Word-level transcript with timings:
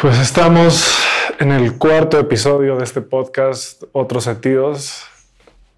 Pues 0.00 0.18
estamos 0.18 0.94
en 1.38 1.52
el 1.52 1.78
cuarto 1.78 2.18
episodio 2.18 2.76
de 2.76 2.84
este 2.84 3.00
podcast, 3.00 3.82
Otros 3.92 4.24
Sentidos. 4.24 5.04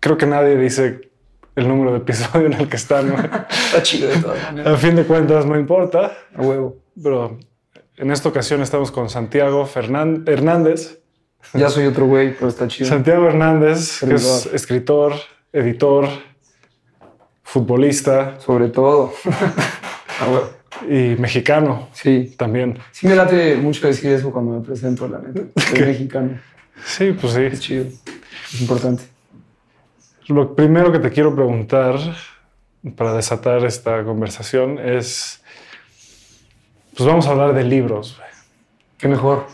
Creo 0.00 0.16
que 0.16 0.26
nadie 0.26 0.56
dice 0.56 1.10
el 1.56 1.68
número 1.68 1.92
de 1.92 1.98
episodio 1.98 2.46
en 2.46 2.54
el 2.54 2.68
que 2.68 2.76
estamos. 2.76 3.20
Está 3.50 3.82
chido 3.82 4.08
de 4.08 4.16
todas 4.18 4.42
maneras. 4.44 4.74
A 4.74 4.76
fin 4.76 4.94
de 4.96 5.04
cuentas 5.04 5.46
no 5.46 5.58
importa, 5.58 6.16
A 6.36 6.42
huevo. 6.42 6.76
pero 7.02 7.38
en 7.96 8.10
esta 8.10 8.28
ocasión 8.28 8.62
estamos 8.62 8.90
con 8.90 9.08
Santiago 9.08 9.66
Fernán- 9.66 10.24
Hernández. 10.26 10.98
Ya 11.54 11.70
soy 11.70 11.86
otro 11.86 12.06
güey, 12.06 12.34
pero 12.34 12.48
está 12.48 12.66
chido. 12.66 12.88
Santiago 12.88 13.26
Hernández, 13.26 14.00
que 14.00 14.14
es 14.14 14.46
escritor, 14.52 15.14
editor, 15.52 16.08
futbolista 17.44 18.38
Sobre 18.40 18.68
todo. 18.68 19.12
A 20.20 20.28
huevo. 20.28 20.57
Y 20.88 21.16
mexicano 21.18 21.88
Sí. 21.92 22.34
también. 22.36 22.78
Sí 22.92 23.06
me 23.06 23.14
late 23.16 23.56
mucho 23.56 23.86
decir 23.86 24.12
eso 24.12 24.30
cuando 24.30 24.58
me 24.58 24.64
presento, 24.64 25.08
la 25.08 25.18
neta. 25.20 25.42
Soy 25.70 25.80
mexicano. 25.80 26.38
Sí, 26.84 27.12
pues 27.12 27.34
Es 27.36 27.58
sí. 27.58 27.64
chido. 27.64 27.84
Es 28.52 28.60
importante. 28.60 29.04
Lo 30.28 30.54
primero 30.54 30.92
que 30.92 30.98
te 30.98 31.10
quiero 31.10 31.34
preguntar 31.34 31.96
para 32.96 33.12
desatar 33.14 33.64
esta 33.64 34.04
conversación 34.04 34.78
es, 34.78 35.42
pues 36.96 37.06
vamos 37.08 37.26
a 37.26 37.30
hablar 37.30 37.54
de 37.54 37.64
libros. 37.64 38.20
Qué 38.98 39.08
mejor. 39.08 39.46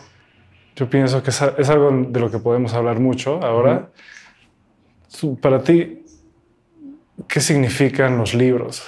Yo 0.75 0.89
pienso 0.89 1.23
que 1.23 1.29
es, 1.29 1.41
es 1.57 1.69
algo 1.69 1.89
de 2.09 2.19
lo 2.19 2.29
que 2.29 2.39
podemos 2.39 2.73
hablar 2.73 2.99
mucho 2.99 3.41
ahora. 3.43 3.89
Para 5.41 5.63
ti, 5.63 6.03
¿qué 7.27 7.39
significan 7.39 8.17
los 8.17 8.33
libros? 8.33 8.83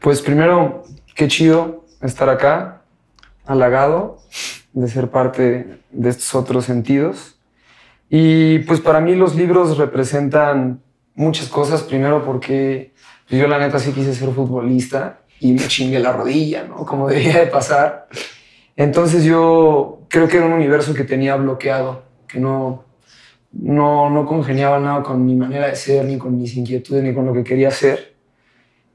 Pues 0.00 0.20
primero, 0.20 0.84
qué 1.18 1.26
chido 1.26 1.84
estar 2.00 2.28
acá, 2.28 2.82
halagado 3.44 4.20
de 4.72 4.86
ser 4.86 5.10
parte 5.10 5.80
de 5.90 6.08
estos 6.10 6.32
otros 6.36 6.64
sentidos. 6.64 7.40
Y 8.08 8.60
pues 8.60 8.80
para 8.80 9.00
mí 9.00 9.16
los 9.16 9.34
libros 9.34 9.78
representan 9.78 10.80
muchas 11.16 11.48
cosas. 11.48 11.82
Primero 11.82 12.24
porque 12.24 12.94
pues, 13.28 13.40
yo 13.40 13.48
la 13.48 13.58
neta 13.58 13.80
sí 13.80 13.90
quise 13.90 14.14
ser 14.14 14.30
futbolista 14.30 15.18
y 15.40 15.54
me 15.54 15.66
chingué 15.66 15.98
la 15.98 16.12
rodilla, 16.12 16.62
¿no? 16.62 16.86
Como 16.86 17.08
debía 17.08 17.40
de 17.40 17.46
pasar. 17.48 18.06
Entonces 18.76 19.24
yo 19.24 20.02
creo 20.08 20.28
que 20.28 20.36
era 20.36 20.46
un 20.46 20.52
universo 20.52 20.94
que 20.94 21.02
tenía 21.02 21.34
bloqueado, 21.34 22.04
que 22.28 22.38
no, 22.38 22.84
no, 23.50 24.08
no 24.08 24.24
congeniaba 24.24 24.78
nada 24.78 25.02
con 25.02 25.26
mi 25.26 25.34
manera 25.34 25.66
de 25.66 25.74
ser, 25.74 26.04
ni 26.04 26.16
con 26.16 26.38
mis 26.38 26.56
inquietudes, 26.56 27.02
ni 27.02 27.12
con 27.12 27.26
lo 27.26 27.32
que 27.32 27.42
quería 27.42 27.68
hacer. 27.68 28.14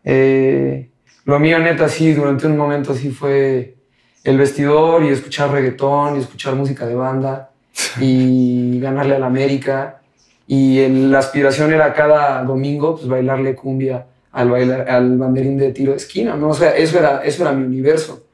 Eh, 0.06 0.90
lo 1.26 1.40
mío, 1.40 1.60
neta, 1.60 1.88
sí, 1.90 2.14
durante 2.14 2.48
un 2.48 2.58
momento 2.58 2.94
sí 2.94 3.10
fue 3.12 3.76
el 4.24 4.38
vestidor 4.38 5.04
y 5.04 5.10
escuchar 5.10 5.52
reggaetón 5.52 6.18
y 6.18 6.20
escuchar 6.20 6.56
música 6.56 6.86
de 6.86 6.96
banda 6.96 7.52
y 8.00 8.80
ganarle 8.80 9.16
al 9.16 9.24
América. 9.24 10.02
Y 10.48 10.80
el- 10.80 11.12
la 11.12 11.20
aspiración 11.20 11.72
era 11.74 11.94
cada 11.94 12.44
domingo 12.44 12.96
pues, 12.96 13.08
bailarle 13.08 13.56
cumbia 13.56 14.06
al, 14.32 14.50
bailar, 14.50 14.90
al 14.90 15.18
banderín 15.18 15.58
de 15.58 15.72
tiro 15.72 15.92
de 15.92 15.98
esquina. 15.98 16.36
¿no? 16.36 16.50
O 16.50 16.54
sea, 16.54 16.76
eso 16.76 17.00
era, 17.00 17.24
eso 17.24 17.44
era 17.44 17.52
mi 17.54 17.64
universo. 17.66 18.26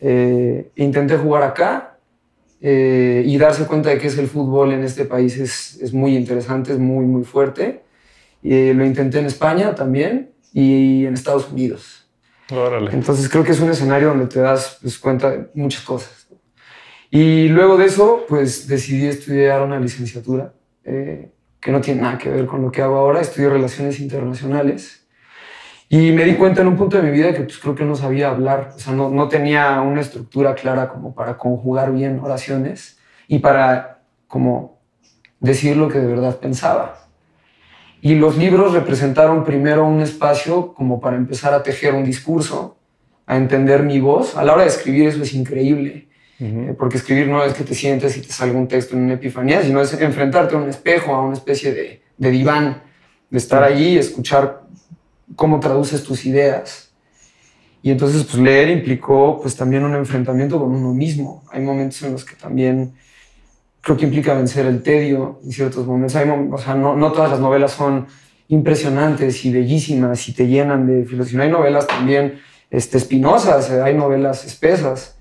Eh, 0.00 0.70
intenté 0.76 1.16
jugar 1.16 1.42
acá 1.44 1.98
eh, 2.60 3.22
y 3.26 3.36
darse 3.38 3.64
cuenta 3.66 3.90
de 3.90 3.98
que 3.98 4.06
es 4.08 4.18
el 4.18 4.26
fútbol 4.28 4.72
en 4.72 4.82
este 4.82 5.04
país 5.04 5.36
es, 5.36 5.78
es 5.82 5.92
muy 5.92 6.16
interesante, 6.16 6.72
es 6.72 6.78
muy, 6.78 7.04
muy 7.04 7.24
fuerte. 7.24 7.82
Eh, 8.42 8.72
lo 8.74 8.84
intenté 8.84 9.18
en 9.20 9.26
España 9.26 9.74
también 9.74 10.30
y 10.52 11.04
en 11.06 11.14
Estados 11.14 11.50
Unidos. 11.52 12.01
Órale. 12.50 12.92
Entonces 12.92 13.28
creo 13.28 13.44
que 13.44 13.52
es 13.52 13.60
un 13.60 13.70
escenario 13.70 14.08
donde 14.08 14.26
te 14.26 14.40
das 14.40 14.78
pues, 14.80 14.98
cuenta 14.98 15.30
de 15.30 15.50
muchas 15.54 15.82
cosas. 15.82 16.28
Y 17.10 17.48
luego 17.48 17.76
de 17.76 17.86
eso, 17.86 18.24
pues 18.28 18.66
decidí 18.66 19.06
estudiar 19.06 19.62
una 19.62 19.78
licenciatura 19.78 20.54
eh, 20.84 21.30
que 21.60 21.70
no 21.70 21.80
tiene 21.80 22.02
nada 22.02 22.18
que 22.18 22.30
ver 22.30 22.46
con 22.46 22.62
lo 22.62 22.72
que 22.72 22.82
hago 22.82 22.96
ahora. 22.96 23.20
Estudio 23.20 23.50
Relaciones 23.50 24.00
Internacionales. 24.00 25.06
Y 25.88 26.10
me 26.12 26.24
di 26.24 26.36
cuenta 26.36 26.62
en 26.62 26.68
un 26.68 26.76
punto 26.76 26.96
de 26.96 27.02
mi 27.02 27.10
vida 27.10 27.34
que 27.34 27.42
pues, 27.42 27.58
creo 27.58 27.74
que 27.74 27.84
no 27.84 27.94
sabía 27.96 28.30
hablar. 28.30 28.72
O 28.74 28.78
sea, 28.78 28.94
no, 28.94 29.10
no 29.10 29.28
tenía 29.28 29.80
una 29.82 30.00
estructura 30.00 30.54
clara 30.54 30.88
como 30.88 31.14
para 31.14 31.36
conjugar 31.36 31.92
bien 31.92 32.18
oraciones 32.20 32.98
y 33.28 33.40
para 33.40 34.00
como 34.26 34.80
decir 35.38 35.76
lo 35.76 35.88
que 35.88 35.98
de 35.98 36.06
verdad 36.06 36.38
pensaba. 36.38 37.01
Y 38.04 38.16
los 38.16 38.36
libros 38.36 38.72
representaron 38.72 39.44
primero 39.44 39.86
un 39.86 40.00
espacio 40.00 40.74
como 40.74 41.00
para 41.00 41.16
empezar 41.16 41.54
a 41.54 41.62
tejer 41.62 41.94
un 41.94 42.02
discurso, 42.04 42.76
a 43.26 43.36
entender 43.36 43.84
mi 43.84 44.00
voz. 44.00 44.36
A 44.36 44.42
la 44.42 44.54
hora 44.54 44.62
de 44.62 44.70
escribir 44.70 45.06
eso 45.06 45.22
es 45.22 45.32
increíble, 45.34 46.08
eh, 46.40 46.74
porque 46.76 46.96
escribir 46.96 47.28
no 47.28 47.44
es 47.44 47.54
que 47.54 47.62
te 47.62 47.76
sientes 47.76 48.16
y 48.16 48.22
te 48.22 48.32
salga 48.32 48.58
un 48.58 48.66
texto 48.66 48.96
en 48.96 49.04
una 49.04 49.14
epifanía, 49.14 49.62
sino 49.62 49.80
es 49.80 49.92
enfrentarte 49.94 50.56
a 50.56 50.58
un 50.58 50.68
espejo, 50.68 51.14
a 51.14 51.22
una 51.22 51.34
especie 51.34 51.72
de, 51.72 52.02
de 52.18 52.30
diván, 52.32 52.82
de 53.30 53.38
estar 53.38 53.62
allí 53.62 53.90
y 53.90 53.98
escuchar 53.98 54.62
cómo 55.36 55.60
traduces 55.60 56.02
tus 56.02 56.26
ideas. 56.26 56.92
Y 57.82 57.92
entonces, 57.92 58.24
pues 58.24 58.36
leer 58.36 58.68
implicó 58.68 59.38
pues 59.40 59.54
también 59.54 59.84
un 59.84 59.94
enfrentamiento 59.94 60.58
con 60.58 60.74
uno 60.74 60.92
mismo. 60.92 61.44
Hay 61.52 61.62
momentos 61.62 62.02
en 62.02 62.12
los 62.12 62.24
que 62.24 62.34
también 62.34 62.94
creo 63.82 63.96
que 63.96 64.04
implica 64.04 64.32
vencer 64.32 64.64
el 64.64 64.82
tedio 64.82 65.40
en 65.44 65.52
ciertos 65.52 65.86
momentos. 65.86 66.16
Hay 66.16 66.28
o 66.28 66.58
sea, 66.58 66.74
no, 66.74 66.96
no 66.96 67.12
todas 67.12 67.30
las 67.30 67.40
novelas 67.40 67.72
son 67.72 68.06
impresionantes 68.48 69.44
y 69.44 69.52
bellísimas 69.52 70.28
y 70.28 70.32
te 70.34 70.46
llenan 70.46 70.86
de 70.86 71.04
filosofía. 71.04 71.42
Hay 71.42 71.50
novelas 71.50 71.86
también 71.86 72.40
este, 72.70 72.96
espinosas, 72.98 73.70
eh, 73.70 73.82
hay 73.82 73.94
novelas 73.94 74.44
espesas. 74.44 75.18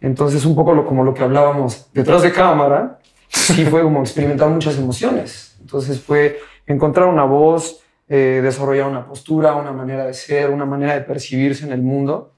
Entonces, 0.00 0.44
un 0.44 0.54
poco 0.54 0.74
lo, 0.74 0.86
como 0.86 1.02
lo 1.02 1.14
que 1.14 1.22
hablábamos 1.22 1.88
detrás 1.94 2.22
de 2.22 2.30
cámara, 2.30 2.98
sí 3.28 3.64
fue 3.64 3.82
como 3.82 4.00
experimentar 4.00 4.48
muchas 4.50 4.76
emociones. 4.76 5.56
Entonces 5.60 6.00
fue 6.00 6.38
encontrar 6.66 7.08
una 7.08 7.24
voz, 7.24 7.80
eh, 8.08 8.40
desarrollar 8.42 8.86
una 8.86 9.06
postura, 9.06 9.54
una 9.54 9.72
manera 9.72 10.04
de 10.04 10.12
ser, 10.12 10.50
una 10.50 10.66
manera 10.66 10.94
de 10.94 11.00
percibirse 11.00 11.64
en 11.64 11.72
el 11.72 11.80
mundo. 11.80 12.34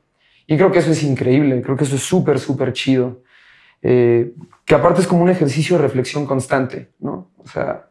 Y 0.46 0.56
creo 0.56 0.70
que 0.70 0.78
eso 0.78 0.92
es 0.92 1.02
increíble, 1.02 1.60
creo 1.60 1.76
que 1.76 1.84
eso 1.84 1.96
es 1.96 2.02
súper, 2.02 2.38
súper 2.38 2.72
chido. 2.72 3.22
Eh, 3.82 4.32
que 4.64 4.74
aparte 4.74 5.00
es 5.00 5.06
como 5.06 5.22
un 5.22 5.30
ejercicio 5.30 5.76
de 5.76 5.82
reflexión 5.82 6.26
constante, 6.26 6.90
¿no? 6.98 7.30
O 7.38 7.46
sea, 7.46 7.88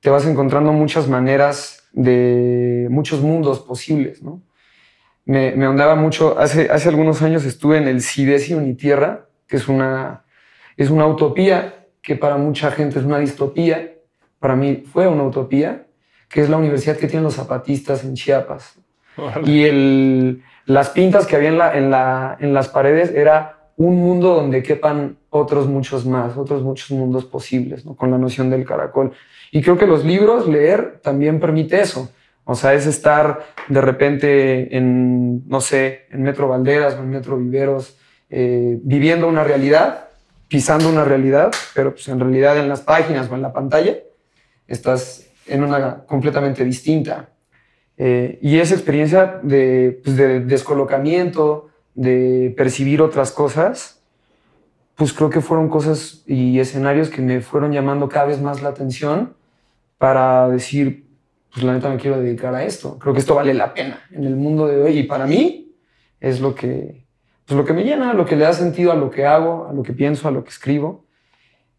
te 0.00 0.10
vas 0.10 0.26
encontrando 0.26 0.72
muchas 0.72 1.08
maneras 1.08 1.88
de 1.92 2.86
muchos 2.90 3.20
mundos 3.20 3.60
posibles, 3.60 4.22
¿no? 4.22 4.42
Me, 5.24 5.52
me 5.56 5.66
ondaba 5.66 5.96
mucho, 5.96 6.38
hace, 6.38 6.70
hace 6.70 6.88
algunos 6.88 7.20
años 7.22 7.44
estuve 7.44 7.78
en 7.78 7.88
el 7.88 8.00
CIDESI 8.00 8.54
Unitierra, 8.54 9.26
que 9.48 9.56
es 9.56 9.68
una, 9.68 10.24
es 10.76 10.90
una 10.90 11.06
utopía 11.06 11.86
que 12.00 12.14
para 12.14 12.36
mucha 12.36 12.70
gente 12.70 13.00
es 13.00 13.04
una 13.04 13.18
distopía, 13.18 13.94
para 14.38 14.54
mí 14.54 14.84
fue 14.90 15.08
una 15.08 15.24
utopía, 15.24 15.86
que 16.28 16.42
es 16.42 16.48
la 16.48 16.56
universidad 16.56 16.96
que 16.96 17.08
tienen 17.08 17.24
los 17.24 17.34
zapatistas 17.34 18.04
en 18.04 18.14
Chiapas. 18.14 18.78
Y 19.44 19.64
el, 19.64 20.42
las 20.66 20.90
pintas 20.90 21.26
que 21.26 21.36
había 21.36 21.48
en, 21.48 21.58
la, 21.58 21.76
en, 21.76 21.90
la, 21.90 22.36
en 22.38 22.54
las 22.54 22.68
paredes 22.68 23.10
era 23.12 23.55
un 23.76 23.96
mundo 23.96 24.34
donde 24.34 24.62
quepan 24.62 25.18
otros 25.30 25.66
muchos 25.66 26.06
más, 26.06 26.36
otros 26.36 26.62
muchos 26.62 26.90
mundos 26.90 27.24
posibles, 27.24 27.84
¿no? 27.84 27.94
con 27.94 28.10
la 28.10 28.18
noción 28.18 28.48
del 28.48 28.64
caracol. 28.64 29.12
Y 29.52 29.62
creo 29.62 29.76
que 29.76 29.86
los 29.86 30.04
libros, 30.04 30.48
leer, 30.48 31.00
también 31.02 31.40
permite 31.40 31.80
eso. 31.80 32.10
O 32.44 32.54
sea, 32.54 32.74
es 32.74 32.86
estar 32.86 33.44
de 33.68 33.80
repente 33.80 34.76
en, 34.76 35.48
no 35.48 35.60
sé, 35.60 36.06
en 36.10 36.22
Metro 36.22 36.48
Valderas 36.48 36.94
o 36.94 37.00
en 37.00 37.10
Metro 37.10 37.36
Viveros, 37.36 37.98
eh, 38.30 38.78
viviendo 38.82 39.28
una 39.28 39.44
realidad, 39.44 40.08
pisando 40.48 40.88
una 40.88 41.04
realidad, 41.04 41.52
pero 41.74 41.92
pues 41.92 42.08
en 42.08 42.20
realidad 42.20 42.58
en 42.58 42.68
las 42.68 42.80
páginas 42.80 43.30
o 43.30 43.34
en 43.34 43.42
la 43.42 43.52
pantalla 43.52 43.96
estás 44.68 45.26
en 45.46 45.64
una 45.64 46.04
completamente 46.06 46.64
distinta. 46.64 47.30
Eh, 47.98 48.38
y 48.42 48.58
esa 48.58 48.74
experiencia 48.74 49.40
de, 49.42 50.00
pues, 50.04 50.16
de 50.16 50.40
descolocamiento, 50.40 51.68
de 51.96 52.54
percibir 52.56 53.02
otras 53.02 53.32
cosas, 53.32 54.02
pues 54.94 55.12
creo 55.12 55.30
que 55.30 55.40
fueron 55.40 55.68
cosas 55.68 56.22
y 56.26 56.60
escenarios 56.60 57.10
que 57.10 57.20
me 57.20 57.40
fueron 57.40 57.72
llamando 57.72 58.08
cada 58.08 58.26
vez 58.26 58.40
más 58.40 58.62
la 58.62 58.68
atención 58.68 59.34
para 59.98 60.48
decir, 60.48 61.06
pues 61.52 61.64
la 61.64 61.72
neta 61.72 61.88
me 61.88 61.96
quiero 61.96 62.20
dedicar 62.20 62.54
a 62.54 62.64
esto. 62.64 62.98
Creo 62.98 63.12
que 63.12 63.20
esto 63.20 63.34
vale 63.34 63.54
la 63.54 63.74
pena 63.74 64.00
en 64.12 64.24
el 64.24 64.36
mundo 64.36 64.68
de 64.68 64.80
hoy 64.80 64.98
y 64.98 65.02
para 65.02 65.26
mí 65.26 65.74
es 66.20 66.40
lo 66.40 66.54
que, 66.54 67.04
pues 67.46 67.56
lo 67.56 67.64
que 67.64 67.72
me 67.72 67.82
llena, 67.82 68.12
lo 68.12 68.26
que 68.26 68.36
le 68.36 68.44
da 68.44 68.52
sentido 68.52 68.92
a 68.92 68.94
lo 68.94 69.10
que 69.10 69.26
hago, 69.26 69.66
a 69.68 69.72
lo 69.72 69.82
que 69.82 69.92
pienso, 69.92 70.28
a 70.28 70.30
lo 70.30 70.44
que 70.44 70.50
escribo. 70.50 71.06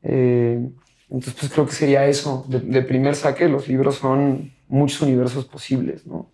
Eh, 0.02 0.68
entonces, 1.10 1.36
pues 1.40 1.52
creo 1.52 1.66
que 1.66 1.74
sería 1.74 2.06
eso. 2.08 2.44
De, 2.48 2.60
de 2.60 2.82
primer 2.82 3.16
saque, 3.16 3.48
los 3.48 3.68
libros 3.68 3.96
son 3.96 4.52
muchos 4.68 5.02
universos 5.02 5.46
posibles, 5.46 6.06
¿no? 6.06 6.30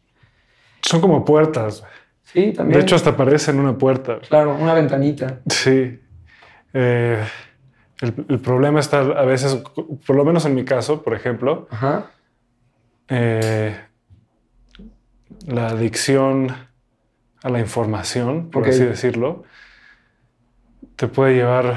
Son 0.81 0.99
como 0.99 1.23
puertas. 1.23 1.83
Sí, 2.23 2.51
también. 2.53 2.79
De 2.79 2.83
hecho, 2.83 2.95
hasta 2.95 3.15
parecen 3.15 3.59
una 3.59 3.77
puerta. 3.77 4.19
claro, 4.27 4.55
una 4.55 4.73
ventanita. 4.73 5.39
Sí. 5.49 5.99
Eh, 6.73 7.23
el, 8.01 8.25
el 8.27 8.39
problema 8.39 8.79
está 8.79 8.99
a 9.01 9.25
veces, 9.25 9.61
por 10.05 10.15
lo 10.15 10.25
menos 10.25 10.45
en 10.45 10.55
mi 10.55 10.65
caso, 10.65 11.03
por 11.03 11.13
ejemplo, 11.13 11.67
Ajá. 11.69 12.11
eh, 13.09 13.77
la 15.47 15.67
adicción 15.67 16.47
a 17.43 17.49
la 17.49 17.59
información, 17.59 18.49
por 18.49 18.67
así 18.67 18.83
decirlo, 18.83 19.43
te 20.95 21.07
puede 21.07 21.35
llevar 21.35 21.75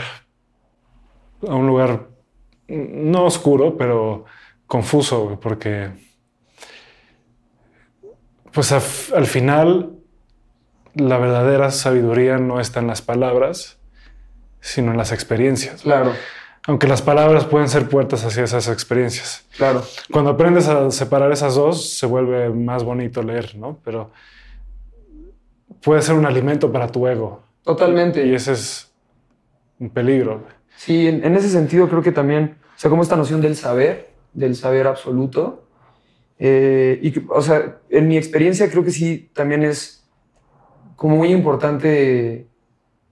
a 1.47 1.55
un 1.55 1.67
lugar 1.67 2.09
no 2.69 3.25
oscuro, 3.25 3.77
pero 3.77 4.25
confuso, 4.67 5.39
porque 5.41 5.91
pues 8.53 8.73
al 8.73 9.27
final 9.27 9.96
la 10.97 11.19
verdadera 11.19 11.71
sabiduría 11.71 12.39
no 12.39 12.61
está 12.61 12.81
en 12.81 12.87
las 12.87 13.03
palabras, 13.03 13.79
sino 14.61 14.91
en 14.91 14.97
las 14.97 15.13
experiencias. 15.13 15.83
Claro. 15.83 16.13
Aunque 16.67 16.89
las 16.89 17.03
palabras 17.03 17.45
pueden 17.45 17.69
ser 17.69 17.89
puertas 17.89 18.25
hacia 18.25 18.43
esas 18.43 18.69
experiencias. 18.69 19.45
Claro. 19.57 19.85
Cuando 20.11 20.31
aprendes 20.31 20.67
a 20.67 20.91
separar 20.91 21.31
esas 21.31 21.55
dos, 21.55 21.91
se 21.91 22.07
vuelve 22.07 22.51
más 22.51 22.83
bonito 22.83 23.23
leer, 23.23 23.55
¿no? 23.57 23.79
Pero 23.85 24.11
puede 25.83 26.03
ser 26.03 26.17
un 26.17 26.27
alimento 26.27 26.73
para 26.73 26.89
tu 26.89 27.07
ego. 27.07 27.43
Totalmente. 27.63 28.27
Y 28.27 28.35
ese 28.35 28.53
es 28.53 28.91
un 29.79 29.91
peligro. 29.91 30.45
Sí, 30.77 31.07
en, 31.07 31.37
ese 31.37 31.49
sentido 31.49 31.89
creo 31.89 32.03
que 32.03 32.13
también, 32.13 32.57
o 32.63 32.79
sea, 32.79 32.91
como 32.91 33.03
esta 33.03 33.17
noción 33.17 33.41
del 33.41 33.55
saber, 33.55 34.11
del 34.33 34.57
saber 34.57 34.87
absoluto, 34.87 35.65
eh, 36.39 36.99
y, 37.01 37.15
o 37.29 37.41
sea, 37.41 37.79
en 37.89 38.09
mi 38.09 38.17
experiencia 38.17 38.71
creo 38.71 38.85
que 38.85 38.91
sí 38.91 39.31
también 39.33 39.63
es 39.63 40.06
como 40.97 41.17
muy 41.17 41.29
importante 41.29 42.49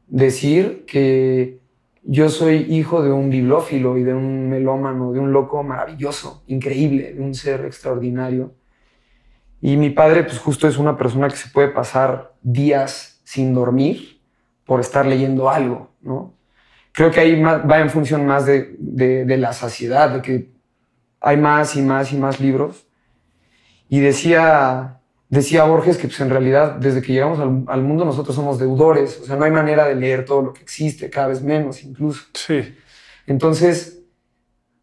decir 0.08 0.84
que 0.86 1.60
yo 2.02 2.28
soy 2.28 2.66
hijo 2.68 3.02
de 3.02 3.10
un 3.10 3.30
bibliófilo 3.30 3.96
y 3.96 4.02
de 4.02 4.12
un 4.12 4.50
melómano, 4.50 5.12
de 5.12 5.20
un 5.20 5.32
loco 5.32 5.62
maravilloso, 5.62 6.42
increíble, 6.46 7.14
de 7.14 7.20
un 7.20 7.34
ser 7.34 7.64
extraordinario. 7.64 8.54
Y 9.62 9.76
mi 9.76 9.90
padre, 9.90 10.24
pues 10.24 10.38
justo 10.38 10.68
es 10.68 10.76
una 10.76 10.96
persona 10.98 11.28
que 11.28 11.36
se 11.36 11.48
puede 11.48 11.68
pasar 11.68 12.34
días 12.42 13.20
sin 13.24 13.54
dormir 13.54 14.20
por 14.66 14.80
estar 14.80 15.06
leyendo 15.06 15.48
algo, 15.48 15.90
¿no? 16.02 16.34
Creo 16.92 17.10
que 17.10 17.20
ahí 17.20 17.42
va 17.42 17.80
en 17.80 17.90
función 17.90 18.24
más 18.24 18.46
de, 18.46 18.76
de, 18.78 19.36
la 19.36 19.52
saciedad, 19.52 20.10
de 20.10 20.22
que 20.22 20.50
hay 21.20 21.36
más 21.36 21.74
y 21.74 21.82
más 21.82 22.12
y 22.12 22.16
más 22.16 22.38
libros. 22.38 22.86
Y 23.88 23.98
decía, 23.98 25.00
decía 25.34 25.64
Borges 25.64 25.96
que 25.96 26.06
pues, 26.06 26.20
en 26.20 26.30
realidad 26.30 26.76
desde 26.76 27.02
que 27.02 27.12
llegamos 27.12 27.38
al, 27.38 27.64
al, 27.66 27.82
mundo 27.82 28.04
nosotros 28.04 28.34
somos 28.34 28.58
deudores, 28.58 29.20
o 29.22 29.26
sea, 29.26 29.36
no 29.36 29.44
hay 29.44 29.50
manera 29.50 29.86
de 29.86 29.94
leer 29.94 30.24
todo 30.24 30.42
lo 30.42 30.52
que 30.52 30.62
existe, 30.62 31.10
cada 31.10 31.28
vez 31.28 31.42
menos 31.42 31.82
incluso. 31.82 32.22
Sí. 32.34 32.74
Entonces, 33.26 34.02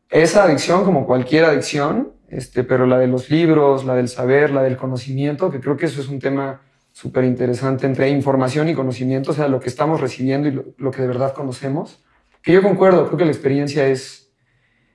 esa 0.10 0.44
adicción, 0.44 0.84
como 0.84 1.06
cualquier 1.06 1.46
adicción, 1.46 2.14
este, 2.28 2.64
pero 2.64 2.86
la 2.86 2.98
de 2.98 3.08
los 3.08 3.30
libros, 3.30 3.86
la 3.86 3.96
del 3.96 4.10
saber, 4.10 4.52
la 4.52 4.64
del 4.64 4.78
conocimiento, 4.78 5.52
que 5.52 5.60
creo 5.60 5.78
que 5.78 5.86
eso 5.86 6.02
es 6.02 6.08
un 6.08 6.20
tema 6.20 6.62
súper 6.92 7.24
interesante 7.24 7.86
entre 7.86 8.10
información 8.10 8.68
y 8.68 8.74
conocimiento, 8.74 9.32
o 9.32 9.34
sea, 9.34 9.48
lo 9.48 9.60
que 9.60 9.70
estamos 9.70 10.02
recibiendo 10.02 10.48
y 10.48 10.52
lo, 10.78 10.92
que 10.92 11.02
de 11.02 11.08
verdad 11.08 11.34
conocemos, 11.34 12.04
que 12.42 12.52
yo 12.52 12.62
concuerdo, 12.62 13.06
creo 13.08 13.18
que 13.18 13.26
la 13.26 13.32
experiencia 13.32 13.88
es, 13.88 14.34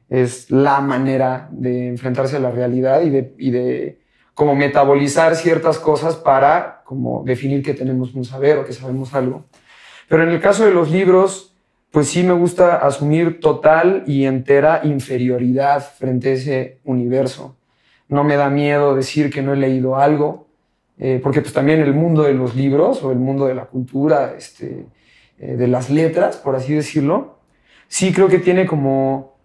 es 0.08 0.50
la 0.50 0.80
manera 0.80 1.48
de 1.50 1.88
enfrentarse 1.88 2.36
a 2.36 2.40
la 2.40 2.50
realidad 2.50 3.02
y 3.02 3.10
de, 3.10 3.34
y 3.38 3.50
de 3.50 4.00
como 4.36 4.54
metabolizar 4.54 5.34
ciertas 5.34 5.78
cosas 5.78 6.14
para 6.14 6.82
como 6.84 7.24
definir 7.24 7.62
que 7.62 7.72
tenemos 7.72 8.14
un 8.14 8.26
saber 8.26 8.58
o 8.58 8.66
que 8.66 8.74
sabemos 8.74 9.14
algo. 9.14 9.46
Pero 10.10 10.24
en 10.24 10.28
el 10.28 10.42
caso 10.42 10.66
de 10.66 10.72
los 10.72 10.90
libros, 10.90 11.56
pues 11.90 12.08
sí 12.08 12.22
me 12.22 12.34
gusta 12.34 12.76
asumir 12.76 13.40
total 13.40 14.04
y 14.06 14.26
entera 14.26 14.82
inferioridad 14.84 15.80
frente 15.80 16.28
a 16.28 16.32
ese 16.34 16.80
universo. 16.84 17.56
No 18.08 18.24
me 18.24 18.36
da 18.36 18.50
miedo 18.50 18.94
decir 18.94 19.30
que 19.30 19.40
no 19.40 19.54
he 19.54 19.56
leído 19.56 19.96
algo, 19.96 20.48
eh, 20.98 21.18
porque 21.22 21.40
pues 21.40 21.54
también 21.54 21.80
el 21.80 21.94
mundo 21.94 22.22
de 22.22 22.34
los 22.34 22.54
libros 22.54 23.02
o 23.02 23.12
el 23.12 23.18
mundo 23.18 23.46
de 23.46 23.54
la 23.54 23.64
cultura, 23.64 24.34
este, 24.36 24.84
eh, 25.38 25.56
de 25.56 25.66
las 25.66 25.88
letras, 25.88 26.36
por 26.36 26.56
así 26.56 26.74
decirlo, 26.74 27.38
sí 27.88 28.12
creo 28.12 28.28
que 28.28 28.38
tiene 28.38 28.66
como, 28.66 29.38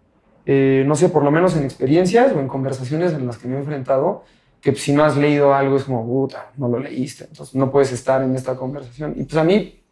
eh, 0.44 0.84
no 0.86 0.96
sé, 0.96 1.08
por 1.08 1.24
lo 1.24 1.30
menos 1.30 1.56
en 1.56 1.64
experiencias 1.64 2.30
o 2.34 2.40
en 2.40 2.48
conversaciones 2.48 3.14
en 3.14 3.26
las 3.26 3.38
que 3.38 3.48
me 3.48 3.56
he 3.56 3.58
enfrentado, 3.58 4.24
que 4.62 4.74
si 4.76 4.92
no 4.92 5.04
has 5.04 5.16
leído 5.16 5.52
algo 5.52 5.76
es 5.76 5.84
como, 5.84 6.06
puta, 6.06 6.52
no 6.56 6.68
lo 6.68 6.78
leíste, 6.78 7.24
entonces 7.24 7.54
no 7.56 7.70
puedes 7.70 7.92
estar 7.92 8.22
en 8.22 8.36
esta 8.36 8.54
conversación. 8.54 9.14
Y 9.16 9.24
pues 9.24 9.36
a 9.36 9.42
mí, 9.42 9.82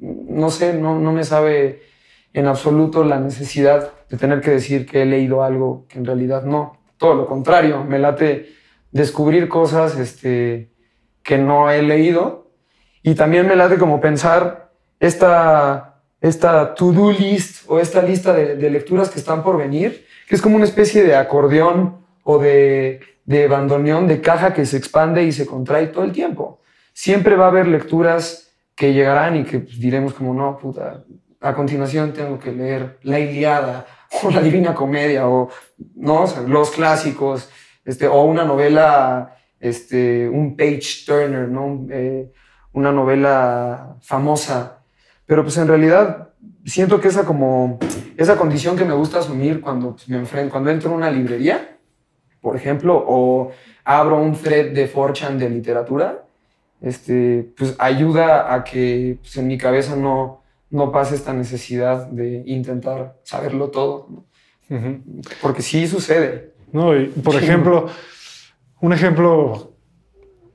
no 0.00 0.50
sé, 0.50 0.74
no, 0.74 0.98
no 1.00 1.12
me 1.12 1.24
sabe 1.24 1.82
en 2.34 2.46
absoluto 2.46 3.04
la 3.04 3.18
necesidad 3.18 3.90
de 4.10 4.18
tener 4.18 4.42
que 4.42 4.50
decir 4.50 4.84
que 4.84 5.02
he 5.02 5.06
leído 5.06 5.42
algo 5.42 5.86
que 5.88 5.98
en 5.98 6.04
realidad 6.04 6.44
no. 6.44 6.78
Todo 6.98 7.14
lo 7.14 7.26
contrario, 7.26 7.84
me 7.84 7.98
late 7.98 8.52
descubrir 8.92 9.48
cosas 9.48 9.96
este, 9.98 10.70
que 11.22 11.38
no 11.38 11.70
he 11.70 11.82
leído 11.82 12.50
y 13.02 13.14
también 13.14 13.48
me 13.48 13.56
late 13.56 13.78
como 13.78 13.98
pensar 13.98 14.72
esta, 15.00 16.02
esta 16.20 16.74
to-do 16.74 17.12
list 17.12 17.64
o 17.66 17.78
esta 17.78 18.02
lista 18.02 18.34
de, 18.34 18.56
de, 18.56 18.70
lecturas 18.70 19.08
que 19.08 19.18
están 19.18 19.42
por 19.42 19.56
venir, 19.56 20.06
que 20.28 20.34
es 20.34 20.42
como 20.42 20.56
una 20.56 20.64
especie 20.66 21.02
de 21.02 21.16
acordeón 21.16 22.04
o 22.24 22.38
de, 22.38 23.00
de 23.28 23.46
bandoneón, 23.46 24.06
de 24.06 24.22
caja 24.22 24.54
que 24.54 24.64
se 24.64 24.78
expande 24.78 25.22
y 25.22 25.32
se 25.32 25.44
contrae 25.44 25.88
todo 25.88 26.02
el 26.02 26.12
tiempo. 26.12 26.62
Siempre 26.94 27.36
va 27.36 27.44
a 27.44 27.48
haber 27.48 27.68
lecturas 27.68 28.54
que 28.74 28.94
llegarán 28.94 29.36
y 29.36 29.44
que 29.44 29.58
pues, 29.58 29.78
diremos 29.78 30.14
como, 30.14 30.32
no, 30.32 30.56
puta, 30.56 31.04
a 31.38 31.52
continuación 31.52 32.14
tengo 32.14 32.38
que 32.38 32.52
leer 32.52 32.98
La 33.02 33.20
Iliada 33.20 33.86
o 34.22 34.30
La 34.30 34.40
Divina 34.40 34.74
Comedia 34.74 35.28
o 35.28 35.50
¿no? 35.94 36.24
los 36.46 36.70
clásicos, 36.70 37.50
este, 37.84 38.08
o 38.08 38.22
una 38.22 38.46
novela, 38.46 39.36
este, 39.60 40.26
un 40.26 40.56
page 40.56 41.04
turner, 41.06 41.50
¿no? 41.50 41.86
Eh, 41.90 42.32
una 42.72 42.92
novela 42.92 43.98
famosa. 44.00 44.84
Pero 45.26 45.42
pues 45.42 45.58
en 45.58 45.68
realidad 45.68 46.30
siento 46.64 46.98
que 46.98 47.08
esa 47.08 47.26
como, 47.26 47.78
esa 48.16 48.36
condición 48.36 48.74
que 48.74 48.86
me 48.86 48.94
gusta 48.94 49.18
asumir 49.18 49.60
cuando 49.60 49.96
pues, 49.96 50.08
me 50.08 50.16
enfrento, 50.16 50.50
cuando 50.50 50.70
entro 50.70 50.88
en 50.88 50.96
una 50.96 51.10
librería, 51.10 51.77
por 52.40 52.56
ejemplo, 52.56 53.04
o 53.06 53.52
abro 53.84 54.20
un 54.20 54.34
thread 54.34 54.72
de 54.72 54.86
Forchan 54.86 55.38
de 55.38 55.50
literatura, 55.50 56.24
este, 56.80 57.52
pues 57.56 57.74
ayuda 57.78 58.54
a 58.54 58.64
que 58.64 59.18
pues, 59.20 59.36
en 59.36 59.48
mi 59.48 59.58
cabeza 59.58 59.96
no, 59.96 60.42
no 60.70 60.92
pase 60.92 61.14
esta 61.14 61.32
necesidad 61.32 62.06
de 62.06 62.42
intentar 62.46 63.16
saberlo 63.22 63.68
todo. 63.68 64.24
Porque 65.40 65.62
sí 65.62 65.88
sucede. 65.88 66.52
No, 66.72 66.94
y 66.94 67.06
por 67.06 67.34
ejemplo, 67.36 67.88
un 68.80 68.92
ejemplo, 68.92 69.72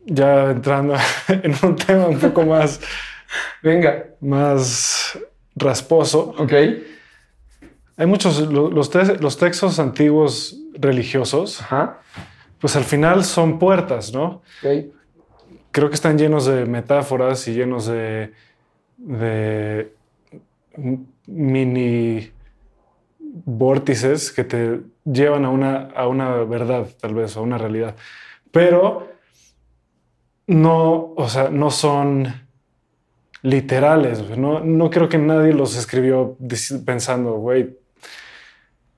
ya 0.05 0.51
entrando 0.51 0.95
en 1.27 1.53
un 1.63 1.75
tema 1.75 2.07
un 2.07 2.19
poco 2.19 2.43
más, 2.43 2.79
venga, 3.63 4.05
más 4.21 5.17
rasposo. 5.55 6.35
Ok. 6.37 6.53
Hay 7.95 8.07
muchos, 8.07 8.39
los, 8.51 8.73
los 9.21 9.37
textos 9.37 9.79
antiguos 9.79 10.59
religiosos, 10.73 11.63
pues 12.59 12.75
al 12.75 12.83
final 12.83 13.23
son 13.23 13.59
puertas, 13.59 14.13
¿no? 14.13 14.41
Okay. 14.59 14.91
Creo 15.71 15.89
que 15.89 15.95
están 15.95 16.17
llenos 16.17 16.45
de 16.45 16.65
metáforas 16.65 17.47
y 17.47 17.53
llenos 17.53 17.85
de, 17.85 18.33
de 18.97 19.93
mini 21.27 22.31
vórtices 23.45 24.31
que 24.31 24.43
te 24.43 24.81
llevan 25.05 25.45
a 25.45 25.49
una, 25.49 25.89
a 25.95 26.07
una 26.07 26.37
verdad, 26.43 26.87
tal 26.99 27.15
vez, 27.15 27.35
a 27.37 27.41
una 27.41 27.57
realidad. 27.57 27.95
Pero 28.51 29.07
no, 30.47 31.13
o 31.15 31.27
sea, 31.29 31.49
no 31.49 31.71
son 31.71 32.27
literales. 33.41 34.37
No, 34.37 34.59
no 34.59 34.89
creo 34.89 35.09
que 35.09 35.17
nadie 35.17 35.53
los 35.53 35.75
escribió 35.75 36.37
pensando, 36.85 37.33
güey, 37.33 37.77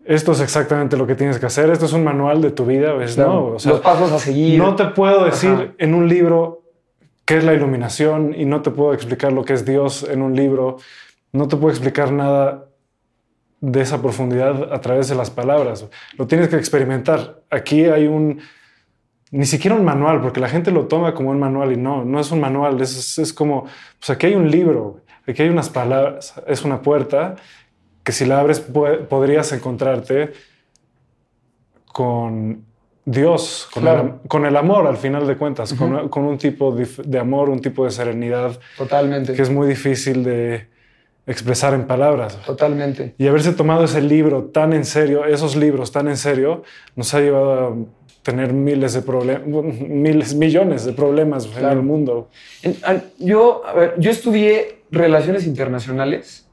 esto 0.05 0.31
es 0.33 0.41
exactamente 0.41 0.97
lo 0.97 1.07
que 1.07 1.15
tienes 1.15 1.39
que 1.39 1.45
hacer, 1.45 1.69
esto 1.69 1.85
es 1.85 1.93
un 1.93 2.03
manual 2.03 2.41
de 2.41 2.51
tu 2.51 2.65
vida, 2.65 2.93
¿ves? 2.93 3.17
No, 3.17 3.47
o 3.47 3.59
sea, 3.59 3.73
los 3.73 3.81
pasos 3.81 4.11
a 4.11 4.19
seguir. 4.19 4.57
No 4.57 4.75
te 4.75 4.85
puedo 4.85 5.25
decir 5.25 5.75
en 5.77 5.93
un 5.93 6.07
libro 6.07 6.63
qué 7.25 7.37
es 7.37 7.43
la 7.43 7.53
iluminación 7.53 8.33
y 8.37 8.45
no 8.45 8.61
te 8.61 8.71
puedo 8.71 8.93
explicar 8.93 9.33
lo 9.33 9.43
que 9.43 9.53
es 9.53 9.65
Dios 9.65 10.07
en 10.09 10.21
un 10.21 10.35
libro 10.35 10.77
no 11.35 11.47
te 11.47 11.57
puedo 11.57 11.69
explicar 11.69 12.11
nada 12.11 12.69
de 13.59 13.81
esa 13.81 14.01
profundidad 14.01 14.73
a 14.73 14.79
través 14.79 15.09
de 15.09 15.15
las 15.15 15.29
palabras. 15.29 15.85
Lo 16.17 16.27
tienes 16.27 16.47
que 16.47 16.55
experimentar. 16.55 17.41
Aquí 17.49 17.85
hay 17.85 18.07
un, 18.07 18.39
ni 19.31 19.45
siquiera 19.45 19.75
un 19.75 19.83
manual, 19.83 20.21
porque 20.21 20.39
la 20.39 20.47
gente 20.47 20.71
lo 20.71 20.87
toma 20.87 21.13
como 21.13 21.31
un 21.31 21.39
manual 21.39 21.73
y 21.73 21.77
no, 21.77 22.05
no 22.05 22.19
es 22.19 22.31
un 22.31 22.39
manual, 22.39 22.81
es, 22.81 23.17
es 23.19 23.33
como, 23.33 23.65
pues 23.99 24.09
aquí 24.09 24.27
hay 24.27 24.35
un 24.35 24.49
libro, 24.49 25.01
aquí 25.27 25.41
hay 25.41 25.49
unas 25.49 25.69
palabras, 25.69 26.41
es 26.47 26.63
una 26.63 26.81
puerta 26.81 27.35
que 28.05 28.13
si 28.13 28.23
la 28.23 28.39
abres 28.39 28.61
podrías 28.61 29.51
encontrarte 29.51 30.31
con 31.87 32.63
Dios, 33.03 33.67
con, 33.73 33.87
el, 33.87 34.13
con, 34.27 34.45
el, 34.45 34.55
amor 34.55 34.87
al 34.87 34.97
final 34.97 35.27
de 35.27 35.35
cuentas, 35.35 35.73
con, 35.73 36.07
con, 36.07 36.23
un 36.23 36.37
tipo 36.37 36.71
de, 36.71 36.87
de, 37.03 37.19
amor, 37.19 37.49
un 37.49 37.59
tipo 37.59 37.83
de 37.83 37.91
serenidad. 37.91 38.57
Totalmente. 38.77 39.33
Que 39.33 39.41
es 39.41 39.49
muy 39.49 39.67
difícil 39.67 40.23
de, 40.23 40.67
expresar 41.27 41.73
en 41.73 41.87
palabras. 41.87 42.37
Totalmente. 42.45 43.15
Y 43.17 43.27
haberse 43.27 43.53
tomado 43.53 43.85
ese 43.85 44.01
libro 44.01 44.45
tan 44.45 44.73
en 44.73 44.85
serio, 44.85 45.25
esos 45.25 45.55
libros 45.55 45.91
tan 45.91 46.07
en 46.07 46.17
serio, 46.17 46.63
nos 46.95 47.13
ha 47.13 47.19
llevado 47.19 47.67
a 47.67 47.75
tener 48.21 48.53
miles 48.53 48.93
de 48.93 49.01
problemas, 49.01 49.47
miles, 49.47 50.35
millones 50.35 50.85
de 50.85 50.93
problemas 50.93 51.47
en 51.57 51.65
el 51.65 51.81
mundo. 51.81 52.29
Yo, 53.19 53.63
a 53.65 53.73
ver, 53.73 53.95
yo 53.97 54.11
estudié 54.11 54.81
relaciones 54.91 55.45
internacionales 55.45 56.44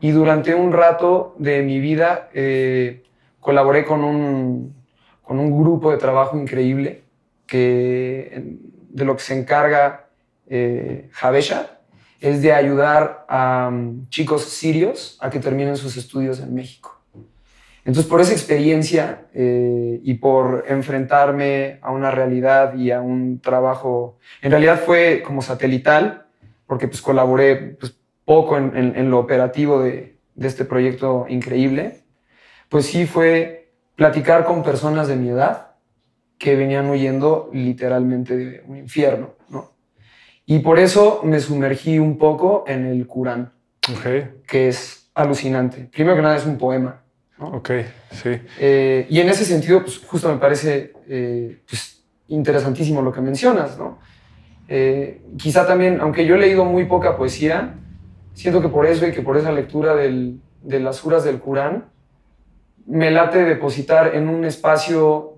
Y 0.00 0.10
durante 0.10 0.54
un 0.54 0.72
rato 0.72 1.34
de 1.38 1.62
mi 1.62 1.80
vida 1.80 2.28
eh, 2.32 3.02
colaboré 3.40 3.84
con 3.84 4.04
un, 4.04 4.74
con 5.22 5.38
un 5.38 5.58
grupo 5.58 5.90
de 5.90 5.98
trabajo 5.98 6.38
increíble 6.38 7.02
que, 7.46 8.56
de 8.90 9.04
lo 9.04 9.16
que 9.16 9.22
se 9.22 9.38
encarga 9.38 10.06
eh, 10.48 11.10
es 12.20 12.42
de 12.42 12.52
ayudar 12.52 13.24
a 13.28 13.68
um, 13.70 14.08
chicos 14.08 14.44
sirios 14.44 15.16
a 15.20 15.30
que 15.30 15.38
terminen 15.38 15.76
sus 15.76 15.96
estudios 15.96 16.40
en 16.40 16.54
México. 16.54 17.00
Entonces, 17.84 18.10
por 18.10 18.20
esa 18.20 18.32
experiencia 18.32 19.28
eh, 19.32 20.00
y 20.02 20.14
por 20.14 20.64
enfrentarme 20.68 21.78
a 21.80 21.90
una 21.90 22.10
realidad 22.10 22.74
y 22.74 22.90
a 22.90 23.00
un 23.00 23.40
trabajo, 23.40 24.18
en 24.42 24.50
realidad 24.50 24.80
fue 24.84 25.22
como 25.24 25.40
satelital, 25.40 26.26
porque 26.66 26.86
pues 26.86 27.00
colaboré 27.00 27.56
pues, 27.56 27.97
poco 28.28 28.58
en, 28.58 28.76
en, 28.76 29.10
lo 29.10 29.18
operativo 29.18 29.80
de, 29.80 30.18
de, 30.34 30.46
este 30.46 30.66
proyecto 30.66 31.24
increíble, 31.30 32.02
pues 32.68 32.84
sí 32.84 33.06
fue 33.06 33.72
platicar 33.96 34.44
con 34.44 34.62
personas 34.62 35.08
de 35.08 35.16
mi 35.16 35.30
edad 35.30 35.68
que 36.36 36.54
venían 36.54 36.90
huyendo 36.90 37.48
literalmente 37.54 38.36
de 38.36 38.62
un 38.66 38.76
infierno, 38.76 39.30
¿no? 39.48 39.72
Y 40.44 40.58
por 40.58 40.78
eso 40.78 41.22
me 41.24 41.40
sumergí 41.40 41.98
un 41.98 42.18
poco 42.18 42.64
en 42.66 42.84
el 42.84 43.06
Corán, 43.06 43.50
que 44.46 44.68
es 44.68 45.10
alucinante. 45.14 45.88
Primero 45.90 46.14
que 46.14 46.22
nada 46.22 46.36
es 46.36 46.44
un 46.44 46.58
poema. 46.58 47.00
¿no? 47.38 47.48
Ok, 47.48 47.70
sí. 48.12 48.30
Eh, 48.60 49.06
y 49.08 49.20
en 49.20 49.30
ese 49.30 49.46
sentido, 49.46 49.80
pues 49.80 49.98
justo 49.98 50.30
me 50.30 50.38
parece 50.38 50.92
eh, 51.08 51.62
pues, 51.66 52.04
interesantísimo 52.28 53.00
lo 53.00 53.10
que 53.10 53.22
mencionas, 53.22 53.78
¿no? 53.78 53.98
Eh, 54.68 55.22
quizá 55.38 55.66
también, 55.66 55.98
aunque 56.02 56.26
yo 56.26 56.34
he 56.34 56.38
leído 56.38 56.66
muy 56.66 56.84
poca 56.84 57.16
poesía, 57.16 57.74
siento 58.38 58.62
que 58.62 58.68
por 58.68 58.86
eso 58.86 59.06
y 59.06 59.12
que 59.12 59.20
por 59.20 59.36
esa 59.36 59.50
lectura 59.50 59.96
del, 59.96 60.40
de 60.62 60.78
las 60.78 60.96
suras 60.96 61.24
del 61.24 61.40
Corán, 61.40 61.86
me 62.86 63.10
late 63.10 63.44
depositar 63.44 64.14
en 64.14 64.28
un 64.28 64.44
espacio 64.44 65.34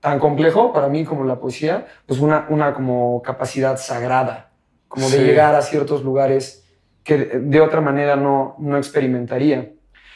tan 0.00 0.18
complejo 0.18 0.72
para 0.72 0.88
mí 0.88 1.04
como 1.04 1.24
la 1.24 1.40
poesía, 1.40 1.86
pues 2.06 2.20
una, 2.20 2.46
una 2.50 2.74
como 2.74 3.22
capacidad 3.22 3.78
sagrada, 3.78 4.50
como 4.86 5.08
de 5.08 5.24
llegar 5.24 5.54
a 5.54 5.62
ciertos 5.62 6.04
lugares 6.04 6.64
que 7.02 7.16
de 7.16 7.60
otra 7.60 7.80
manera 7.80 8.16
no, 8.16 8.54
no 8.58 8.76
experimentaría. 8.76 9.72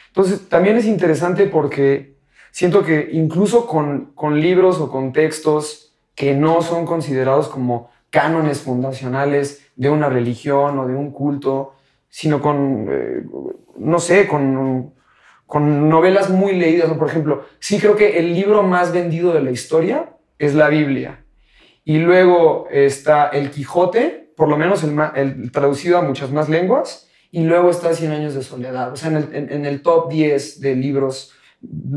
Entonces, 0.07 0.47
también 0.47 0.77
es 0.77 0.85
interesante 0.85 1.47
porque 1.47 2.15
siento 2.51 2.83
que 2.83 3.09
incluso 3.11 3.65
con, 3.65 4.11
con 4.13 4.39
libros 4.39 4.79
o 4.79 4.89
con 4.89 5.11
textos 5.11 5.95
que 6.15 6.33
no 6.33 6.61
son 6.61 6.85
considerados 6.85 7.49
como 7.49 7.89
cánones 8.09 8.61
fundacionales 8.61 9.66
de 9.77 9.89
una 9.89 10.09
religión 10.09 10.77
o 10.77 10.87
de 10.87 10.95
un 10.95 11.11
culto, 11.11 11.75
sino 12.09 12.41
con, 12.41 12.87
eh, 12.89 13.23
no 13.77 13.99
sé, 13.99 14.27
con 14.27 14.93
con 15.47 15.89
novelas 15.89 16.29
muy 16.29 16.53
leídas. 16.53 16.91
Por 16.93 17.07
ejemplo, 17.07 17.45
sí 17.59 17.79
creo 17.79 17.95
que 17.95 18.19
el 18.19 18.35
libro 18.35 18.61
más 18.61 18.91
vendido 18.91 19.33
de 19.33 19.41
la 19.41 19.49
historia 19.49 20.13
es 20.37 20.53
la 20.53 20.67
Biblia. 20.67 21.23
Y 21.83 21.99
luego 21.99 22.67
está 22.69 23.27
El 23.29 23.49
Quijote, 23.49 24.33
por 24.35 24.49
lo 24.49 24.57
menos 24.57 24.83
el, 24.83 25.51
traducido 25.51 25.97
a 25.97 26.01
muchas 26.01 26.31
más 26.31 26.49
lenguas. 26.49 27.09
Y 27.31 27.43
luego 27.43 27.69
está 27.69 27.93
Cien 27.93 28.11
años 28.11 28.35
de 28.35 28.43
soledad. 28.43 28.91
O 28.91 28.97
sea, 28.97 29.09
en 29.09 29.65
el, 29.65 29.81
top 29.81 30.09
10 30.09 30.59
de 30.59 30.75
libros 30.75 31.33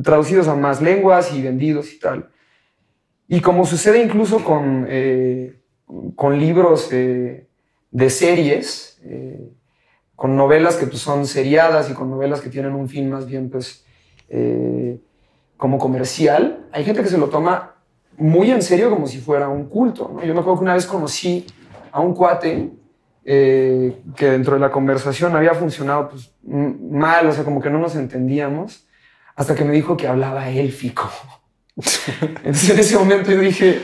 traducidos 0.03 0.49
a 0.49 0.55
más 0.55 0.81
lenguas 0.81 1.35
y 1.35 1.43
vendidos 1.43 1.93
y 1.93 1.99
tal. 1.99 2.31
Y 3.29 3.41
como 3.41 3.67
sucede 3.67 4.03
incluso 4.03 4.43
con, 4.45 4.87
eh, 4.89 5.61
con 6.15 6.39
libros 6.39 6.89
eh, 6.93 7.49
de 7.91 8.11
series, 8.11 9.01
eh, 9.05 9.53
con 10.15 10.37
novelas 10.37 10.77
que 10.77 10.87
pues, 10.87 11.01
son 11.01 11.27
seriadas 11.27 11.91
y 11.91 11.95
con 11.95 12.11
novelas 12.11 12.41
que 12.41 12.51
tienen 12.51 12.75
un 12.75 12.89
fin 12.89 13.11
más 13.11 13.27
bien 13.27 13.51
pues 13.51 13.85
eh, 14.29 14.99
como 15.57 15.79
comercial, 15.79 16.67
hay 16.73 16.85
gente 16.85 17.03
que 17.03 17.09
se 17.09 17.19
lo 17.19 17.29
toma 17.29 17.75
muy 18.17 18.51
en 18.51 18.63
serio 18.63 18.91
como 18.91 19.07
si 19.07 19.19
fuera 19.19 19.49
un 19.49 19.67
culto. 19.67 20.19
Yo 20.25 20.35
me 20.35 20.41
acuerdo 20.41 20.59
que 20.59 20.65
una 20.65 20.75
vez 20.75 20.87
conocí 20.87 21.47
a 21.91 22.01
un 22.01 22.15
cuate 22.15 22.71
eh, 23.25 24.03
que 24.17 24.31
dentro 24.31 24.55
de 24.55 24.61
la 24.61 24.71
conversación 24.71 25.35
había 25.37 25.55
funcionado 25.55 26.11
pues, 26.11 26.33
mal, 26.43 27.27
o 27.27 27.33
sea, 27.33 27.45
como 27.45 27.61
que 27.61 27.71
no 27.71 27.79
nos 27.79 27.97
entendíamos, 27.97 28.87
hasta 29.37 29.55
que 29.55 29.65
me 29.65 29.73
dijo 29.73 29.97
que 29.97 30.07
hablaba 30.07 30.49
élfico. 30.49 31.11
Entonces 32.45 32.71
en 32.71 32.79
ese 32.79 32.99
momento 32.99 33.31
yo 33.31 33.41
dije, 33.41 33.81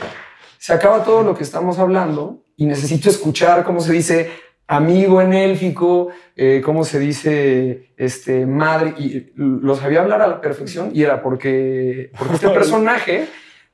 se 0.57 0.73
acaba 0.73 1.03
todo 1.03 1.23
lo 1.23 1.35
que 1.35 1.43
estamos 1.43 1.79
hablando 1.79 2.43
y 2.55 2.65
necesito 2.65 3.09
escuchar 3.09 3.63
cómo 3.63 3.79
se 3.79 3.93
dice 3.93 4.31
amigo 4.67 5.21
en 5.21 5.33
élfico, 5.33 6.09
eh, 6.35 6.61
cómo 6.63 6.83
se 6.83 6.99
dice, 6.99 7.93
este, 7.95 8.45
madre, 8.45 8.93
y 8.97 9.31
lo 9.35 9.75
sabía 9.75 10.01
hablar 10.01 10.21
a 10.21 10.27
la 10.27 10.41
perfección 10.41 10.91
y 10.93 11.03
era 11.03 11.23
porque, 11.23 12.11
porque 12.17 12.35
este 12.35 12.49
personaje 12.61 13.27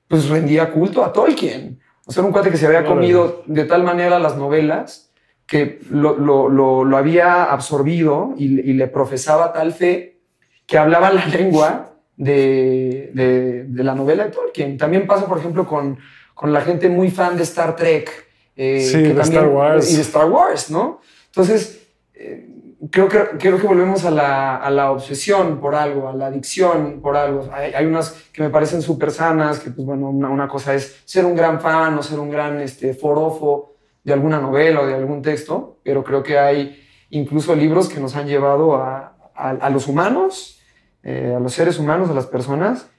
pues 0.07 0.29
rendía 0.29 0.69
culto 0.69 1.03
a 1.03 1.11
Tolkien. 1.11 1.79
O 2.05 2.11
sea, 2.11 2.21
era 2.21 2.27
un 2.27 2.33
cuate 2.33 2.51
que 2.51 2.57
se 2.57 2.67
había 2.67 2.85
comido 2.85 3.43
de 3.47 3.63
tal 3.63 3.83
manera 3.83 4.19
las 4.19 4.37
novelas 4.37 5.11
que 5.47 5.79
lo, 5.89 6.17
lo, 6.17 6.49
lo, 6.49 6.97
había 6.97 7.45
absorbido 7.45 8.33
y, 8.37 8.47
le 8.47 8.87
profesaba 8.87 9.53
tal 9.53 9.73
fe 9.73 10.19
que 10.65 10.77
hablaba 10.77 11.11
la 11.11 11.25
lengua 11.37 11.95
de, 12.15 13.11
de, 13.13 13.63
de, 13.65 13.83
la 13.83 13.95
novela 13.95 14.25
de 14.25 14.31
Tolkien. 14.31 14.77
También 14.77 15.07
pasa, 15.07 15.25
por 15.25 15.39
ejemplo, 15.39 15.65
con, 15.65 15.97
con 16.33 16.51
la 16.51 16.61
gente 16.61 16.89
muy 16.89 17.11
fan 17.11 17.37
de 17.37 17.43
Star 17.43 17.75
Trek 17.75 18.27
eh, 18.55 18.81
sí, 18.81 19.01
de 19.01 19.21
Star 19.21 19.47
Wars. 19.47 19.91
Y 19.91 19.95
de 19.95 20.01
Star 20.01 20.29
Wars, 20.29 20.69
¿no? 20.69 21.01
Entonces, 21.27 21.87
eh, 22.13 22.47
creo, 22.91 23.09
que, 23.09 23.19
creo 23.39 23.57
que 23.57 23.67
volvemos 23.67 24.05
a 24.05 24.11
la, 24.11 24.57
a 24.57 24.69
la, 24.69 24.91
obsesión 24.91 25.59
por 25.59 25.75
algo, 25.75 26.07
a 26.07 26.13
la 26.13 26.27
adicción 26.27 26.99
por 27.01 27.17
algo. 27.17 27.49
Hay, 27.51 27.73
hay 27.73 27.85
unas 27.85 28.11
que 28.31 28.43
me 28.43 28.49
parecen 28.49 28.81
súper 28.81 29.11
sanas, 29.11 29.59
que 29.59 29.71
pues 29.71 29.85
bueno, 29.85 30.09
una, 30.09 30.29
una, 30.29 30.47
cosa 30.47 30.75
es 30.75 31.01
ser 31.05 31.25
un 31.25 31.35
gran 31.35 31.59
fan 31.59 31.97
o 31.97 32.03
ser 32.03 32.19
un 32.19 32.29
gran 32.29 32.61
este, 32.61 32.93
forofo 32.93 33.73
de 34.03 34.13
alguna 34.13 34.39
novela 34.39 34.81
o 34.81 34.85
de 34.85 34.95
algún 34.95 35.21
texto, 35.21 35.79
pero 35.83 36.03
creo 36.03 36.21
que 36.21 36.37
hay 36.37 36.79
incluso 37.09 37.55
libros 37.55 37.89
que 37.89 37.99
nos 37.99 38.15
han 38.15 38.27
llevado 38.27 38.75
a, 38.75 39.15
a, 39.33 39.49
a 39.49 39.69
los 39.69 39.87
humanos, 39.87 40.59
eh, 41.03 41.33
a 41.35 41.39
los 41.39 41.53
seres 41.53 41.79
humanos, 41.79 42.09
a 42.09 42.13
las 42.13 42.27
personas, 42.27 42.89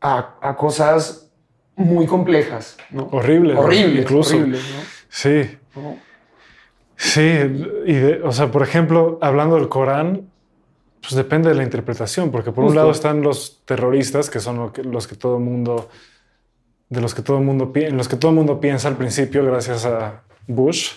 a, 0.00 0.36
a 0.40 0.56
cosas 0.56 1.23
muy 1.76 2.06
complejas. 2.06 2.76
¿no? 2.90 3.08
Horribles. 3.12 3.56
Horribles, 3.56 4.02
incluso. 4.02 4.36
Horribles, 4.36 4.62
¿no? 4.74 4.82
Sí. 5.08 5.58
Sí, 6.96 7.20
y 7.86 8.02
o 8.22 8.32
sea, 8.32 8.50
por 8.50 8.62
ejemplo, 8.62 9.18
hablando 9.20 9.56
del 9.56 9.68
Corán, 9.68 10.30
pues 11.00 11.14
depende 11.14 11.50
de 11.50 11.54
la 11.54 11.62
interpretación, 11.62 12.30
porque 12.30 12.52
por 12.52 12.64
un 12.64 12.74
lado 12.74 12.90
están 12.90 13.20
los 13.20 13.62
terroristas, 13.64 14.30
que 14.30 14.40
son 14.40 14.72
los 14.84 15.06
que 15.06 15.16
todo 15.16 15.36
el 15.36 15.42
mundo, 15.42 15.90
de 16.88 17.00
los 17.00 17.14
que 17.14 17.22
todo 17.22 17.38
el 17.38 17.44
mundo, 17.44 17.70
en 17.74 17.96
los 17.96 18.08
que 18.08 18.16
todo 18.16 18.30
el 18.30 18.36
mundo 18.36 18.60
piensa 18.60 18.88
al 18.88 18.96
principio, 18.96 19.44
gracias 19.44 19.84
a 19.84 20.22
Bush. 20.46 20.92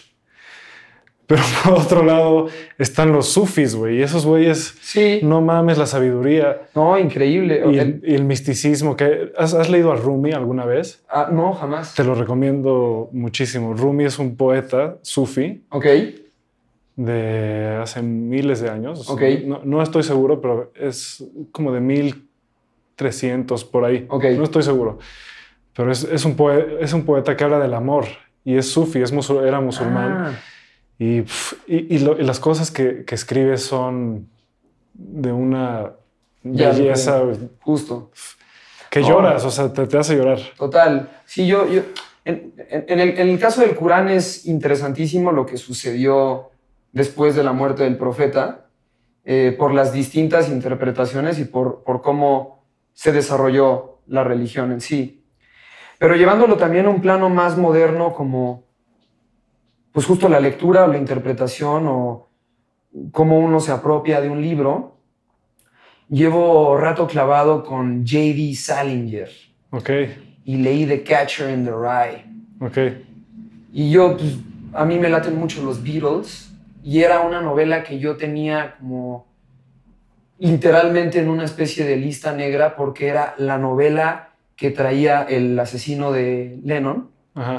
Pero 1.28 1.42
por 1.64 1.74
otro 1.74 2.04
lado 2.04 2.48
están 2.78 3.12
los 3.12 3.28
sufis, 3.28 3.76
güey. 3.76 3.98
Y 4.00 4.02
esos 4.02 4.26
güeyes, 4.26 4.76
sí. 4.82 5.20
no 5.22 5.42
mames 5.42 5.78
la 5.78 5.86
sabiduría. 5.86 6.62
No, 6.74 6.98
increíble. 6.98 7.62
Y 7.70 7.78
el, 7.78 8.02
y 8.04 8.16
el 8.16 8.24
misticismo. 8.24 8.96
Que, 8.96 9.34
¿has, 9.38 9.54
¿has, 9.54 9.70
leído 9.70 9.92
a 9.92 9.96
Rumi 9.96 10.32
alguna 10.32 10.66
vez? 10.66 11.04
Ah, 11.10 11.30
no, 11.32 11.54
jamás. 11.54 11.94
Te 11.94 12.06
lo 12.06 12.16
recomiendo 12.16 13.10
muchísimo. 13.12 13.74
Rumi 13.74 14.06
es 14.06 14.18
un 14.18 14.38
poeta 14.38 14.98
sufi. 15.02 15.64
Ok. 15.70 15.86
De 16.96 17.78
hace 17.82 18.02
miles 18.02 18.62
de 18.62 18.70
años. 18.70 19.10
Ok. 19.10 19.22
No, 19.46 19.62
no 19.66 19.84
estoy 19.84 20.04
seguro, 20.04 20.40
pero 20.40 20.72
es 20.76 21.24
como 21.52 21.74
de 21.74 21.82
1300 21.82 23.66
por 23.66 23.84
ahí. 23.84 24.06
Ok. 24.10 24.24
No 24.38 24.46
estoy 24.46 24.64
seguro. 24.64 24.98
Pero 25.76 25.92
es, 25.92 26.06
es, 26.06 26.24
un, 26.26 26.36
poeta, 26.36 26.72
es 26.80 26.94
un 26.94 27.04
poeta 27.04 27.36
que 27.36 27.44
habla 27.44 27.60
del 27.60 27.74
amor. 27.74 28.06
Y 28.46 28.56
es 28.56 28.72
sufi, 28.72 29.02
es 29.02 29.12
musul, 29.12 29.46
era 29.46 29.60
musulmán. 29.60 30.12
Ah. 30.12 30.40
Y, 31.00 31.20
y, 31.20 31.26
y, 31.68 32.00
lo, 32.00 32.20
y, 32.20 32.24
las 32.24 32.40
cosas 32.40 32.72
que, 32.72 33.06
que 33.06 33.16
escribe 33.16 33.58
son 33.58 34.28
de 34.94 35.32
una 35.32 35.92
belleza. 36.44 37.24
Justo. 37.62 38.12
Que 38.90 39.04
lloras, 39.04 39.44
oh. 39.44 39.48
o 39.48 39.52
sea, 39.52 39.72
te, 39.72 39.86
te, 39.86 39.98
hace 39.98 40.16
llorar. 40.16 40.40
Total. 40.58 41.10
Sí, 41.26 41.46
yo. 41.46 41.68
yo 41.68 41.82
en, 42.26 42.54
en, 42.58 43.00
el, 43.00 43.10
en, 43.20 43.30
el, 43.30 43.40
caso 43.40 43.62
del 43.62 43.76
Corán 43.76 44.10
es 44.10 44.46
interesantísimo 44.46 45.32
lo 45.32 45.46
que 45.46 45.58
sucedió 45.58 46.50
después 46.92 47.36
de 47.36 47.44
la 47.44 47.54
muerte 47.54 47.84
del 47.84 47.98
profeta, 47.98 48.66
eh, 49.24 49.56
por 49.58 49.74
las 49.74 49.94
distintas 49.94 50.50
interpretaciones 50.50 51.38
y 51.40 51.46
por, 51.46 51.84
por 51.84 52.02
cómo 52.02 52.64
se 52.94 53.12
desarrolló 53.12 54.00
la 54.08 54.24
religión 54.24 54.72
en 54.72 54.82
sí. 54.82 55.26
Pero 56.00 56.16
llevándolo 56.16 56.58
también 56.58 56.86
a 56.86 56.90
un 56.90 57.02
plano 57.02 57.30
más 57.30 57.58
moderno, 57.58 58.14
como 58.14 58.64
pues 59.98 60.06
justo 60.06 60.30
la 60.30 60.40
lectura 60.40 60.86
o 60.86 60.88
la 60.88 61.00
interpretación 61.00 61.88
o 61.88 62.30
cómo 63.12 63.40
uno 63.40 63.60
se 63.60 63.72
apropia 63.72 64.22
de 64.22 64.30
un 64.30 64.44
libro. 64.44 65.00
Llevo 66.08 66.78
rato 66.78 67.08
clavado 67.08 67.64
con 67.64 68.06
J.D. 68.06 68.54
Salinger. 68.54 69.28
Ok. 69.72 69.90
Y 70.46 70.58
leí 70.58 70.86
The 70.86 71.02
Catcher 71.02 71.50
in 71.50 71.66
the 71.66 71.72
Rye. 71.72 72.26
Ok. 72.60 72.78
Y 73.74 73.90
yo, 73.90 74.16
pues, 74.18 74.38
a 74.74 74.86
mí 74.86 75.00
me 75.00 75.10
laten 75.10 75.36
mucho 75.36 75.64
los 75.64 75.82
Beatles. 75.82 76.54
y 76.84 77.02
era 77.02 77.22
una 77.22 77.42
novela 77.42 77.82
que 77.82 77.98
yo 77.98 78.18
tenía 78.18 78.76
como 78.78 79.26
literalmente 80.38 81.20
en 81.20 81.28
una 81.28 81.46
especie 81.46 81.86
de 81.86 81.98
lista 81.98 82.34
negra 82.34 82.76
porque 82.76 83.08
era 83.08 83.34
la 83.40 83.58
novela 83.58 84.30
que 84.56 84.70
traía 84.70 85.24
el 85.24 85.58
asesino 85.58 86.12
de 86.12 86.60
Lennon, 86.64 87.10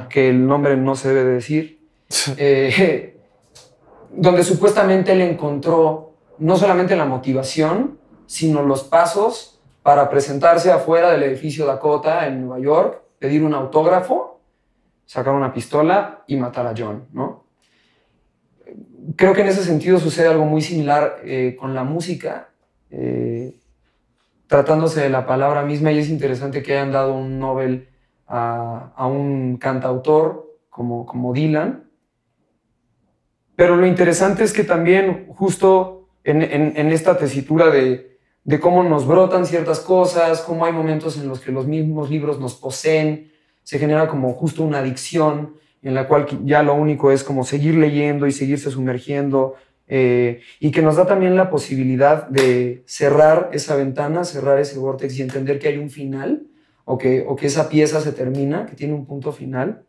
que 0.09 0.28
el 0.28 0.47
nombre 0.47 0.76
no 0.76 0.95
se 0.95 1.12
debe 1.12 1.33
decir, 1.33 1.78
eh, 2.37 3.21
donde 4.11 4.45
supuestamente 4.45 5.12
él 5.12 5.21
encontró 5.23 6.15
no 6.38 6.57
solamente 6.57 6.97
la 6.97 7.05
motivación, 7.05 7.99
sino 8.27 8.62
los 8.62 8.85
pasos 8.85 9.61
para 9.83 10.09
presentarse 10.11 10.71
afuera 10.71 11.11
del 11.11 11.23
edificio 11.23 11.67
Dakota 11.67 12.27
en 12.27 12.43
Nueva 12.43 12.62
York, 12.62 13.03
pedir 13.19 13.43
un 13.43 13.55
autógrafo, 13.55 14.41
sacar 15.07 15.35
una 15.35 15.53
pistola 15.53 16.25
y 16.27 16.37
matar 16.37 16.67
a 16.67 16.75
John, 16.77 17.07
¿no? 17.12 17.45
Creo 19.17 19.33
que 19.33 19.41
en 19.41 19.49
ese 19.49 19.65
sentido 19.65 19.99
sucede 19.99 20.29
algo 20.29 20.45
muy 20.45 20.61
similar 20.61 21.21
eh, 21.25 21.57
con 21.59 21.75
la 21.75 21.83
música, 21.83 22.50
eh, 22.91 23.59
tratándose 24.47 25.00
de 25.00 25.09
la 25.09 25.27
palabra 25.27 25.62
misma, 25.62 25.91
y 25.91 25.99
es 25.99 26.11
interesante 26.11 26.62
que 26.62 26.75
hayan 26.75 26.93
dado 26.93 27.15
un 27.15 27.38
Nobel 27.38 27.88
a, 28.27 29.07
un 29.11 29.57
cantautor 29.57 30.55
como, 30.69 31.07
como 31.07 31.33
Dylan, 31.33 31.88
pero 33.59 33.75
lo 33.75 33.88
interesante 33.88 34.45
es 34.45 34.53
que 34.53 34.62
también 34.62 35.27
justo 35.31 36.11
en, 36.23 36.93
esta 36.93 37.19
tesitura 37.19 37.71
de, 37.71 38.17
de, 38.45 38.61
cómo 38.61 38.85
nos 38.85 39.05
brotan 39.05 39.47
ciertas 39.47 39.81
cosas, 39.81 40.43
cómo 40.43 40.65
hay 40.65 40.73
momentos 40.73 41.17
en 41.17 41.27
los 41.27 41.41
que 41.41 41.50
los 41.50 41.67
mismos 41.67 42.09
libros 42.09 42.38
nos 42.38 42.55
poseen, 42.55 43.33
se 43.65 43.81
genera 43.81 44.07
como 44.07 44.33
justo 44.35 44.62
una 44.62 44.79
adicción 44.79 45.57
en 45.83 45.95
la 45.95 46.07
cual 46.07 46.29
ya 46.45 46.62
lo 46.62 46.75
único 46.75 47.11
es 47.11 47.25
como 47.25 47.43
seguir 47.43 47.75
leyendo 47.75 48.29
y 48.29 48.31
seguirse 48.31 48.71
sumergiendo, 48.71 49.57
eh, 49.88 50.41
y 50.61 50.71
que 50.71 50.81
nos 50.81 50.95
da 50.95 51.09
también 51.09 51.35
la 51.35 51.50
posibilidad 51.50 52.29
de 52.29 52.85
cerrar 52.87 53.50
esa 53.53 53.75
ventana, 53.75 54.23
cerrar 54.23 54.61
ese 54.61 54.79
vortex 54.79 55.19
y 55.19 55.23
entender 55.23 55.59
que 55.59 55.67
hay 55.67 55.79
un 55.79 55.91
final 55.91 56.47
o 56.85 56.97
que, 56.97 57.25
o 57.27 57.35
que 57.35 57.49
esa 57.49 57.69
pieza 57.69 58.00
se 58.00 58.12
termina, 58.12 58.67
que 58.67 58.77
tiene 58.77 58.95
un 58.95 59.05
punto 59.05 59.33
final, 59.33 59.83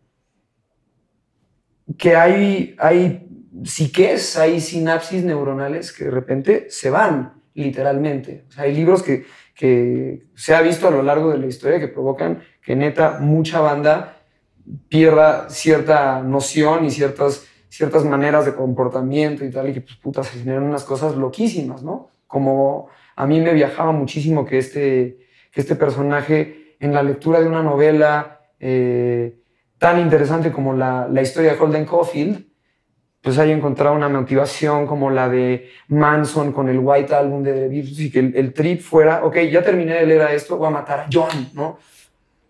que 1.99 2.15
hay, 2.15 2.75
hay 2.79 3.28
psiques, 3.63 4.37
hay 4.37 4.61
sinapsis 4.61 5.23
neuronales 5.23 5.91
que 5.91 6.05
de 6.05 6.11
repente 6.11 6.67
se 6.69 6.89
van, 6.89 7.41
literalmente. 7.53 8.45
hay 8.57 8.73
libros 8.73 9.03
que, 9.03 9.25
que 9.55 10.27
se 10.35 10.55
ha 10.55 10.61
visto 10.61 10.87
a 10.87 10.91
lo 10.91 11.03
largo 11.03 11.31
de 11.31 11.37
la 11.39 11.47
historia 11.47 11.79
que 11.79 11.87
provocan 11.87 12.41
que 12.61 12.75
neta 12.75 13.19
mucha 13.19 13.59
banda 13.59 14.17
pierda 14.87 15.49
cierta 15.49 16.21
noción 16.21 16.85
y 16.85 16.91
ciertas 16.91 17.49
ciertas 17.69 18.03
maneras 18.03 18.45
de 18.45 18.55
comportamiento 18.55 19.45
y 19.45 19.51
tal, 19.51 19.69
y 19.69 19.73
que 19.73 19.81
pues 19.81 19.95
puta, 19.97 20.23
se 20.23 20.39
generan 20.39 20.63
unas 20.63 20.83
cosas 20.83 21.15
loquísimas, 21.15 21.83
¿no? 21.83 22.09
Como 22.27 22.89
a 23.15 23.25
mí 23.25 23.39
me 23.39 23.53
viajaba 23.53 23.91
muchísimo 23.91 24.45
que 24.45 24.57
este, 24.57 25.19
que 25.51 25.61
este 25.61 25.75
personaje 25.75 26.75
en 26.79 26.93
la 26.93 27.03
lectura 27.03 27.39
de 27.39 27.47
una 27.47 27.63
novela 27.63 28.41
eh, 28.59 29.39
tan 29.77 29.99
interesante 29.99 30.51
como 30.51 30.73
la, 30.73 31.07
la, 31.07 31.21
historia 31.21 31.53
de 31.53 31.59
Holden 31.59 31.85
Caulfield, 31.85 32.47
pues 33.21 33.37
haya 33.37 33.53
encontrado 33.53 33.95
una 33.95 34.07
motivación 34.07 34.87
como 34.87 35.09
la 35.09 35.27
de 35.27 35.69
Manson 35.89 36.53
con 36.53 36.69
el 36.69 36.79
White 36.79 37.13
Album 37.13 37.43
de 37.43 37.53
The 37.53 37.67
Beatles 37.67 37.99
y 37.99 38.11
que 38.11 38.19
el, 38.19 38.53
trip 38.53 38.81
fuera, 38.81 39.25
ok, 39.25 39.37
ya 39.51 39.61
terminé 39.61 39.95
de 39.95 40.05
leer 40.05 40.31
esto, 40.31 40.57
voy 40.57 40.67
a 40.67 40.71
matar 40.71 41.01
a 41.01 41.07
John, 41.11 41.49
¿no? 41.53 41.79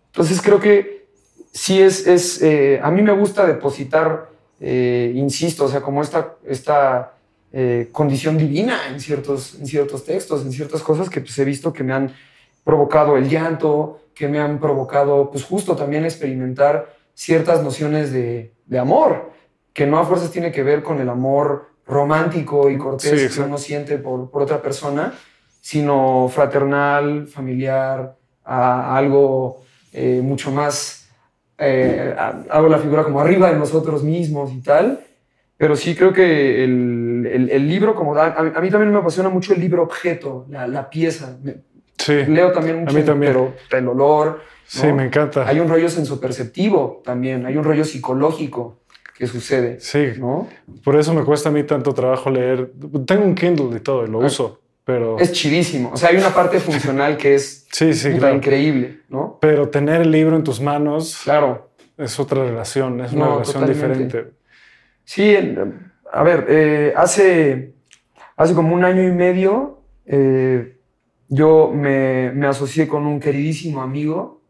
Entonces 0.06 0.40
creo 0.40 0.60
que 0.60 1.06
sí 1.52 1.80
es, 1.80 2.06
es 2.06 2.40
eh, 2.42 2.80
a 2.82 2.90
mí 2.90 3.02
me 3.02 3.12
gusta 3.12 3.46
depositar 3.46 4.30
eh, 4.60 5.12
insisto, 5.14 5.64
o 5.64 5.68
sea, 5.68 5.80
como 5.80 6.02
esta, 6.02 6.36
esta 6.46 7.14
eh, 7.50 7.88
condición 7.90 8.36
divina 8.36 8.88
en 8.90 9.00
ciertos, 9.00 9.58
en 9.58 9.66
ciertos 9.66 10.04
textos, 10.04 10.42
en 10.42 10.52
ciertas 10.52 10.82
cosas 10.82 11.08
que 11.08 11.22
pues, 11.22 11.36
he 11.38 11.44
visto 11.44 11.72
que 11.72 11.82
me 11.82 11.94
han 11.94 12.14
provocado 12.62 13.16
el 13.16 13.28
llanto, 13.28 14.02
que 14.14 14.28
me 14.28 14.38
han 14.38 14.60
provocado, 14.60 15.30
pues 15.30 15.44
justo 15.44 15.74
también 15.74 16.04
experimentar 16.04 16.94
ciertas 17.14 17.62
nociones 17.62 18.12
de, 18.12 18.52
de 18.66 18.78
amor, 18.78 19.32
que 19.72 19.86
no 19.86 19.98
a 19.98 20.04
fuerzas 20.04 20.30
tiene 20.30 20.52
que 20.52 20.62
ver 20.62 20.82
con 20.82 21.00
el 21.00 21.08
amor 21.08 21.70
romántico 21.86 22.70
y 22.70 22.78
cortés 22.78 23.34
que 23.34 23.40
uno 23.42 23.58
siente 23.58 23.98
por, 23.98 24.30
por, 24.30 24.42
otra 24.42 24.62
persona, 24.62 25.12
sino 25.60 26.28
fraternal, 26.28 27.26
familiar, 27.26 28.16
a 28.44 28.96
algo 28.96 29.62
eh, 29.92 30.20
mucho 30.22 30.50
más 30.50 31.00
eh, 31.62 32.14
hago 32.48 32.68
la 32.68 32.78
figura 32.78 33.04
como 33.04 33.20
arriba 33.20 33.52
de 33.52 33.58
nosotros 33.58 34.02
mismos 34.02 34.50
y 34.52 34.62
tal, 34.62 35.00
pero 35.58 35.76
sí 35.76 35.94
creo 35.94 36.10
que 36.10 36.64
el, 36.64 37.48
el, 37.50 37.68
libro 37.68 37.94
como 37.94 38.16
a, 38.16 38.42
mí 38.62 38.70
también 38.70 38.90
me 38.90 38.98
apasiona 38.98 39.28
mucho 39.28 39.52
el 39.52 39.60
libro 39.60 39.82
objeto, 39.82 40.46
la, 40.48 40.66
la 40.66 40.88
pieza. 40.88 41.36
Sí, 41.98 42.24
Leo 42.26 42.50
también 42.52 42.80
mucho, 42.80 42.96
a 42.96 42.98
mí 42.98 43.04
también. 43.04 43.32
pero 43.32 43.78
el 43.78 43.88
olor. 43.88 44.40
Sí, 44.66 44.86
me 44.86 45.04
encanta. 45.04 45.46
Hay 45.46 45.60
un 45.60 45.68
rollo 45.68 45.90
sensoperceptivo 45.90 47.02
también, 47.04 47.44
hay 47.44 47.58
un 47.58 47.64
rollo 47.64 47.84
psicológico 47.84 48.78
que 49.20 49.26
sucede. 49.26 49.78
Sí, 49.80 50.12
¿no? 50.18 50.48
por 50.82 50.96
eso 50.96 51.12
me 51.12 51.24
cuesta 51.24 51.50
a 51.50 51.52
mí 51.52 51.62
tanto 51.64 51.92
trabajo 51.92 52.30
leer. 52.30 52.72
Tengo 53.06 53.24
un 53.24 53.34
Kindle 53.34 53.76
y 53.76 53.80
todo, 53.80 54.06
y 54.06 54.08
lo 54.08 54.22
ah. 54.22 54.24
uso. 54.24 54.62
Pero... 54.82 55.18
Es 55.18 55.32
chidísimo. 55.32 55.90
O 55.92 55.96
sea, 55.98 56.08
hay 56.08 56.16
una 56.16 56.30
parte 56.30 56.58
funcional 56.58 57.18
que 57.18 57.34
es 57.34 57.66
sí, 57.72 57.92
sí, 57.92 58.08
increíble, 58.08 59.00
¿no? 59.10 59.36
Pero 59.38 59.68
tener 59.68 60.00
el 60.00 60.10
libro 60.10 60.36
en 60.36 60.42
tus 60.42 60.62
manos 60.62 61.20
claro. 61.22 61.68
es 61.98 62.18
otra 62.18 62.44
relación, 62.44 62.98
es 63.02 63.12
una 63.12 63.28
relación 63.28 63.66
diferente. 63.66 64.30
Sí, 65.04 65.36
a 66.10 66.22
ver, 66.22 66.46
eh, 66.48 66.94
hace, 66.96 67.74
hace 68.38 68.54
como 68.54 68.74
un 68.74 68.84
año 68.84 69.02
y 69.02 69.12
medio 69.12 69.82
eh, 70.06 70.78
yo 71.28 71.70
me, 71.74 72.32
me, 72.32 72.46
asocié 72.46 72.88
con 72.88 73.04
un 73.04 73.20
queridísimo 73.20 73.82
amigo, 73.82 74.40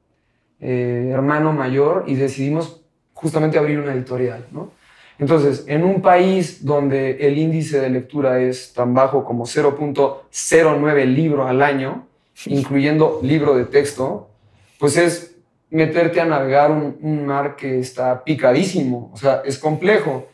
eh, 0.60 1.10
hermano 1.12 1.52
mayor, 1.52 2.04
y 2.06 2.14
decidimos 2.14 2.79
justamente 3.20 3.58
abrir 3.58 3.78
una 3.78 3.92
editorial, 3.92 4.46
¿no? 4.50 4.72
Entonces, 5.20 5.64
en 5.66 5.84
un 5.84 6.00
país 6.00 6.64
donde 6.64 7.18
el 7.26 7.36
índice 7.36 7.78
de 7.78 7.90
lectura 7.90 8.40
es 8.40 8.72
tan 8.72 8.94
bajo 8.94 9.22
como 9.22 9.44
0.09 9.44 11.04
libro 11.04 11.46
al 11.46 11.60
año, 11.62 12.06
incluyendo 12.46 13.20
libro 13.22 13.54
de 13.54 13.66
texto, 13.66 14.30
pues 14.78 14.96
es 14.96 15.36
meterte 15.68 16.20
a 16.20 16.24
navegar 16.24 16.70
un, 16.70 17.26
mar 17.26 17.54
que 17.54 17.78
está 17.78 18.24
picadísimo, 18.24 19.10
o 19.12 19.16
sea, 19.16 19.42
es 19.44 19.58
complejo. 19.58 20.26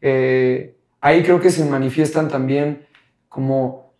Eh, 0.00 0.74
ahí 1.02 1.22
creo 1.22 1.38
que 1.38 1.50
se 1.50 1.64
manifiestan 1.66 2.28
también 2.28 2.86
como 3.28 3.92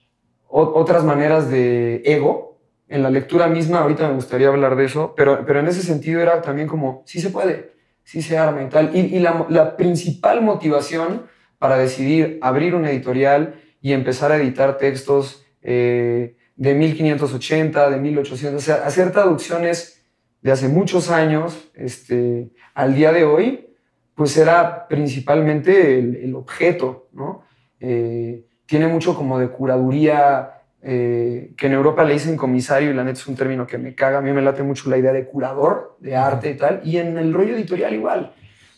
otras 0.48 1.04
maneras 1.04 1.50
de 1.50 2.02
ego. 2.04 2.58
En 2.88 3.02
la 3.04 3.10
lectura 3.10 3.46
misma, 3.46 3.80
ahorita 3.80 4.08
me 4.08 4.14
gustaría 4.14 4.48
hablar 4.48 4.74
de 4.74 4.86
eso, 4.86 5.14
pero, 5.16 5.44
pero 5.46 5.60
en 5.60 5.68
ese 5.68 5.82
sentido 5.82 6.20
era 6.20 6.40
también 6.42 6.66
como, 6.66 7.02
sí 7.06 7.20
se 7.20 7.30
puede, 7.30 7.70
sí 8.10 8.22
se 8.22 8.36
arma 8.36 8.68
y. 8.92 8.98
Y, 8.98 9.18
la, 9.20 9.76
principal 9.76 10.42
motivación 10.42 11.26
para 11.58 11.76
decidir 11.76 12.40
abrir 12.42 12.74
una 12.74 12.90
editorial 12.90 13.54
y 13.80 13.92
empezar 13.92 14.32
a 14.32 14.36
editar 14.36 14.78
textos 14.78 15.46
eh, 15.62 16.36
de 16.56 16.74
1580, 16.74 17.88
de 17.88 17.96
1800, 17.98 18.60
o 18.60 18.64
sea, 18.64 18.84
hacer 18.84 19.12
traducciones 19.12 20.04
de 20.42 20.50
hace 20.50 20.66
muchos 20.66 21.08
años 21.08 21.70
este, 21.74 22.50
al 22.74 22.96
día 22.96 23.12
de 23.12 23.24
hoy, 23.24 23.68
pues 24.16 24.36
era 24.36 24.88
principalmente 24.88 26.00
el, 26.00 26.34
objeto, 26.34 27.08
¿no? 27.12 27.44
Eh, 27.78 28.44
tiene 28.66 28.88
mucho 28.88 29.14
como 29.14 29.38
de 29.38 29.50
curaduría 29.50 30.59
eh, 30.82 31.52
que 31.56 31.66
en 31.66 31.72
Europa 31.72 32.04
le 32.04 32.14
dicen 32.14 32.36
comisario 32.36 32.90
y 32.90 32.94
la 32.94 33.04
neta 33.04 33.18
es 33.18 33.26
un 33.26 33.36
término 33.36 33.66
que 33.66 33.78
me 33.78 33.94
caga, 33.94 34.18
a 34.18 34.22
mí 34.22 34.32
me 34.32 34.40
late 34.42 34.62
mucho 34.62 34.88
la 34.88 34.96
idea 34.96 35.12
de 35.12 35.26
curador 35.26 35.96
de 36.00 36.16
arte 36.16 36.50
y 36.50 36.56
tal, 36.56 36.80
y 36.84 36.96
en 36.96 37.18
el 37.18 37.32
rollo 37.34 37.54
editorial 37.54 37.94
igual, 37.94 38.32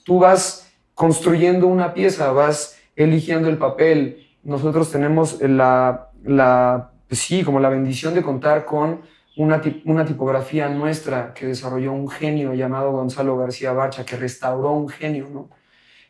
tú 0.04 0.18
vas 0.18 0.72
construyendo 0.94 1.66
una 1.66 1.94
pieza, 1.94 2.32
vas 2.32 2.78
eligiendo 2.96 3.48
el 3.48 3.56
papel, 3.56 4.26
nosotros 4.42 4.90
tenemos 4.90 5.40
la, 5.40 6.10
la 6.24 6.90
pues 7.08 7.20
sí, 7.20 7.44
como 7.44 7.60
la 7.60 7.68
bendición 7.68 8.14
de 8.14 8.22
contar 8.22 8.64
con 8.64 9.02
una, 9.36 9.62
una, 9.84 10.04
tipografía 10.04 10.68
nuestra 10.68 11.32
que 11.32 11.46
desarrolló 11.46 11.92
un 11.92 12.08
genio 12.08 12.52
llamado 12.54 12.92
Gonzalo 12.92 13.36
García 13.36 13.72
Bacha, 13.72 14.04
que 14.04 14.16
restauró 14.16 14.72
un 14.72 14.88
genio, 14.88 15.28
¿no? 15.32 15.50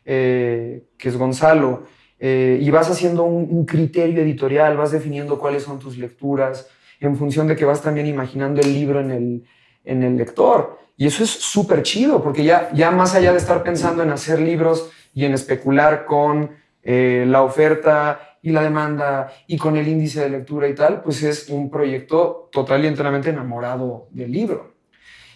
Eh, 0.05 0.85
que 0.97 1.09
es 1.09 1.17
Gonzalo. 1.17 1.83
Eh, 2.25 2.57
y 2.61 2.71
vas 2.71 2.89
haciendo 2.89 3.25
un, 3.25 3.65
criterio 3.65 4.21
editorial, 4.21 4.77
vas 4.77 4.93
definiendo 4.93 5.37
cuáles 5.37 5.63
son 5.63 5.77
tus 5.77 5.97
lecturas, 5.97 6.69
en 7.01 7.17
función 7.17 7.47
de 7.47 7.57
que 7.57 7.65
vas 7.65 7.81
también 7.81 8.07
imaginando 8.07 8.61
el 8.61 8.73
libro 8.73 9.01
en 9.01 9.11
el, 9.11 9.43
en 9.83 10.03
el 10.03 10.15
lector. 10.15 10.79
Y 10.95 11.05
eso 11.05 11.25
es 11.25 11.29
súper 11.29 11.83
chido, 11.83 12.23
porque 12.23 12.45
ya, 12.45 12.69
ya 12.71 12.91
más 12.91 13.13
allá 13.13 13.33
de 13.33 13.39
estar 13.39 13.61
pensando 13.61 14.03
en 14.03 14.09
hacer 14.09 14.39
libros 14.39 14.89
y 15.13 15.25
en 15.25 15.33
especular 15.33 16.05
con 16.05 16.51
eh, 16.81 17.25
la 17.27 17.41
oferta 17.41 18.37
y 18.41 18.51
la 18.51 18.63
demanda 18.63 19.33
y 19.45 19.57
con 19.57 19.75
el 19.75 19.85
índice 19.85 20.21
de 20.21 20.29
lectura 20.29 20.69
y 20.69 20.75
tal, 20.75 21.01
pues 21.01 21.23
es 21.23 21.49
un 21.49 21.69
proyecto 21.69 22.47
total 22.53 22.85
y 22.85 22.87
enteramente 22.87 23.31
enamorado 23.31 24.07
del 24.11 24.31
libro. 24.31 24.75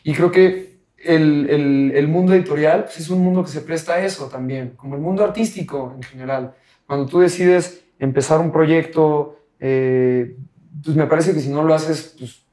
Y 0.05 0.13
creo 0.13 0.31
que 0.31 0.77
el, 1.03 1.91
el, 1.93 2.07
mundo 2.07 2.33
editorial 2.33 2.85
pues 2.85 3.01
es 3.01 3.09
un 3.09 3.21
mundo 3.21 3.43
que 3.43 3.51
se 3.51 3.59
presta 3.59 3.95
a 3.95 4.05
eso 4.05 4.29
también, 4.29 4.69
como 4.77 4.95
el 4.95 5.01
mundo 5.01 5.25
artístico 5.25 5.91
en 5.93 6.03
general 6.03 6.55
Cuando 6.87 7.05
tú 7.05 7.19
decides 7.19 7.83
empezar 7.99 8.39
un 8.39 8.51
proyecto, 8.51 9.39
eh, 9.59 10.37
pues 10.83 10.95
me 10.95 11.05
parece 11.05 11.33
que 11.33 11.41
si 11.41 11.49
no 11.49 11.63
lo 11.63 11.73
haces 11.73 12.15
pues, 12.17 12.43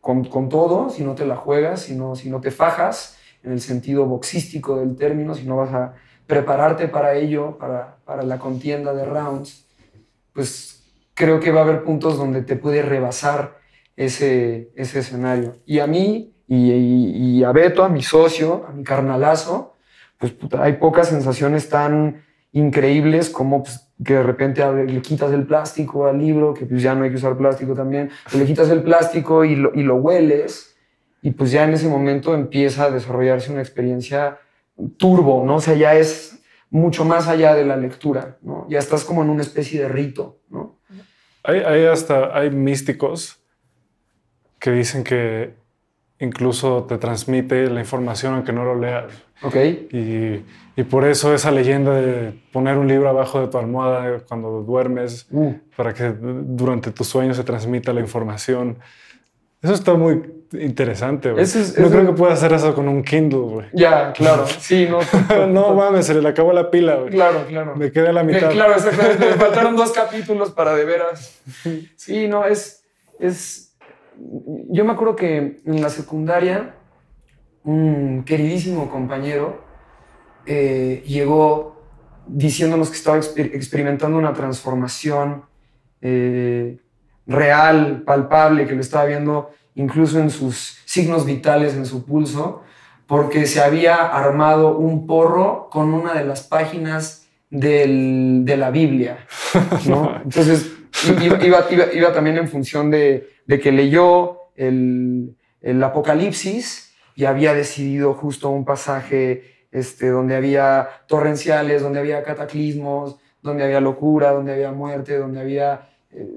con, 0.00 0.24
con, 0.24 0.48
todo, 0.48 0.90
si 0.90 1.04
no 1.04 1.14
te 1.14 1.26
la 1.26 1.36
juegas, 1.36 1.82
si 1.82 1.94
no, 1.94 2.14
si 2.16 2.30
no 2.30 2.40
te 2.40 2.50
fajas, 2.50 3.18
en 3.42 3.52
el 3.52 3.60
sentido 3.60 4.06
boxístico 4.06 4.78
del 4.78 4.96
término, 4.96 5.34
si 5.34 5.44
no 5.44 5.56
vas 5.56 5.72
a 5.72 5.94
prepararte 6.26 6.88
para 6.88 7.14
ello, 7.14 7.58
para, 7.58 7.96
para 8.04 8.22
la 8.22 8.38
contienda 8.38 8.94
de 8.94 9.04
rounds, 9.04 9.66
pues 10.32 10.84
creo 11.14 11.40
que 11.40 11.50
va 11.50 11.60
a 11.60 11.64
haber 11.64 11.82
puntos 11.82 12.16
donde 12.16 12.42
te 12.42 12.56
puede 12.56 12.82
rebasar 12.82 13.58
ese, 13.96 14.70
ese 14.76 15.00
escenario. 15.00 15.56
Y 15.66 15.80
a 15.80 15.86
mí, 15.86 16.34
y, 16.46 16.72
y, 16.72 17.44
a 17.44 17.52
Beto, 17.52 17.84
a 17.84 17.88
mi 17.88 18.02
socio, 18.02 18.64
a 18.68 18.72
mi 18.72 18.84
carnalazo, 18.84 19.74
pues 20.18 20.34
hay 20.58 20.74
pocas 20.74 21.08
sensaciones 21.08 21.68
tan 21.68 22.22
increíbles 22.52 23.30
como 23.30 23.62
pues, 23.62 23.88
que 24.04 24.14
de 24.14 24.22
repente 24.22 24.64
le 24.86 25.02
quitas 25.02 25.32
el 25.32 25.46
plástico 25.46 26.06
al 26.06 26.18
libro, 26.18 26.54
que 26.54 26.66
pues 26.66 26.82
ya 26.82 26.94
no 26.94 27.04
hay 27.04 27.10
que 27.10 27.16
usar 27.16 27.36
plástico 27.36 27.74
también, 27.74 28.10
le 28.32 28.44
quitas 28.44 28.70
el 28.70 28.82
plástico 28.82 29.44
y 29.44 29.56
lo, 29.56 29.72
y 29.74 29.82
lo 29.82 29.96
hueles, 29.96 30.76
y 31.22 31.32
pues 31.32 31.50
ya 31.50 31.64
en 31.64 31.74
ese 31.74 31.88
momento 31.88 32.34
empieza 32.34 32.84
a 32.84 32.90
desarrollarse 32.90 33.52
una 33.52 33.60
experiencia 33.60 34.38
turbo, 34.96 35.44
¿no? 35.44 35.56
O 35.56 35.60
sea, 35.60 35.74
ya 35.74 35.94
es 35.94 36.40
mucho 36.70 37.04
más 37.04 37.28
allá 37.28 37.54
de 37.54 37.64
la 37.64 37.76
lectura, 37.76 38.38
¿no? 38.42 38.66
Ya 38.70 38.78
estás 38.78 39.04
como 39.04 39.22
en 39.22 39.28
una 39.28 39.42
especie 39.42 39.80
de 39.80 39.88
rito, 39.88 40.38
¿no? 40.48 40.78
Hay, 41.42 41.60
hay 41.60 41.84
hasta, 41.86 42.36
hay 42.36 42.50
místicos 42.50 43.42
que 44.58 44.70
dicen 44.70 45.04
que 45.04 45.59
incluso 46.20 46.84
te 46.84 46.98
transmite 46.98 47.68
la 47.68 47.80
información 47.80 48.34
aunque 48.34 48.52
no 48.52 48.64
lo 48.64 48.78
leas. 48.78 49.12
Ok. 49.42 49.56
Y, 49.90 50.44
y, 50.76 50.84
por 50.84 51.06
eso 51.06 51.34
esa 51.34 51.50
leyenda 51.50 51.94
de 51.94 52.32
poner 52.52 52.76
un 52.76 52.86
libro 52.86 53.08
abajo 53.08 53.40
de 53.40 53.48
tu 53.48 53.58
almohada 53.58 54.20
cuando 54.28 54.62
duermes, 54.62 55.26
uh. 55.30 55.54
para 55.76 55.94
que 55.94 56.12
durante 56.12 56.90
tus 56.92 57.06
sueños 57.06 57.36
se 57.36 57.44
transmita 57.44 57.92
la 57.92 58.00
información. 58.00 58.78
Eso 59.62 59.74
está 59.74 59.94
muy 59.94 60.22
interesante, 60.52 61.32
güey. 61.32 61.44
no 61.78 61.90
creo 61.90 62.06
que 62.06 62.12
pueda 62.12 62.32
hacer 62.32 62.52
eso 62.52 62.74
con 62.74 62.88
un 62.88 63.02
Kindle, 63.02 63.38
güey. 63.40 63.66
Ya, 63.72 64.12
claro. 64.12 64.46
Sí, 64.46 64.88
no. 64.88 65.00
no 65.46 65.74
mames, 65.74 66.06
se 66.06 66.14
le 66.14 66.28
acabó 66.28 66.52
la 66.52 66.70
pila, 66.70 66.96
güey. 66.96 67.10
Claro, 67.10 67.44
claro. 67.46 67.76
Me 67.76 67.92
quedé 67.92 68.08
a 68.08 68.12
la 68.12 68.22
mitad. 68.22 68.50
claro, 68.50 68.74
exactamente. 68.74 69.26
Me 69.26 69.34
faltaron 69.34 69.76
dos 69.76 69.92
capítulos 69.92 70.50
para 70.50 70.74
de 70.74 70.84
veras. 70.84 71.40
Sí, 71.96 72.26
no, 72.26 72.46
es, 72.46 72.82
es. 73.18 73.69
Yo 74.68 74.84
me 74.84 74.92
acuerdo 74.92 75.16
que 75.16 75.60
en 75.64 75.80
la 75.80 75.88
secundaria, 75.88 76.74
un 77.64 78.22
queridísimo 78.24 78.90
compañero 78.90 79.62
eh, 80.46 81.02
llegó 81.06 81.80
diciéndonos 82.26 82.90
que 82.90 82.96
estaba 82.96 83.18
experimentando 83.18 84.18
una 84.18 84.32
transformación 84.32 85.44
eh, 86.00 86.78
real, 87.26 88.02
palpable, 88.02 88.66
que 88.66 88.74
lo 88.74 88.80
estaba 88.80 89.04
viendo 89.06 89.50
incluso 89.74 90.18
en 90.18 90.30
sus 90.30 90.78
signos 90.84 91.24
vitales, 91.24 91.74
en 91.74 91.86
su 91.86 92.04
pulso, 92.04 92.62
porque 93.06 93.46
se 93.46 93.60
había 93.60 94.06
armado 94.06 94.76
un 94.76 95.06
porro 95.06 95.68
con 95.70 95.92
una 95.94 96.14
de 96.14 96.24
las 96.24 96.42
páginas 96.42 97.26
del, 97.50 98.42
de 98.44 98.56
la 98.56 98.70
Biblia. 98.70 99.26
¿no? 99.86 100.20
Entonces, 100.24 100.72
iba, 101.22 101.44
iba, 101.44 101.66
iba, 101.92 102.12
también 102.12 102.38
en 102.38 102.48
función 102.48 102.90
de, 102.90 103.28
de 103.50 103.58
que 103.58 103.72
leyó 103.72 104.52
el, 104.54 105.36
el, 105.60 105.82
Apocalipsis 105.82 106.94
y 107.16 107.24
había 107.24 107.52
decidido 107.52 108.14
justo 108.14 108.48
un 108.48 108.64
pasaje 108.64 109.66
este, 109.72 110.08
donde 110.08 110.36
había 110.36 110.88
torrenciales, 111.08 111.82
donde 111.82 111.98
había 111.98 112.22
cataclismos, 112.22 113.16
donde 113.42 113.64
había 113.64 113.80
locura, 113.80 114.30
donde 114.30 114.52
había 114.52 114.70
muerte, 114.70 115.18
donde 115.18 115.40
había 115.40 115.88
eh, 116.12 116.28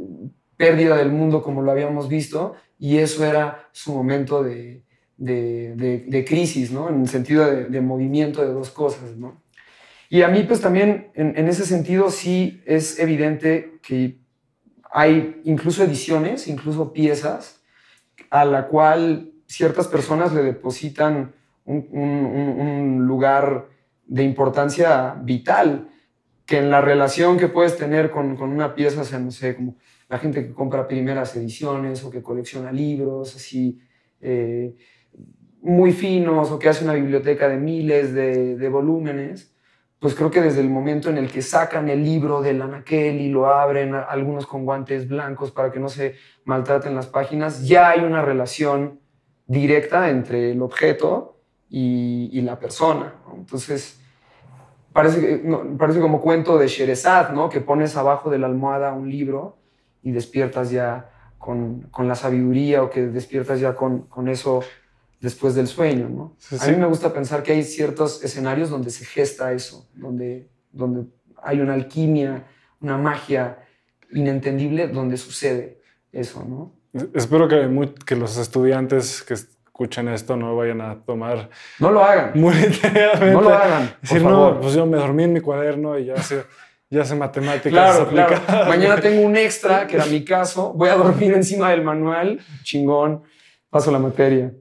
pérdida 0.57 0.97
del 0.97 1.11
mundo 1.11 1.43
como 1.43 1.61
lo 1.61 1.69
habíamos 1.69 2.09
visto, 2.09 2.55
y 2.79 2.97
eso 2.97 3.23
era 3.23 3.69
su 3.71 3.93
momento 3.93 4.41
de, 4.41 4.81
de, 5.15 6.25
crisis, 6.27 6.71
¿no? 6.71 6.89
En 6.89 7.01
el 7.01 7.09
sentido 7.09 7.45
de, 7.45 7.81
movimiento 7.81 8.41
de 8.41 8.51
dos 8.51 8.71
cosas, 8.71 9.15
¿no? 9.17 9.39
Y 10.09 10.23
a 10.23 10.29
mí, 10.29 10.41
pues 10.47 10.61
también, 10.61 11.11
en, 11.13 11.47
ese 11.47 11.63
sentido, 11.67 12.09
sí 12.09 12.63
es 12.65 12.97
evidente 12.97 13.79
que 13.83 14.22
hay 14.93 15.41
incluso 15.43 15.83
ediciones, 15.83 16.47
incluso 16.47 16.93
piezas, 16.93 17.61
a 18.29 18.45
la 18.45 18.67
cual 18.67 19.31
ciertas 19.47 19.87
personas 19.87 20.33
le 20.33 20.43
depositan 20.43 21.33
un, 21.65 23.05
lugar 23.05 23.67
de 24.05 24.23
importancia 24.23 25.15
vital, 25.21 25.89
que 26.45 26.57
en 26.57 26.69
la 26.69 26.81
relación 26.81 27.37
que 27.37 27.47
puedes 27.47 27.77
tener 27.77 28.11
con, 28.11 28.35
con 28.35 28.49
una 28.49 28.75
pieza, 28.75 29.01
o 29.01 29.05
sea, 29.05 29.19
no 29.19 29.31
sé, 29.31 29.55
como 29.55 29.77
la 30.09 30.19
gente 30.19 30.45
que 30.45 30.53
compra 30.53 30.87
primeras 30.87 31.35
ediciones 31.35 32.03
o 32.03 32.11
que 32.11 32.21
colecciona 32.21 32.71
libros 32.71 33.35
así 33.35 33.79
eh, 34.21 34.75
muy 35.61 35.91
finos 35.91 36.51
o 36.51 36.59
que 36.59 36.69
hace 36.69 36.83
una 36.83 36.93
biblioteca 36.93 37.47
de 37.47 37.57
miles 37.57 38.13
de, 38.13 38.69
volúmenes, 38.69 39.52
pues 40.03 40.15
creo 40.15 40.29
que 40.29 40.41
desde 40.41 40.59
el 40.59 40.69
momento 40.69 41.09
en 41.09 41.17
el 41.17 41.31
que 41.31 41.41
sacan 41.41 41.87
el 41.87 42.03
libro 42.03 42.41
del 42.41 42.61
anaquel 42.61 43.21
y 43.21 43.29
lo 43.29 43.47
abren, 43.47 43.95
algunos 43.95 44.45
con 44.45 44.65
guantes 44.65 45.07
blancos 45.07 45.51
para 45.51 45.71
que 45.71 45.79
no 45.79 45.87
se 45.87 46.15
maltraten 46.43 46.93
las 46.93 47.07
páginas, 47.07 47.65
ya 47.65 47.91
hay 47.91 48.01
una 48.01 48.21
relación 48.21 48.99
directa 49.47 50.09
entre 50.09 50.51
el 50.51 50.61
objeto 50.61 51.37
y, 51.69 52.41
la 52.41 52.59
persona. 52.59 53.13
Entonces, 53.33 54.01
parece, 54.91 55.41
parece 55.79 56.01
como 56.01 56.19
cuento 56.19 56.57
de 56.57 56.67
Sherezad, 56.67 57.29
¿no? 57.29 57.47
que 57.49 57.61
pones 57.61 57.95
abajo 57.95 58.29
de 58.29 58.39
la 58.39 58.47
almohada 58.47 58.91
un 58.91 59.09
libro 59.09 59.55
y 60.01 60.11
despiertas 60.11 60.69
ya 60.69 61.11
con, 61.37 61.83
con, 61.91 62.09
la 62.09 62.15
sabiduría 62.15 62.83
o 62.83 62.89
que 62.89 63.03
despiertas 63.03 63.61
ya 63.61 63.73
con, 63.73 64.01
con 64.01 64.27
eso 64.27 64.63
después 65.23 65.55
del 65.55 65.67
sueño, 65.67 66.09
¿no? 66.09 66.35
A 66.59 66.67
mí 66.67 66.75
me 66.75 66.85
gusta 66.85 67.13
pensar 67.13 67.43
que 67.43 67.53
hay 67.53 67.63
ciertos 67.63 68.21
escenarios 68.25 68.69
donde 68.69 68.89
se 68.89 69.05
gesta 69.05 69.53
eso, 69.53 69.87
donde, 69.95 70.49
donde 70.73 71.05
hay 71.41 71.61
una 71.61 71.75
alquimia, 71.75 72.45
una 72.81 72.97
magia 72.97 73.59
inentendible 74.11 74.89
donde 74.89 75.15
sucede 75.15 75.79
eso, 76.11 76.43
¿no? 76.43 76.75
Espero 77.13 77.47
que, 77.47 77.93
que 78.05 78.17
los 78.17 78.37
estudiantes 78.37 79.23
que 79.23 79.35
escuchen 79.35 80.09
esto 80.09 80.35
no 80.35 80.57
vayan 80.57 80.81
a 80.81 81.01
tomar... 81.05 81.49
No 81.79 81.89
lo 81.89 82.03
hagan. 82.03 82.33
Muy 82.35 82.53
No 83.21 83.41
lo 83.41 83.53
hagan. 83.53 83.95
Decir, 84.01 84.21
no, 84.21 84.59
pues 84.59 84.73
yo 84.73 84.85
me 84.85 84.97
dormí 84.97 85.23
en 85.23 85.31
mi 85.31 85.39
cuaderno 85.39 85.97
y 85.97 86.07
ya 86.07 86.17
sé 86.17 86.43
ya 86.89 87.03
sé 87.03 87.15
matemáticas. 87.15 87.71
Claro, 87.71 88.07
claro. 88.07 88.69
Mañana 88.69 89.01
tengo 89.01 89.25
un 89.25 89.35
extra, 89.35 89.87
que 89.87 89.95
era 89.95 90.05
mi 90.17 90.23
caso. 90.23 90.73
Voy 90.73 90.89
a 90.89 90.95
dormir 90.95 91.33
encima 91.33 91.71
del 91.71 91.81
manual. 91.81 92.39
Chingón. 92.61 93.23
Paso 93.71 93.89
la 93.89 93.97
materia. 93.97 94.53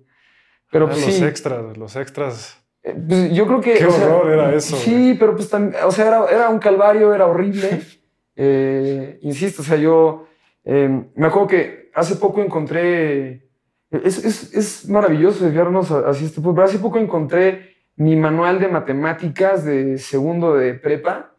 Pero 0.72 0.88
pues, 0.88 1.06
los 1.06 1.20
extras, 1.20 1.76
los 1.76 1.96
extras. 1.96 2.58
Eh, 2.82 2.96
pues, 3.06 3.30
yo 3.32 3.46
creo 3.46 3.60
que. 3.60 3.74
Qué 3.74 3.84
horror 3.84 4.32
era 4.32 4.54
eso. 4.54 4.74
Sí, 4.76 5.14
pero 5.20 5.36
pues 5.36 5.50
también. 5.50 5.84
O 5.84 5.92
sea, 5.92 6.08
era, 6.08 6.26
era 6.30 6.48
un 6.48 6.58
calvario, 6.58 7.14
era 7.14 7.26
horrible. 7.26 7.80
Eh, 8.34 9.18
insisto, 9.20 9.60
o 9.60 9.64
sea, 9.64 9.76
yo. 9.76 10.26
Eh, 10.64 10.88
me 11.14 11.26
acuerdo 11.26 11.48
que 11.48 11.90
hace 11.94 12.16
poco 12.16 12.40
encontré. 12.42 13.50
Es, 13.90 14.24
es, 14.24 14.54
es 14.54 14.88
maravilloso 14.88 15.44
desviarnos 15.44 15.90
así 15.90 16.24
este 16.24 16.40
pero 16.40 16.62
hace 16.62 16.78
poco 16.78 16.98
encontré 16.98 17.74
mi 17.96 18.16
manual 18.16 18.58
de 18.58 18.68
matemáticas 18.68 19.66
de 19.66 19.98
segundo 19.98 20.54
de 20.54 20.72
prepa 20.72 21.34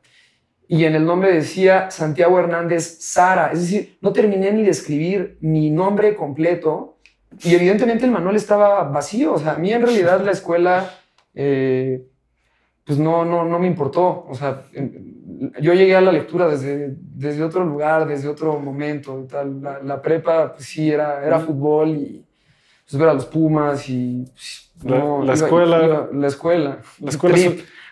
y 0.67 0.85
en 0.85 0.93
el 0.93 1.03
nombre 1.03 1.33
decía 1.33 1.89
Santiago 1.89 2.37
Hernández 2.37 2.99
Sara. 3.01 3.51
Es 3.51 3.61
decir, 3.61 3.97
no 4.01 4.13
terminé 4.13 4.51
ni 4.51 4.61
de 4.61 4.69
escribir 4.69 5.39
mi 5.41 5.71
nombre 5.71 6.15
completo 6.15 6.92
y 7.41 7.55
evidentemente 7.55 8.05
el 8.05 8.11
manual 8.11 8.35
estaba 8.35 8.83
vacío. 8.83 9.33
O 9.33 9.39
sea, 9.39 9.53
a 9.53 9.57
mí 9.57 9.71
en 9.71 9.81
realidad 9.81 10.21
la 10.23 10.31
escuela, 10.31 10.89
eh, 11.33 12.05
pues 12.83 12.99
no, 12.99 13.25
no, 13.25 13.43
no 13.45 13.59
me 13.59 13.67
importó. 13.67 14.25
O 14.27 14.35
sea, 14.35 14.63
yo 15.61 15.73
llegué 15.73 15.95
a 15.95 16.01
la 16.01 16.11
lectura 16.11 16.47
desde, 16.47 16.95
desde 16.97 17.43
otro 17.43 17.63
lugar, 17.63 18.07
desde 18.07 18.27
otro 18.27 18.59
momento 18.59 19.21
y 19.23 19.27
tal. 19.27 19.61
La, 19.61 20.01
prepa, 20.01 20.53
pues 20.53 20.65
sí, 20.65 20.91
era, 20.91 21.25
era 21.25 21.39
fútbol 21.39 21.89
y 21.89 22.25
pues 22.89 22.99
ver 22.99 23.09
a 23.09 23.13
los 23.13 23.25
Pumas 23.25 23.87
y... 23.89 24.25
Pues, 24.25 24.71
la, 24.83 25.33
escuela, 25.33 26.09
la 26.11 26.27
escuela. 26.27 26.79
La 26.99 27.09
escuela. 27.09 27.37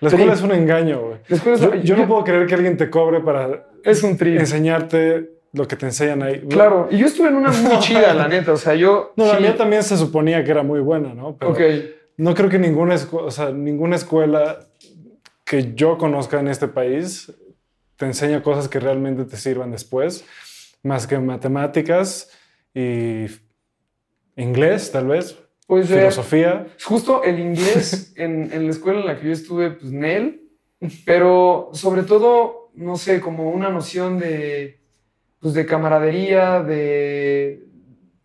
La 0.01 0.09
escuela 0.09 0.33
es 0.33 0.41
un 0.41 0.51
engaño, 0.51 0.99
güey. 0.99 1.83
Yo, 1.83 1.95
no 1.95 2.07
puedo 2.07 2.23
creer 2.23 2.47
que 2.47 2.55
alguien 2.55 2.75
te 2.75 2.89
cobre 2.89 3.21
para 3.21 3.67
es 3.83 4.03
un 4.03 4.17
enseñarte 4.19 5.40
lo 5.53 5.67
que 5.67 5.75
te 5.75 5.85
enseñan 5.85 6.23
ahí. 6.23 6.41
Claro, 6.41 6.87
y 6.89 6.97
yo 6.97 7.07
estuve 7.07 7.27
en 7.27 7.35
una 7.35 7.51
muy 7.51 7.79
chida, 7.79 8.13
la 8.13 8.27
neta. 8.27 8.53
O 8.53 8.57
sea, 8.57 8.75
yo. 8.75 9.13
No, 9.15 9.25
la 9.25 9.39
mía 9.39 9.55
también 9.55 9.83
se 9.83 9.97
suponía 9.97 10.43
que 10.43 10.51
era 10.51 10.63
muy 10.63 10.79
buena, 10.79 11.13
¿no? 11.13 11.37
Pero 11.37 11.55
no 12.17 12.35
creo 12.35 12.49
que 12.49 12.59
ninguna, 12.59 12.95
o 13.11 13.31
sea, 13.31 13.51
ninguna 13.51 13.95
escuela 13.95 14.59
que 15.43 15.73
yo 15.73 15.97
conozca 15.97 16.39
en 16.39 16.47
este 16.47 16.67
país 16.67 17.33
te 17.95 18.05
enseña 18.05 18.41
cosas 18.41 18.67
que 18.67 18.79
realmente 18.79 19.25
te 19.25 19.37
sirvan 19.37 19.71
después, 19.71 20.25
más 20.83 21.07
que 21.07 21.17
matemáticas 21.19 22.29
y 22.73 23.25
inglés, 24.35 24.91
tal 24.91 25.07
vez. 25.07 25.37
Pues, 25.67 25.87
Filosofía. 25.87 26.67
Justo 26.83 27.23
el 27.23 27.39
inglés 27.39 28.13
en, 28.17 28.51
en, 28.51 28.65
la 28.65 28.71
escuela 28.71 29.01
en 29.01 29.05
la 29.07 29.19
que 29.19 29.27
yo 29.27 29.33
estuve, 29.33 29.71
pues 29.71 29.91
Nel, 29.91 30.41
pero 31.05 31.69
sobre 31.73 32.03
todo 32.03 32.61
no 32.73 32.95
sé, 32.97 33.19
como 33.19 33.51
una 33.51 33.69
noción 33.69 34.19
de, 34.19 34.80
pues 35.41 35.53
de 35.53 35.65
camaradería, 35.65 36.61
de... 36.63 37.65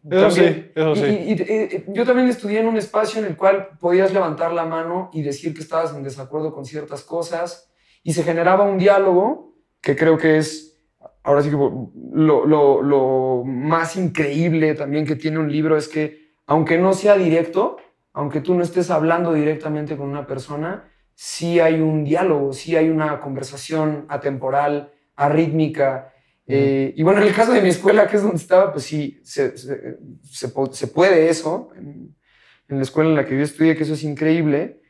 Eso 0.08 0.30
sí, 0.30 0.70
eso 0.74 0.92
y- 0.92 0.96
sí. 0.96 1.04
y- 1.06 1.90
y 1.90 1.94
yo 1.94 2.04
también 2.06 2.28
estudié 2.28 2.60
en 2.60 2.68
un 2.68 2.76
espacio 2.76 3.18
en 3.20 3.26
el 3.26 3.36
cual 3.36 3.70
podías 3.80 4.12
levantar 4.12 4.52
la 4.52 4.64
mano 4.64 5.10
y 5.12 5.22
decir 5.22 5.52
que 5.52 5.60
estabas 5.62 5.92
en 5.96 6.04
desacuerdo 6.04 6.54
con 6.54 6.64
ciertas 6.64 7.02
cosas 7.02 7.72
y 8.04 8.12
se 8.12 8.22
generaba 8.22 8.62
un 8.62 8.78
diálogo 8.78 9.56
que 9.80 9.96
creo 9.96 10.16
que 10.16 10.38
es, 10.38 10.78
ahora 11.24 11.42
sí 11.42 11.50
que 11.50 11.56
lo, 11.56 12.46
lo- 12.46 12.82
lo 12.82 13.42
más 13.44 13.96
increíble 13.96 14.74
también 14.74 15.04
que 15.06 15.16
tiene 15.16 15.38
un 15.38 15.50
libro 15.50 15.76
es 15.76 15.88
que 15.88 16.34
aunque 16.46 16.78
no 16.78 16.92
sea 16.92 17.16
directo, 17.16 17.78
aunque 18.12 18.40
tú 18.40 18.54
no 18.54 18.62
estés 18.62 18.90
hablando 18.92 19.32
directamente 19.32 19.96
con 19.96 20.08
una 20.08 20.26
persona, 20.28 20.88
sí 21.14 21.58
hay 21.58 21.80
un 21.80 22.04
diálogo, 22.04 22.52
sí 22.52 22.76
hay 22.76 22.88
una 22.90 23.20
conversación 23.20 24.04
atemporal, 24.08 24.92
arrítmica. 25.16 26.12
Eh, 26.48 26.94
y 26.96 27.02
bueno, 27.02 27.20
en 27.20 27.28
el 27.28 27.34
caso 27.34 27.52
de 27.52 27.62
mi 27.62 27.68
escuela, 27.70 28.06
que 28.06 28.16
es 28.16 28.22
donde 28.22 28.36
estaba, 28.36 28.72
pues 28.72 28.84
sí, 28.84 29.20
se, 29.24 29.56
se- 29.58 29.98
se 30.22 30.48
se 30.72 30.86
puede 30.88 31.28
eso, 31.28 31.70
en, 31.76 32.16
en 32.68 32.76
la 32.76 32.82
escuela 32.82 33.10
en 33.10 33.16
la 33.16 33.26
que 33.26 33.36
yo 33.36 33.42
estudié, 33.44 33.76
que 33.76 33.82
eso 33.84 33.94
es 33.94 34.04
increíble. 34.04 34.80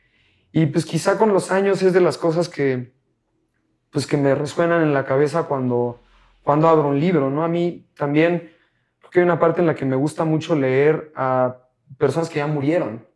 Y 0.51 0.67
pues 0.67 0.85
quizá 0.85 1.17
con 1.17 1.33
los 1.33 1.51
años 1.51 1.81
es 1.83 1.93
de 1.93 2.01
las 2.01 2.17
cosas 2.17 2.49
que, 2.49 2.93
pues 3.91 4.07
que 4.07 4.17
me 4.17 4.35
resuenan 4.35 4.81
en 4.83 4.93
la 4.93 5.05
cabeza 5.05 5.43
cuando, 5.43 6.01
cuando 6.43 6.67
abro 6.67 6.89
un 6.89 6.99
libro, 6.99 7.29
¿no? 7.29 7.43
A 7.43 7.47
mí 7.47 7.87
también, 7.95 8.51
creo 8.99 9.11
que 9.11 9.19
hay 9.19 9.25
una 9.25 9.39
parte 9.39 9.61
en 9.61 9.67
la 9.67 9.75
que 9.75 9.85
me 9.85 9.95
gusta 9.95 10.25
mucho 10.25 10.55
leer 10.55 11.11
a 11.15 11.69
personas 11.97 12.29
que 12.29 12.37
ya 12.39 12.47
murieron, 12.47 13.07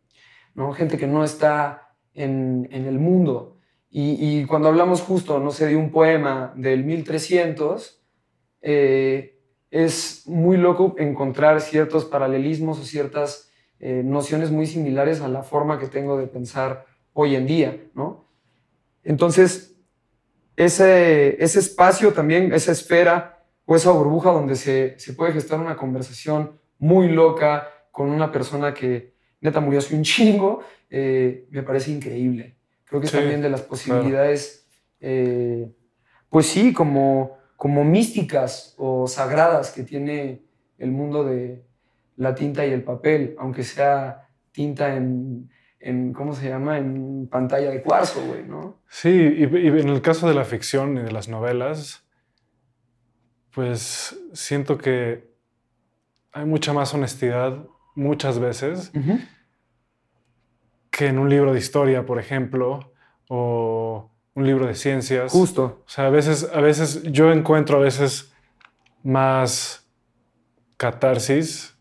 ¿no? 0.54 0.72
Gente 0.72 0.98
que 0.98 1.06
no 1.06 1.24
está 1.24 1.94
en, 2.14 2.68
en 2.72 2.86
el 2.86 2.98
mundo. 2.98 3.58
Y, 3.90 4.40
y 4.40 4.46
cuando 4.46 4.68
hablamos 4.68 5.02
justo, 5.02 5.38
no 5.38 5.50
sé, 5.50 5.66
de 5.66 5.76
un 5.76 5.90
poema 5.90 6.52
del 6.56 6.84
1300, 6.84 8.01
eh, 8.62 9.38
es 9.70 10.22
muy 10.26 10.56
loco 10.56 10.94
encontrar 10.98 11.60
ciertos 11.60 12.04
paralelismos 12.04 12.78
o 12.78 12.84
ciertas 12.84 13.50
eh, 13.80 14.02
nociones 14.04 14.50
muy 14.50 14.66
similares 14.66 15.20
a 15.20 15.28
la 15.28 15.42
forma 15.42 15.78
que 15.78 15.88
tengo 15.88 16.16
de 16.16 16.26
pensar 16.26 16.86
hoy 17.12 17.34
en 17.34 17.46
día, 17.46 17.80
¿no? 17.94 18.28
Entonces, 19.02 19.76
ese, 20.56 21.42
ese 21.42 21.58
espacio 21.58 22.12
también, 22.12 22.52
esa 22.52 22.72
esfera 22.72 23.44
o 23.64 23.74
esa 23.74 23.90
burbuja 23.90 24.30
donde 24.30 24.56
se, 24.56 24.98
se 24.98 25.12
puede 25.14 25.32
gestar 25.32 25.58
una 25.58 25.76
conversación 25.76 26.60
muy 26.78 27.08
loca 27.08 27.68
con 27.90 28.10
una 28.10 28.30
persona 28.32 28.72
que 28.72 29.14
neta 29.40 29.60
murió 29.60 29.80
hace 29.80 29.94
un 29.94 30.02
chingo, 30.02 30.62
eh, 30.88 31.46
me 31.50 31.62
parece 31.62 31.90
increíble. 31.90 32.56
Creo 32.84 33.00
que 33.00 33.06
es 33.06 33.12
Sí, 33.12 33.18
también 33.18 33.42
de 33.42 33.50
las 33.50 33.62
posibilidades, 33.62 34.66
eh, 35.00 35.70
pues 36.28 36.46
sí, 36.46 36.72
como, 36.72 37.38
como 37.62 37.84
místicas 37.84 38.74
o 38.76 39.06
sagradas 39.06 39.70
que 39.70 39.84
tiene 39.84 40.42
el 40.78 40.90
mundo 40.90 41.22
de 41.22 41.62
la 42.16 42.34
tinta 42.34 42.66
y 42.66 42.72
el 42.72 42.82
papel, 42.82 43.36
aunque 43.38 43.62
sea 43.62 44.26
tinta 44.50 44.96
en, 44.96 45.48
en 45.78 46.12
¿cómo 46.12 46.34
se 46.34 46.48
llama? 46.48 46.78
En 46.78 47.28
pantalla 47.28 47.70
de 47.70 47.80
cuarzo, 47.80 48.20
güey, 48.26 48.42
¿no? 48.42 48.80
Sí, 48.88 49.10
y, 49.10 49.44
y 49.44 49.68
en 49.68 49.90
el 49.90 50.02
caso 50.02 50.26
de 50.26 50.34
la 50.34 50.44
ficción 50.44 50.98
y 50.98 51.02
de 51.02 51.12
las 51.12 51.28
novelas, 51.28 52.04
pues 53.54 54.20
siento 54.32 54.76
que 54.76 55.30
hay 56.32 56.46
mucha 56.46 56.72
más 56.72 56.92
honestidad 56.94 57.64
muchas 57.94 58.40
veces 58.40 58.90
que 60.90 61.06
en 61.06 61.20
un 61.20 61.30
libro 61.30 61.52
de 61.52 61.60
historia, 61.60 62.06
por 62.06 62.18
ejemplo, 62.18 62.92
o 63.28 64.11
un 64.34 64.46
libro 64.46 64.66
de 64.66 64.74
ciencias. 64.74 65.32
Justo. 65.32 65.82
O 65.86 65.88
sea, 65.88 66.06
a 66.06 66.10
veces, 66.10 66.48
a 66.52 66.60
veces 66.60 67.02
yo 67.04 67.32
encuentro 67.32 67.76
a 67.76 67.80
veces 67.80 68.32
más 69.02 69.86
catarsis 70.76 71.74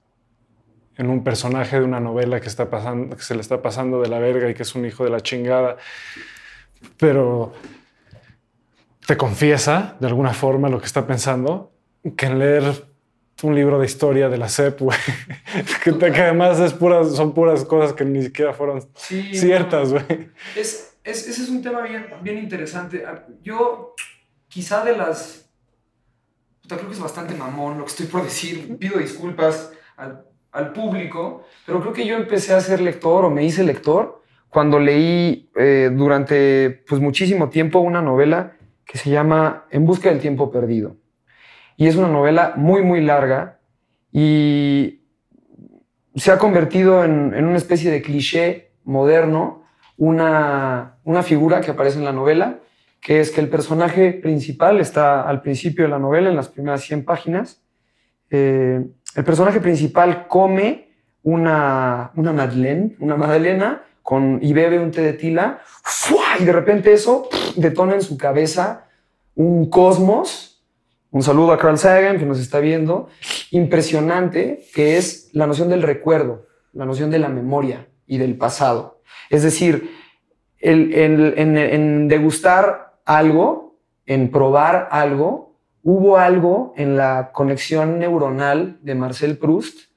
en 0.97 1.09
un 1.09 1.23
personaje 1.23 1.79
de 1.79 1.85
una 1.85 1.99
novela 1.99 2.39
que 2.41 2.47
está 2.47 2.69
pasando, 2.69 3.15
que 3.15 3.23
se 3.23 3.33
le 3.33 3.41
está 3.41 3.61
pasando 3.61 4.01
de 4.01 4.09
la 4.09 4.19
verga 4.19 4.49
y 4.49 4.53
que 4.53 4.63
es 4.63 4.75
un 4.75 4.85
hijo 4.85 5.03
de 5.03 5.09
la 5.09 5.21
chingada, 5.21 5.77
pero 6.97 7.53
te 9.07 9.17
confiesa 9.17 9.95
de 9.99 10.07
alguna 10.07 10.33
forma 10.33 10.69
lo 10.69 10.79
que 10.79 10.85
está 10.85 11.07
pensando, 11.07 11.71
que 12.15 12.27
en 12.27 12.39
leer 12.39 12.85
un 13.43 13.55
libro 13.55 13.79
de 13.79 13.85
historia 13.85 14.29
de 14.29 14.37
la 14.37 14.47
SEP, 14.47 14.81
güey, 14.81 14.97
que, 15.83 16.21
además 16.21 16.59
es 16.59 16.73
puras, 16.73 17.15
son 17.15 17.33
puras 17.33 17.65
cosas 17.65 17.93
que 17.93 18.05
ni 18.05 18.21
siquiera 18.21 18.53
fueron 18.53 18.87
Sí, 18.95 19.31
ciertas, 19.33 19.91
güey. 19.91 20.29
Es, 20.55 20.90
es- 21.03 21.27
ese 21.27 21.43
es 21.43 21.49
un 21.49 21.61
tema 21.61 21.81
bien, 21.81 22.05
bien 22.21 22.37
interesante. 22.37 23.03
Ah, 23.05 23.25
Yo, 23.41 23.93
quizá 24.47 24.83
de 24.83 24.95
las. 24.97 25.49
creo 26.67 26.87
que 26.87 26.93
es 26.93 26.99
bastante 26.99 27.35
mamón 27.35 27.77
lo 27.77 27.85
que 27.85 27.91
estoy 27.91 28.05
por 28.07 28.23
decir. 28.23 28.77
Pido 28.77 28.97
disculpas 28.99 29.73
al, 29.97 30.25
al 30.51 30.71
público, 30.73 31.43
pero 31.65 31.81
creo 31.81 31.93
que 31.93 32.05
yo 32.05 32.15
empecé 32.15 32.53
a 32.53 32.61
ser 32.61 32.79
lector 32.81 33.25
o 33.25 33.29
me 33.29 33.43
hice 33.43 33.63
lector 33.63 34.21
cuando 34.49 34.79
leí 34.79 35.49
eh, 35.55 35.89
durante 35.93 36.83
pues, 36.87 37.01
muchísimo 37.01 37.49
tiempo 37.49 37.79
una 37.79 38.01
novela 38.01 38.57
que 38.85 38.97
se 38.97 39.09
llama 39.09 39.65
En 39.69 39.85
busca 39.85 40.09
del 40.09 40.19
tiempo 40.19 40.51
perdido. 40.51 40.97
Y 41.77 41.87
es 41.87 41.95
una 41.95 42.07
novela 42.09 42.53
muy, 42.57 42.81
muy 42.83 43.01
larga 43.01 43.59
y 44.11 45.03
se 46.15 46.31
ha 46.31 46.37
convertido 46.37 47.03
en, 47.05 47.33
en 47.33 47.45
una 47.45 47.57
especie 47.57 47.89
de 47.89 48.01
cliché 48.01 48.73
moderno 48.83 49.60
una, 50.01 50.97
una 51.03 51.21
figura 51.21 51.61
que 51.61 51.69
aparece 51.69 51.99
en 51.99 52.05
la 52.05 52.11
novela, 52.11 52.57
que 52.99 53.19
es 53.19 53.29
que 53.29 53.39
el 53.39 53.49
personaje 53.49 54.13
principal 54.13 54.79
está 54.79 55.21
al 55.21 55.43
principio 55.43 55.85
de 55.85 55.91
la 55.91 55.99
novela, 55.99 56.27
en 56.27 56.35
las 56.35 56.49
primeras 56.49 56.81
100 56.81 57.05
páginas. 57.05 57.61
Eh, 58.31 58.83
el 59.15 59.23
personaje 59.23 59.59
principal 59.59 60.27
come 60.27 60.89
una, 61.21 62.09
una 62.15 62.33
madeleine, 62.33 62.95
una 62.99 63.15
magdalena, 63.15 63.83
con, 64.01 64.39
y 64.41 64.53
bebe 64.53 64.79
un 64.79 64.89
té 64.89 65.03
de 65.03 65.13
tila, 65.13 65.61
y 66.39 66.45
de 66.45 66.51
repente 66.51 66.91
eso 66.93 67.29
detona 67.55 67.93
en 67.93 68.01
su 68.01 68.17
cabeza 68.17 68.87
un 69.35 69.69
cosmos. 69.69 70.65
Un 71.11 71.21
saludo 71.21 71.51
a 71.51 71.59
Carl 71.59 71.77
Sagan, 71.77 72.17
que 72.17 72.25
nos 72.25 72.39
está 72.39 72.59
viendo. 72.59 73.07
Impresionante, 73.51 74.65
que 74.73 74.97
es 74.97 75.29
la 75.33 75.45
noción 75.45 75.69
del 75.69 75.83
recuerdo, 75.83 76.47
la 76.73 76.85
noción 76.85 77.11
de 77.11 77.19
la 77.19 77.29
memoria 77.29 77.87
y 78.07 78.17
del 78.17 78.35
pasado. 78.35 79.00
Es 79.31 79.43
decir, 79.43 79.89
en, 80.59 82.07
degustar 82.09 82.99
algo, 83.05 83.79
en 84.05 84.29
probar 84.29 84.89
algo, 84.91 85.57
hubo 85.83 86.17
algo 86.17 86.73
en 86.75 86.97
la 86.97 87.31
conexión 87.31 87.97
neuronal 87.97 88.77
de 88.81 88.93
Marcel 88.93 89.37
Proust 89.37 89.89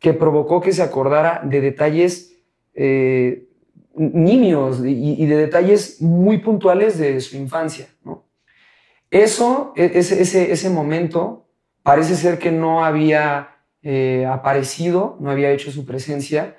que 0.00 0.14
provocó 0.14 0.62
que 0.62 0.72
se 0.72 0.82
acordara 0.82 1.42
de 1.44 1.60
detalles 1.60 2.34
eh, 2.72 3.48
nimios 3.94 4.80
y, 4.82 5.26
de 5.26 5.36
detalles 5.36 6.00
muy 6.00 6.38
puntuales 6.38 6.96
de 6.96 7.20
su 7.20 7.36
infancia. 7.36 7.88
Eso, 9.10 9.74
e- 9.76 9.98
ese 9.98 10.70
momento, 10.70 11.46
parece 11.82 12.16
ser 12.16 12.38
que 12.38 12.52
no 12.52 12.84
había 12.84 13.50
eh, 13.82 14.24
aparecido, 14.26 15.18
no 15.20 15.30
había 15.30 15.50
hecho 15.50 15.70
su 15.70 15.84
presencia 15.84 16.56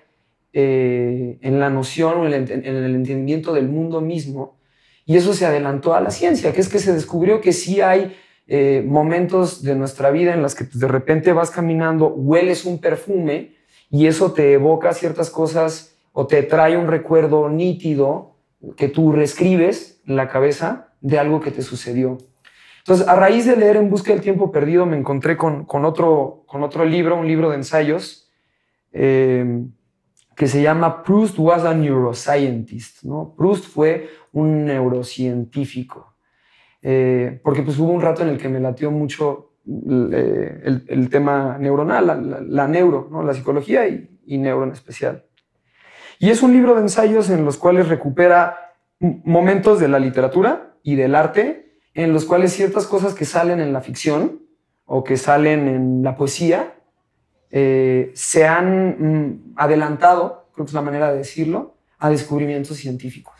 eh, 0.54 1.38
en 1.42 1.60
la 1.60 1.70
noción 1.70 2.18
o 2.20 2.26
en 2.28 2.34
el, 2.34 2.48
ent- 2.48 2.52
en 2.66 2.76
el 2.76 2.96
entendimiento 2.96 3.54
del 3.54 3.68
mundo 3.70 4.02
mismo. 4.02 4.60
Y 5.06 5.18
eso 5.18 5.34
se 5.34 5.46
adelantó 5.46 5.94
a 5.96 6.02
la 6.02 6.12
ciencia, 6.12 6.54
que 6.54 6.62
es 6.62 6.70
que 6.70 6.80
se 6.80 6.94
descubrió 6.94 7.42
que 7.42 7.52
sí 7.52 7.82
hay 7.82 8.16
eh, 8.48 8.84
momentos 8.86 9.64
de 9.64 9.76
nuestra 9.76 10.12
vida 10.12 10.34
en 10.34 10.42
las 10.42 10.56
que 10.56 10.66
pues, 10.66 10.80
de 10.80 10.88
repente 10.88 11.34
vas 11.34 11.52
caminando, 11.52 12.08
hueles 12.08 12.66
un 12.66 12.80
perfume 12.80 13.56
y 13.90 14.08
eso 14.08 14.34
te 14.34 14.54
evoca 14.54 14.94
ciertas 14.94 15.30
cosas 15.30 15.96
o 16.14 16.28
te 16.28 16.44
trae 16.44 16.78
un 16.78 16.88
recuerdo 16.88 17.50
nítido 17.50 18.36
que 18.76 18.88
tú 18.88 19.12
reescribes 19.12 20.02
en 20.06 20.16
la 20.16 20.28
cabeza 20.28 20.94
de 21.02 21.18
algo 21.18 21.40
que 21.40 21.52
te 21.52 21.62
sucedió. 21.62 22.18
Entonces, 22.80 23.08
a 23.08 23.16
raíz 23.16 23.46
de 23.46 23.56
leer 23.56 23.78
En 23.78 23.90
Busca 23.90 24.12
del 24.12 24.22
Tiempo 24.22 24.52
Perdido, 24.52 24.86
me 24.86 24.98
encontré 24.98 25.38
con, 25.38 25.66
con 25.66 25.86
otro, 25.86 26.44
con 26.48 26.64
otro 26.64 26.86
libro, 26.86 27.18
un 27.18 27.28
libro 27.28 27.50
de 27.52 27.58
ensayos, 27.58 28.32
eh, 28.92 29.64
que 30.40 30.48
se 30.48 30.62
llama 30.62 31.04
Proust 31.04 31.38
was 31.38 31.66
a 31.66 31.74
neuroscientist. 31.74 33.04
¿no? 33.04 33.36
Proust 33.38 33.66
fue 33.66 34.08
un 34.32 34.64
neurocientífico. 34.64 36.16
Eh, 36.82 37.42
porque 37.44 37.62
pues 37.62 37.78
hubo 37.78 37.92
un 37.92 38.00
rato 38.02 38.22
en 38.22 38.30
el 38.30 38.38
que 38.38 38.48
me 38.48 38.62
latió 38.62 38.90
mucho 38.90 39.52
eh, 39.68 40.62
el, 40.88 41.10
tema 41.10 41.58
neuronal, 41.60 42.08
la, 42.08 42.16
la- 42.42 42.68
neuro, 42.70 43.10
la 43.22 43.34
psicología 43.34 43.86
y, 43.90 44.18
y 44.26 44.38
neuro 44.38 44.64
en 44.64 44.72
especial. 44.72 45.26
Y 46.20 46.30
es 46.30 46.42
un 46.42 46.54
libro 46.54 46.74
de 46.74 46.84
ensayos 46.84 47.30
en 47.30 47.44
los 47.44 47.58
cuales 47.58 47.90
recupera 47.90 48.56
momentos 49.02 49.82
de 49.82 49.90
la 49.90 50.00
literatura 50.00 50.78
y 50.84 50.96
del 50.96 51.16
arte, 51.16 51.82
en 51.94 52.14
los 52.14 52.24
cuales 52.24 52.54
ciertas 52.54 52.88
cosas 52.88 53.14
que 53.14 53.26
salen 53.26 53.60
en 53.60 53.74
la 53.74 53.82
ficción 53.82 54.42
o 54.86 55.04
que 55.04 55.18
salen 55.18 55.68
en 55.68 56.02
la 56.02 56.16
poesía 56.16 56.79
eh, 57.52 58.12
se 58.14 58.48
han 58.48 58.98
mm, 59.00 59.54
adelantado, 59.56 60.50
creo 60.54 60.66
que 60.66 60.70
es 60.70 60.74
la 60.74 60.82
manera 60.82 61.12
de 61.12 61.20
decirlo, 61.20 61.78
a 61.98 62.10
descubrimientos 62.10 62.78
científicos. 62.78 63.36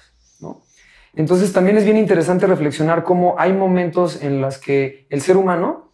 Entonces 1.16 1.52
también 1.52 1.78
es 1.78 1.86
bien 1.86 1.98
interesante 1.98 2.46
reflexionar 2.46 3.04
cómo 3.04 3.36
hay 3.38 3.52
momentos 3.52 4.22
en 4.22 4.42
los 4.42 4.58
que 4.60 5.08
el 5.10 5.22
ser 5.22 5.38
humano, 5.38 5.92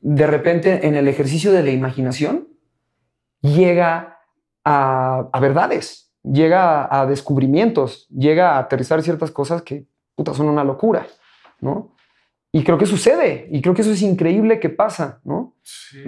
de 0.00 0.26
repente 0.26 0.86
en 0.86 0.94
el 0.94 1.08
ejercicio 1.08 1.52
de 1.52 1.62
la 1.62 1.70
imaginación, 1.70 2.48
llega 3.40 4.20
a, 4.64 5.28
verdades, 5.40 6.12
llega 6.22 6.88
a, 6.90 7.04
descubrimientos, 7.06 8.08
llega 8.08 8.52
a 8.52 8.58
aterrizar 8.60 9.02
ciertas 9.02 9.30
cosas 9.30 9.62
que 9.62 9.86
son 10.32 10.48
una 10.48 10.64
locura, 10.64 11.06
¿no? 11.60 11.93
Y 12.56 12.62
creo 12.62 12.78
que 12.78 12.86
sucede, 12.86 13.48
y 13.50 13.60
creo 13.60 13.74
que 13.74 13.82
eso 13.82 13.90
es 13.90 14.00
increíble 14.00 14.60
que 14.60 14.68
pasa, 14.68 15.18
¿no? 15.24 15.56
Sí, 15.60 16.04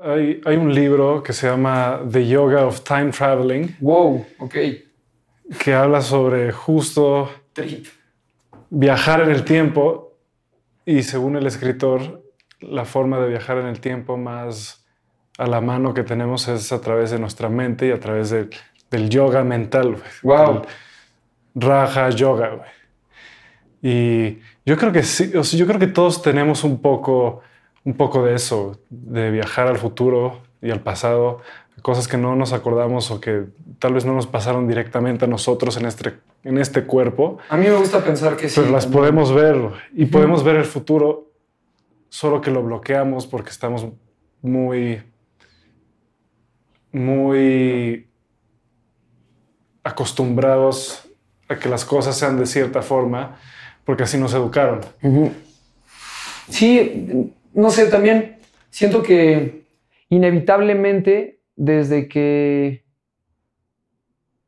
Hay, 0.00 0.40
hay, 0.44 0.56
un 0.56 0.72
libro 0.72 1.24
que 1.24 1.32
se 1.32 1.48
llama 1.48 2.02
The 2.08 2.24
Yoga 2.24 2.64
of 2.64 2.84
Time 2.84 3.10
Traveling. 3.10 3.78
Wow, 3.80 4.24
ok. 4.38 4.54
Que 5.58 5.74
habla 5.74 6.00
sobre 6.00 6.52
justo 6.52 7.28
viajar 8.70 9.22
en 9.22 9.32
el 9.32 9.42
tiempo 9.42 10.16
y 10.86 11.02
según 11.02 11.34
el 11.34 11.48
escritor, 11.48 12.22
la 12.60 12.84
forma 12.84 13.18
de 13.18 13.30
viajar 13.30 13.58
en 13.58 13.66
el 13.66 13.80
tiempo 13.80 14.16
más 14.16 14.86
a 15.36 15.48
la 15.48 15.60
mano 15.60 15.94
que 15.94 16.04
tenemos 16.04 16.46
es 16.46 16.70
a 16.70 16.80
través 16.80 17.10
de 17.10 17.18
nuestra 17.18 17.48
mente 17.48 17.88
y 17.88 17.90
a 17.90 17.98
través 17.98 18.30
del 18.30 19.10
yoga 19.10 19.42
mental. 19.42 19.96
Wow. 20.22 20.62
raja 21.56 22.08
yoga, 22.10 22.50
güey. 22.50 22.70
Y 23.82 24.38
yo 24.64 24.76
creo 24.76 24.92
que 24.92 25.02
sí, 25.02 25.32
yo 25.32 25.66
creo 25.66 25.78
que 25.78 25.88
todos 25.88 26.22
tenemos 26.22 26.64
un 26.64 26.80
poco, 26.80 27.40
un 27.84 27.94
poco 27.94 28.24
de 28.24 28.34
eso, 28.34 28.78
de 28.90 29.30
viajar 29.30 29.66
al 29.66 29.78
futuro 29.78 30.40
y 30.60 30.70
al 30.70 30.80
pasado, 30.80 31.40
cosas 31.82 32.06
que 32.06 32.16
no 32.16 32.36
nos 32.36 32.52
acordamos 32.52 33.10
o 33.10 33.20
que 33.20 33.46
tal 33.80 33.94
vez 33.94 34.04
no 34.04 34.14
nos 34.14 34.28
pasaron 34.28 34.68
directamente 34.68 35.24
a 35.24 35.28
nosotros 35.28 35.76
en 35.76 35.86
este, 35.86 36.14
en 36.44 36.58
este 36.58 36.84
cuerpo. 36.84 37.38
A 37.48 37.56
mí 37.56 37.66
me 37.66 37.76
gusta 37.76 38.04
pensar 38.04 38.36
que 38.36 38.48
sí. 38.48 38.60
Pero 38.60 38.72
las 38.72 38.86
podemos 38.86 39.34
ver 39.34 39.56
y 39.94 40.06
podemos 40.06 40.44
ver 40.44 40.56
el 40.56 40.64
futuro, 40.64 41.32
solo 42.08 42.40
que 42.40 42.52
lo 42.52 42.62
bloqueamos 42.62 43.26
porque 43.26 43.50
estamos 43.50 43.88
muy, 44.42 45.02
muy 46.92 48.08
acostumbrados 49.82 51.08
a 51.48 51.58
que 51.58 51.68
las 51.68 51.84
cosas 51.84 52.16
sean 52.16 52.38
de 52.38 52.46
cierta 52.46 52.82
forma 52.82 53.38
porque 53.84 54.04
así 54.04 54.18
nos 54.18 54.34
educaron. 54.34 54.80
Sí, 56.48 57.32
no 57.54 57.70
sé, 57.70 57.86
también 57.86 58.38
siento 58.70 59.02
que 59.02 59.64
inevitablemente 60.08 61.40
desde 61.56 62.08
que 62.08 62.84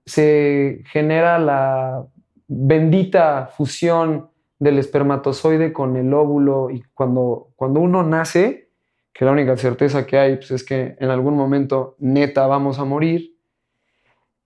se 0.06 0.82
genera 0.86 1.38
la 1.38 2.06
bendita 2.46 3.46
fusión 3.46 4.30
del 4.58 4.78
espermatozoide 4.78 5.72
con 5.72 5.96
el 5.96 6.12
óvulo 6.12 6.70
y 6.70 6.82
cuando, 6.94 7.48
cuando 7.56 7.80
uno 7.80 8.02
nace, 8.02 8.68
que 9.12 9.24
la 9.24 9.32
única 9.32 9.56
certeza 9.56 10.06
que 10.06 10.18
hay 10.18 10.36
pues, 10.36 10.50
es 10.50 10.64
que 10.64 10.96
en 10.98 11.10
algún 11.10 11.36
momento 11.36 11.96
neta 11.98 12.46
vamos 12.46 12.78
a 12.78 12.84
morir, 12.84 13.34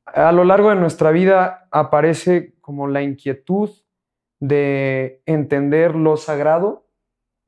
a 0.05 0.33
lo 0.33 0.45
largo 0.45 0.71
de 0.71 0.77
nuestra 0.77 1.11
vida 1.11 1.69
aparece 1.71 2.55
como 2.61 2.87
la 2.87 3.03
inquietud 3.03 3.71
de 4.41 5.23
entender 5.27 5.95
lo 5.95 6.17
sagrado, 6.17 6.87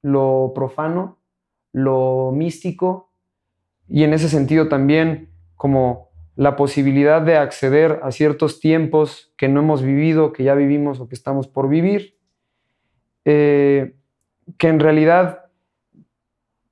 lo 0.02 0.52
profano, 0.54 1.18
lo 1.72 2.32
místico 2.34 3.12
y 3.88 4.04
en 4.04 4.12
ese 4.12 4.28
sentido 4.28 4.68
también 4.68 5.30
como 5.56 6.10
la 6.36 6.56
posibilidad 6.56 7.20
de 7.20 7.36
acceder 7.36 8.00
a 8.02 8.12
ciertos 8.12 8.60
tiempos 8.60 9.32
que 9.36 9.48
no 9.48 9.60
hemos 9.60 9.82
vivido, 9.82 10.32
que 10.32 10.44
ya 10.44 10.54
vivimos 10.54 11.00
o 11.00 11.08
que 11.08 11.14
estamos 11.14 11.48
por 11.48 11.68
vivir, 11.68 12.16
eh, 13.24 13.96
que 14.56 14.68
en 14.68 14.80
realidad 14.80 15.46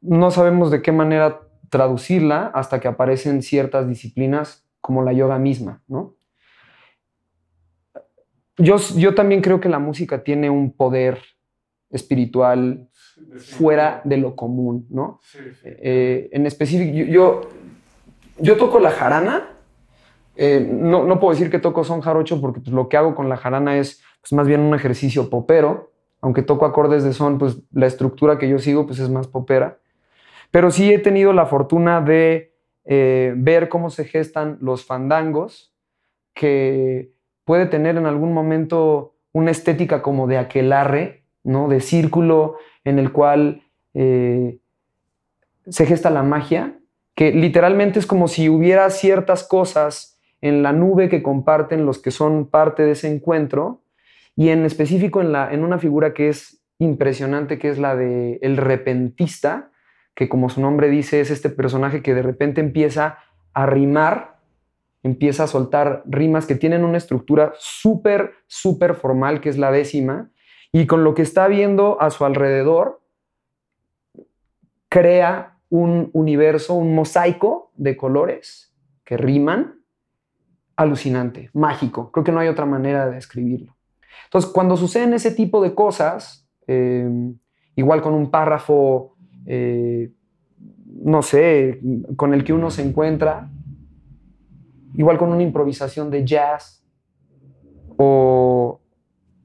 no 0.00 0.30
sabemos 0.30 0.70
de 0.70 0.80
qué 0.80 0.92
manera 0.92 1.40
traducirla 1.68 2.46
hasta 2.54 2.80
que 2.80 2.88
aparecen 2.88 3.42
ciertas 3.42 3.86
disciplinas 3.86 4.66
como 4.80 5.02
la 5.02 5.12
yoga 5.12 5.38
misma, 5.38 5.82
¿no? 5.86 6.14
Yo, 8.58 9.14
también 9.14 9.40
creo 9.40 9.60
que 9.60 9.68
la 9.68 9.78
música 9.78 10.22
tiene 10.22 10.50
un 10.50 10.72
poder 10.72 11.20
espiritual 11.90 12.88
fuera 13.38 14.00
de 14.04 14.16
lo 14.16 14.36
común, 14.36 14.86
¿no? 14.90 15.20
Eh, 15.64 16.28
en 16.32 16.46
específico, 16.46 16.92
yo, 17.10 17.48
yo, 18.38 18.56
toco 18.56 18.78
la 18.78 18.90
jarana. 18.90 19.50
Eh, 20.36 20.60
no, 20.70 21.04
no, 21.04 21.18
puedo 21.18 21.32
decir 21.32 21.50
que 21.50 21.58
toco 21.58 21.82
son 21.82 22.00
jarocho 22.00 22.40
porque 22.40 22.60
pues, 22.60 22.72
lo 22.72 22.88
que 22.88 22.96
hago 22.96 23.14
con 23.14 23.28
la 23.28 23.36
jarana 23.36 23.78
es 23.78 24.02
pues, 24.20 24.32
más 24.32 24.46
bien 24.46 24.60
un 24.60 24.74
ejercicio 24.74 25.30
popero. 25.30 25.92
Aunque 26.20 26.42
toco 26.42 26.66
acordes 26.66 27.04
de 27.04 27.12
son, 27.12 27.38
pues 27.38 27.58
la 27.72 27.86
estructura 27.86 28.38
que 28.38 28.48
yo 28.48 28.58
sigo 28.58 28.86
pues, 28.86 28.98
es 28.98 29.08
más 29.08 29.28
popera. 29.28 29.78
Pero 30.50 30.70
sí 30.70 30.92
he 30.92 30.98
tenido 30.98 31.32
la 31.32 31.46
fortuna 31.46 32.00
de 32.00 32.54
eh, 32.84 33.34
ver 33.36 33.68
cómo 33.68 33.90
se 33.90 34.04
gestan 34.04 34.58
los 34.60 34.84
fandangos, 34.84 35.74
que 36.34 37.12
puede 37.48 37.64
tener 37.64 37.96
en 37.96 38.04
algún 38.04 38.34
momento 38.34 39.14
una 39.32 39.50
estética 39.50 40.02
como 40.02 40.26
de 40.26 40.36
aquelarre, 40.36 41.24
¿no? 41.44 41.66
de 41.68 41.80
círculo 41.80 42.58
en 42.84 42.98
el 42.98 43.10
cual 43.10 43.62
eh, 43.94 44.58
se 45.66 45.86
gesta 45.86 46.10
la 46.10 46.22
magia, 46.22 46.78
que 47.14 47.32
literalmente 47.32 48.00
es 48.00 48.06
como 48.06 48.28
si 48.28 48.50
hubiera 48.50 48.90
ciertas 48.90 49.44
cosas 49.44 50.20
en 50.42 50.62
la 50.62 50.74
nube 50.74 51.08
que 51.08 51.22
comparten 51.22 51.86
los 51.86 51.98
que 51.98 52.10
son 52.10 52.50
parte 52.50 52.82
de 52.82 52.90
ese 52.90 53.10
encuentro, 53.10 53.80
y 54.36 54.50
en 54.50 54.66
específico 54.66 55.22
en, 55.22 55.32
la, 55.32 55.50
en 55.50 55.64
una 55.64 55.78
figura 55.78 56.12
que 56.12 56.28
es 56.28 56.62
impresionante, 56.78 57.58
que 57.58 57.70
es 57.70 57.78
la 57.78 57.96
de 57.96 58.38
el 58.42 58.58
repentista, 58.58 59.70
que 60.14 60.28
como 60.28 60.50
su 60.50 60.60
nombre 60.60 60.90
dice 60.90 61.22
es 61.22 61.30
este 61.30 61.48
personaje 61.48 62.02
que 62.02 62.12
de 62.12 62.20
repente 62.20 62.60
empieza 62.60 63.20
a 63.54 63.64
rimar 63.64 64.37
empieza 65.02 65.44
a 65.44 65.46
soltar 65.46 66.02
rimas 66.06 66.46
que 66.46 66.54
tienen 66.54 66.84
una 66.84 66.98
estructura 66.98 67.52
súper, 67.58 68.32
súper 68.46 68.94
formal, 68.94 69.40
que 69.40 69.48
es 69.48 69.58
la 69.58 69.70
décima, 69.70 70.30
y 70.72 70.86
con 70.86 71.04
lo 71.04 71.14
que 71.14 71.22
está 71.22 71.48
viendo 71.48 72.00
a 72.00 72.10
su 72.10 72.24
alrededor, 72.24 73.00
crea 74.88 75.58
un 75.70 76.10
universo, 76.12 76.74
un 76.74 76.94
mosaico 76.94 77.72
de 77.76 77.96
colores 77.96 78.74
que 79.04 79.16
riman, 79.16 79.80
alucinante, 80.76 81.50
mágico. 81.54 82.10
Creo 82.12 82.24
que 82.24 82.32
no 82.32 82.40
hay 82.40 82.48
otra 82.48 82.66
manera 82.66 83.06
de 83.06 83.16
describirlo. 83.16 83.76
Entonces, 84.24 84.50
cuando 84.50 84.76
suceden 84.76 85.14
ese 85.14 85.30
tipo 85.30 85.62
de 85.62 85.74
cosas, 85.74 86.48
eh, 86.66 87.08
igual 87.76 88.02
con 88.02 88.14
un 88.14 88.30
párrafo, 88.30 89.16
eh, 89.46 90.12
no 91.02 91.22
sé, 91.22 91.80
con 92.16 92.34
el 92.34 92.44
que 92.44 92.52
uno 92.52 92.70
se 92.70 92.82
encuentra, 92.82 93.50
igual 94.94 95.18
con 95.18 95.32
una 95.32 95.42
improvisación 95.42 96.10
de 96.10 96.24
jazz 96.24 96.84
o 97.96 98.80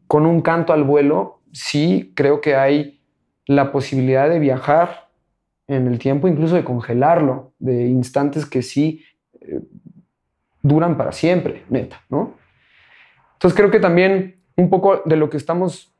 con 0.07 0.25
un 0.25 0.41
canto 0.41 0.73
al 0.73 0.83
vuelo, 0.83 1.41
sí 1.51 2.13
creo 2.15 2.41
que 2.41 2.55
hay 2.55 3.01
la 3.45 3.71
posibilidad 3.71 4.29
de 4.29 4.39
viajar 4.39 5.09
en 5.67 5.87
el 5.87 5.99
tiempo, 5.99 6.27
incluso 6.27 6.55
de 6.55 6.63
congelarlo, 6.63 7.53
de 7.59 7.87
instantes 7.87 8.45
que 8.45 8.61
sí 8.61 9.03
eh, 9.41 9.61
duran 10.61 10.97
para 10.97 11.11
siempre, 11.11 11.63
neta, 11.69 12.01
¿no? 12.09 12.35
Entonces 13.33 13.57
creo 13.57 13.71
que 13.71 13.79
también 13.79 14.41
un 14.55 14.69
poco 14.69 15.01
de 15.05 15.15
lo 15.15 15.29
que 15.29 15.37
estamos 15.37 15.93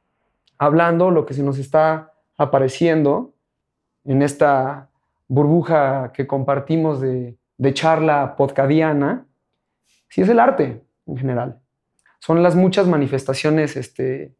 hablando, 0.57 1.11
lo 1.11 1.25
que 1.25 1.33
se 1.33 1.43
nos 1.43 1.57
está 1.57 2.13
apareciendo 2.37 3.33
en 4.05 4.21
esta 4.21 4.89
burbuja 5.27 6.11
que 6.13 6.27
compartimos 6.27 7.01
de, 7.01 7.37
de 7.57 7.73
charla 7.73 8.35
podcadiana, 8.35 9.25
sí 10.13 10.21
es 10.21 10.29
el 10.29 10.39
arte 10.39 10.83
en 11.07 11.17
general. 11.17 11.59
Son 12.19 12.43
las 12.43 12.55
muchas 12.55 12.87
manifestaciones 12.87 13.75
este, 13.75 14.35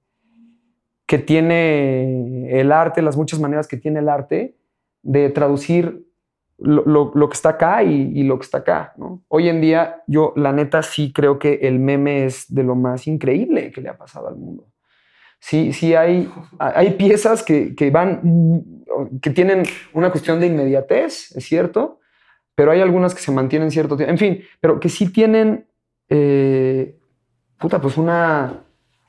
que 1.08 1.18
tiene 1.18 2.60
el 2.60 2.72
arte, 2.72 3.02
las 3.02 3.18
muchas 3.18 3.40
maneras 3.40 3.68
que 3.68 3.78
tiene 3.78 4.00
el 4.00 4.08
arte 4.08 4.56
de 5.02 5.32
traducir 5.32 6.06
lo, 6.60 7.12
que 7.28 7.34
está 7.34 7.50
acá 7.50 7.82
y, 7.82 8.22
lo 8.22 8.38
que 8.38 8.44
está 8.44 8.60
acá. 8.60 8.94
Hoy 9.28 9.50
en 9.50 9.62
día, 9.62 10.04
yo 10.06 10.32
la 10.36 10.54
neta 10.54 10.84
sí 10.84 11.12
creo 11.12 11.40
que 11.40 11.56
el 11.64 11.80
meme 11.80 12.26
es 12.26 12.54
de 12.54 12.62
lo 12.62 12.76
más 12.76 13.08
increíble 13.08 13.72
que 13.72 13.82
le 13.82 13.90
ha 13.90 13.98
pasado 13.98 14.28
al 14.28 14.36
mundo. 14.36 14.68
Sí, 15.40 15.74
sí 15.74 15.96
hay, 15.96 16.32
hay 16.60 16.92
piezas 16.92 17.42
que, 17.42 17.74
que 17.74 17.90
van, 17.90 18.86
que 19.24 19.32
tienen 19.32 19.64
una 19.92 20.12
cuestión 20.12 20.40
de 20.40 20.46
inmediatez, 20.46 21.36
es 21.36 21.44
cierto, 21.44 22.00
pero 22.56 22.72
hay 22.72 22.82
algunas 22.82 23.16
que 23.16 23.22
se 23.22 23.32
mantienen 23.32 23.72
cierto 23.72 23.98
tiempo. 23.98 24.12
En 24.12 24.18
fin, 24.18 24.44
pero 24.60 24.80
que 24.80 24.90
sí 24.90 25.12
tienen, 25.12 25.66
eh, 26.10 26.96
puta, 27.58 27.82
pues 27.82 27.98
una, 27.98 28.62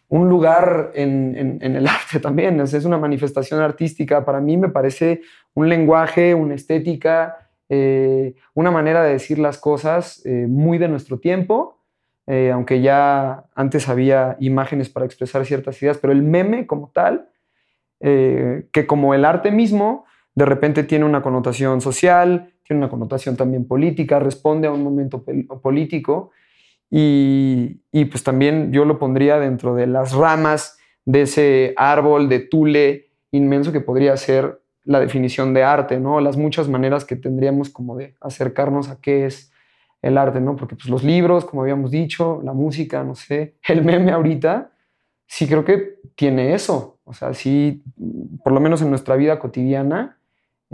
un 0.08 0.28
lugar 0.28 0.92
en, 0.94 1.60
el 1.60 1.86
arte 1.88 2.20
también. 2.20 2.60
Es, 2.60 2.84
una 2.84 2.98
manifestación 2.98 3.60
artística. 3.60 4.24
Para 4.24 4.40
mí 4.40 4.56
me 4.56 4.70
parece 4.70 5.22
un 5.54 5.68
lenguaje, 5.68 6.34
una 6.34 6.54
estética, 6.54 7.50
eh, 7.68 8.34
una 8.54 8.70
manera 8.70 9.02
de 9.02 9.12
decir 9.12 9.38
las 9.38 9.58
cosas 9.58 10.24
eh, 10.24 10.46
muy 10.48 10.78
de 10.78 10.88
nuestro 10.88 11.18
tiempo, 11.18 11.78
aunque 12.26 12.80
ya 12.80 13.44
antes 13.54 13.86
había 13.90 14.38
imágenes 14.40 14.88
para 14.88 15.04
expresar 15.04 15.44
ciertas 15.44 15.82
ideas, 15.82 15.98
pero 15.98 16.10
el 16.10 16.22
meme 16.22 16.66
como 16.66 16.88
tal, 16.88 17.28
que 18.00 18.86
como 18.86 19.12
el 19.12 19.26
arte 19.26 19.50
mismo, 19.50 20.06
de 20.34 20.46
repente 20.46 20.84
tiene 20.84 21.04
una 21.04 21.20
connotación 21.20 21.82
social, 21.82 22.53
tiene 22.64 22.80
una 22.80 22.90
connotación 22.90 23.36
también 23.36 23.66
política, 23.66 24.18
responde 24.18 24.68
a 24.68 24.72
un 24.72 24.82
momento 24.82 25.24
político 25.62 26.30
y, 26.90 27.80
y, 27.92 28.04
pues 28.06 28.22
también 28.22 28.72
yo 28.72 28.84
lo 28.84 28.98
pondría 28.98 29.38
dentro 29.38 29.74
de 29.74 29.86
las 29.86 30.12
ramas 30.12 30.78
de 31.04 31.22
ese 31.22 31.74
árbol 31.76 32.28
de 32.28 32.40
tule 32.40 33.10
inmenso 33.32 33.72
que 33.72 33.80
podría 33.80 34.16
ser 34.16 34.60
la 34.84 35.00
definición 35.00 35.54
de 35.54 35.64
arte, 35.64 35.98
¿no? 35.98 36.20
Las 36.20 36.36
muchas 36.36 36.68
maneras 36.68 37.04
que 37.04 37.16
tendríamos 37.16 37.70
como 37.70 37.96
de 37.96 38.14
acercarnos 38.20 38.90
a 38.90 39.00
qué 39.00 39.26
es 39.26 39.50
el 40.02 40.18
arte, 40.18 40.40
¿no? 40.40 40.54
Porque 40.56 40.76
pues 40.76 40.88
los 40.88 41.02
libros, 41.02 41.46
como 41.46 41.62
habíamos 41.62 41.90
dicho, 41.90 42.40
la 42.44 42.52
música, 42.52 43.02
no 43.02 43.14
sé, 43.14 43.56
el 43.68 43.82
meme 43.82 44.12
ahorita, 44.12 44.70
sí 45.26 45.46
creo 45.46 45.64
que 45.64 45.96
tiene 46.14 46.54
eso. 46.54 46.98
O 47.04 47.14
sea, 47.14 47.34
sí, 47.34 47.82
por 48.42 48.52
lo 48.52 48.60
menos 48.60 48.82
en 48.82 48.90
nuestra 48.90 49.16
vida 49.16 49.38
cotidiana, 49.38 50.18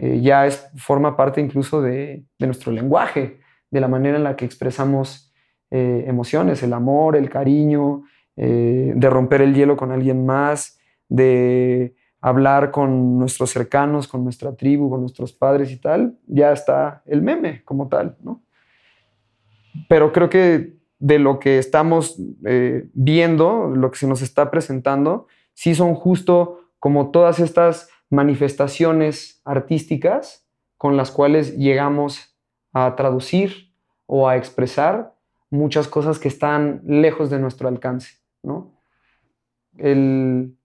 eh, 0.02 0.18
ya 0.22 0.46
es, 0.46 0.66
forma 0.76 1.14
parte 1.14 1.42
incluso 1.42 1.82
de, 1.82 2.24
nuestro 2.38 2.72
lenguaje, 2.72 3.40
de 3.70 3.80
la 3.82 3.86
manera 3.86 4.16
en 4.16 4.24
la 4.24 4.34
que 4.34 4.46
expresamos 4.46 5.30
eh, 5.70 6.04
emociones, 6.06 6.62
el 6.62 6.72
amor, 6.72 7.16
el 7.16 7.28
cariño, 7.28 8.04
eh, 8.34 8.94
de 8.96 9.10
romper 9.10 9.42
el 9.42 9.54
hielo 9.54 9.76
con 9.76 9.92
alguien 9.92 10.24
más, 10.24 10.78
de 11.10 11.94
hablar 12.22 12.70
con 12.70 13.18
nuestros 13.18 13.50
cercanos, 13.50 14.08
con 14.08 14.24
nuestra 14.24 14.56
tribu, 14.56 14.88
con 14.88 15.02
nuestros 15.02 15.34
padres 15.34 15.70
y 15.70 15.76
tal, 15.76 16.18
ya 16.26 16.50
está 16.50 17.02
el 17.04 17.20
meme 17.20 17.62
como 17.64 17.88
tal, 17.88 18.16
¿no? 18.22 18.42
Pero 19.86 20.12
creo 20.12 20.30
que 20.30 20.78
de 20.98 21.18
lo 21.18 21.38
que 21.38 21.58
estamos 21.58 22.16
viendo, 22.94 23.68
lo 23.74 23.90
que 23.90 23.98
se 23.98 24.06
nos 24.06 24.22
está 24.22 24.50
presentando, 24.50 25.26
sí 25.52 25.74
son 25.74 25.94
justo 25.94 26.60
como 26.78 27.10
todas 27.10 27.38
estas 27.38 27.88
manifestaciones 28.10 29.40
artísticas 29.44 30.46
con 30.76 30.96
las 30.96 31.10
cuales 31.10 31.56
llegamos 31.56 32.36
a 32.72 32.96
traducir 32.96 33.72
o 34.06 34.28
a 34.28 34.36
expresar 34.36 35.14
muchas 35.50 35.88
cosas 35.88 36.18
que 36.18 36.28
están 36.28 36.82
lejos 36.84 37.30
de 37.30 37.38
nuestro 37.38 37.68
alcance, 37.68 38.18
¿no? 38.42 38.80
El, 39.76 40.56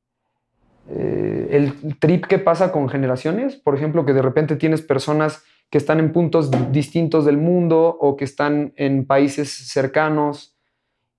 eh, 0.89 1.48
el 1.52 2.00
trip 2.00 2.26
que 2.26 2.39
pasa 2.39 2.72
con 2.72 2.89
generaciones, 2.89 3.56
por 3.56 3.76
ejemplo, 3.76 4.06
que 4.06 4.14
de 4.14 4.22
repente 4.22 4.56
tienes 4.56 4.82
personas 4.82 5.43
que 5.70 5.78
están 5.78 6.00
en 6.00 6.12
puntos 6.12 6.52
distintos 6.72 7.26
del 7.26 7.38
mundo 7.38 7.98
o 8.00 8.16
que 8.16 8.26
están 8.26 8.74
en 8.76 9.06
países 9.06 9.52
cercanos 9.52 10.58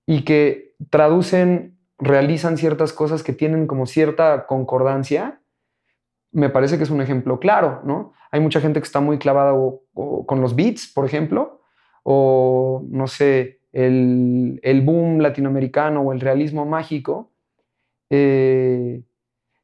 y 0.07 0.22
que 0.22 0.74
traducen, 0.91 1.79
realizan 1.99 2.57
ciertas 2.57 2.93
cosas 2.93 3.22
que 3.22 3.33
tienen 3.33 3.66
como 3.66 3.87
cierta 3.87 4.47
concordancia, 4.47 5.41
me 6.37 6.51
parece 6.51 6.76
que 6.76 6.84
es 6.84 6.91
un 6.91 7.01
ejemplo 7.01 7.41
claro, 7.41 7.80
¿no? 7.84 8.12
Hay 8.30 8.41
mucha 8.41 8.61
gente 8.61 8.78
que 8.78 8.84
está 8.84 9.01
muy 9.01 9.18
clavada 9.18 9.55
con 9.95 10.41
los 10.43 10.55
beats, 10.55 10.87
por 10.93 11.07
ejemplo, 11.07 11.62
o 12.03 12.84
no 12.91 13.07
sé, 13.07 13.61
el, 13.72 14.82
boom 14.84 15.20
latinoamericano 15.20 16.03
o 16.03 16.12
el 16.12 16.20
realismo 16.20 16.66
mágico. 16.66 17.32
Eh, 18.11 19.03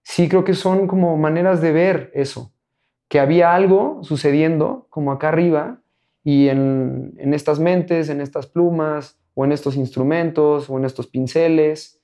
sí 0.03 0.31
creo 0.31 0.45
que 0.45 0.55
son 0.55 0.87
como 0.87 1.18
maneras 1.18 1.61
de 1.61 1.73
ver 1.73 2.11
eso, 2.14 2.55
que 3.09 3.20
había 3.20 3.55
algo 3.55 3.99
sucediendo 4.03 4.87
como 4.89 5.12
acá 5.12 5.29
arriba 5.29 5.83
y 6.25 6.49
en, 6.49 7.12
estas 7.35 7.61
mentes, 7.61 8.09
en 8.09 8.23
estas 8.23 8.47
plumas 8.47 9.20
o 9.35 9.45
en 9.45 9.53
estos 9.53 9.77
instrumentos 9.77 10.70
o 10.70 10.79
en 10.79 10.87
estos 10.87 11.07
pinceles, 11.07 12.01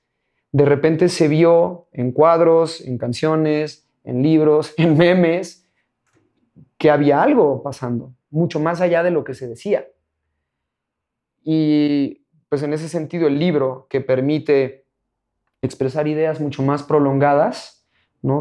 de 0.51 0.65
repente 0.65 1.09
se 1.09 1.27
vio 1.27 1.87
en 1.91 2.11
cuadros, 2.11 2.81
en 2.81 2.99
canciones, 2.99 3.88
en 4.03 4.21
libros, 4.21 4.73
en 4.77 4.97
memes, 4.97 5.67
que 6.77 6.89
había 6.89 7.21
algo 7.21 7.61
pasando, 7.61 8.13
mucho 8.29 8.59
más 8.59 8.81
allá 8.81 9.03
de 9.03 9.11
lo 9.11 9.23
que 9.23 9.33
se 9.33 9.47
decía. 9.47 9.85
Y 11.43 12.25
pues 12.47 12.63
en 12.63 12.73
ese 12.73 12.89
sentido 12.89 13.27
el 13.27 13.37
libro 13.37 13.87
que 13.89 14.01
permite 14.01 14.85
expresar 15.61 16.07
ideas 16.07 16.39
mucho 16.39 16.63
más 16.63 16.83
prolongadas, 16.83 17.79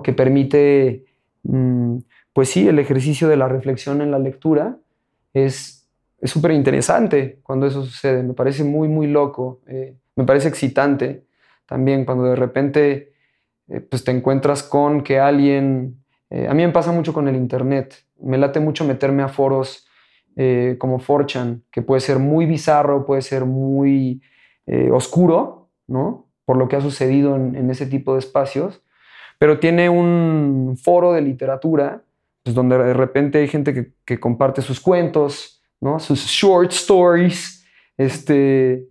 que 0.02 0.12
permite, 0.12 1.04
mm, 1.42 1.98
pues 2.32 2.48
sí, 2.50 2.66
el 2.68 2.78
ejercicio 2.78 3.28
de 3.28 3.36
la 3.36 3.48
reflexión 3.48 4.02
en 4.02 4.10
la 4.10 4.18
lectura. 4.18 4.78
Es 5.32 5.88
súper 6.22 6.52
interesante 6.52 7.38
cuando 7.42 7.66
eso 7.66 7.84
sucede, 7.84 8.22
me 8.22 8.34
parece 8.34 8.64
muy, 8.64 8.88
muy 8.88 9.06
loco, 9.06 9.60
eh, 9.66 9.96
me 10.16 10.24
parece 10.24 10.48
excitante 10.48 11.24
también 11.66 12.04
cuando 12.04 12.24
de 12.24 12.36
repente 12.36 13.12
eh, 13.68 13.80
pues 13.80 14.04
te 14.04 14.10
encuentras 14.10 14.62
con 14.62 15.02
que 15.02 15.18
alguien, 15.18 16.02
eh, 16.30 16.46
a 16.48 16.54
mí 16.54 16.64
me 16.64 16.72
pasa 16.72 16.92
mucho 16.92 17.12
con 17.12 17.28
el 17.28 17.36
Internet, 17.36 17.94
me 18.20 18.38
late 18.38 18.60
mucho 18.60 18.84
meterme 18.84 19.22
a 19.22 19.28
foros 19.28 19.84
como 20.78 21.00
Forchan, 21.00 21.64
que 21.72 21.82
puede 21.82 22.00
ser 22.00 22.20
muy 22.20 22.46
bizarro, 22.46 23.04
puede 23.04 23.22
ser 23.22 23.44
muy 23.44 24.22
oscuro, 24.92 25.68
¿no? 25.88 26.28
Por 26.44 26.56
lo 26.56 26.68
que 26.68 26.76
ha 26.76 26.80
sucedido 26.80 27.34
en 27.34 27.68
ese 27.68 27.86
tipo 27.86 28.12
de 28.12 28.20
espacios 28.20 28.80
pero 29.38 29.60
tiene 29.60 29.88
un 29.88 30.76
foro 30.82 31.12
de 31.12 31.22
literatura, 31.22 32.02
pues 32.42 32.54
donde 32.54 32.76
de 32.76 32.92
repente 32.92 33.38
hay 33.38 33.48
gente 33.48 33.94
que, 34.04 34.20
comparte 34.20 34.62
sus 34.62 34.80
cuentos, 34.80 35.62
¿no? 35.80 36.00
sus 36.00 36.24
short 36.26 36.72
stories, 36.72 37.64
este, 37.96 38.86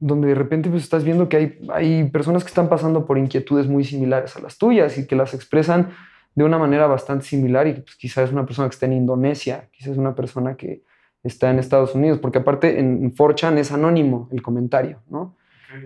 donde 0.00 0.28
de 0.28 0.34
repente 0.34 0.70
pues 0.70 0.82
estás 0.82 1.04
viendo 1.04 1.28
que 1.28 1.36
hay, 1.36 1.58
hay 1.72 2.04
personas 2.10 2.42
que 2.42 2.48
están 2.48 2.68
pasando 2.68 3.06
por 3.06 3.18
inquietudes 3.18 3.68
muy 3.68 3.84
similares 3.84 4.34
a 4.36 4.40
las 4.40 4.58
tuyas 4.58 4.98
y 4.98 5.06
que 5.06 5.14
las 5.14 5.34
expresan 5.34 5.90
de 6.34 6.44
una 6.44 6.58
manera 6.58 6.86
bastante 6.86 7.26
similar 7.26 7.66
y 7.66 7.74
pues, 7.74 7.96
quizás 7.96 8.28
es 8.28 8.32
una 8.32 8.46
persona 8.46 8.68
que 8.68 8.74
está 8.74 8.86
en 8.86 8.94
Indonesia, 8.94 9.68
quizás 9.70 9.92
es 9.92 9.98
una 9.98 10.14
persona 10.14 10.56
que 10.56 10.82
está 11.22 11.50
en 11.50 11.58
Estados 11.58 11.94
Unidos, 11.94 12.18
porque 12.18 12.38
aparte 12.38 12.80
en 12.80 13.14
4chan 13.14 13.58
es 13.58 13.72
anónimo 13.72 14.28
el 14.32 14.42
comentario, 14.42 15.02
¿no? 15.10 15.36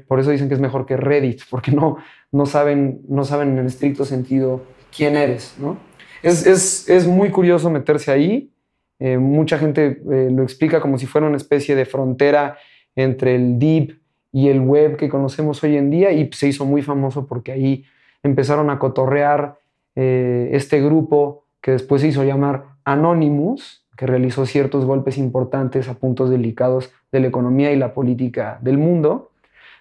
Por 0.09 0.21
eso 0.21 0.31
dicen 0.31 0.49
que 0.49 0.55
es 0.55 0.61
mejor 0.61 0.87
que 0.87 0.97
Reddit, 0.97 1.43
porque 1.51 1.71
no, 1.71 1.99
no, 2.33 2.47
saben, 2.47 3.03
no 3.09 3.25
saben 3.25 3.59
en 3.59 3.67
estricto 3.67 4.05
sentido 4.05 4.65
quién 4.95 5.17
eres. 5.17 5.55
¿no? 5.59 5.77
Es, 6.23 6.47
es, 6.47 6.89
es 6.89 7.07
muy 7.07 7.31
curioso 7.31 7.71
meterse 7.71 8.11
ahí. 8.11 8.51
Eh, 8.99 9.19
mucha 9.19 9.59
gente 9.59 10.01
eh, 10.11 10.31
lo 10.31 10.43
explica 10.43 10.81
como 10.81 10.99
si 10.99 11.07
fuera 11.07 11.27
una 11.27 11.37
especie 11.37 11.75
de 11.75 11.85
frontera 11.85 12.57
entre 12.95 13.35
el 13.35 13.59
deep 13.59 13.99
y 14.35 14.49
el 14.49 14.61
web 14.61 14.97
que 14.97 15.09
conocemos 15.09 15.63
hoy 15.63 15.77
en 15.77 15.91
día 15.91 16.11
y 16.11 16.29
se 16.33 16.49
hizo 16.49 16.65
muy 16.65 16.83
famoso 16.83 17.29
porque 17.29 17.53
ahí 17.53 17.85
empezaron 18.25 18.69
a 18.69 18.81
cotorrear 18.81 19.61
eh, 19.95 20.49
este 20.51 20.83
grupo 20.83 21.45
que 21.61 21.71
después 21.71 22.03
se 22.03 22.09
hizo 22.09 22.25
llamar 22.25 22.65
Anonymous, 22.85 23.87
que 23.97 24.09
realizó 24.09 24.45
ciertos 24.45 24.87
golpes 24.87 25.19
importantes 25.19 25.89
a 25.89 25.95
puntos 25.95 26.31
delicados 26.31 26.93
de 27.13 27.21
la 27.21 27.29
economía 27.29 27.71
y 27.71 27.77
la 27.77 27.95
política 27.95 28.59
del 28.61 28.77
mundo. 28.77 29.31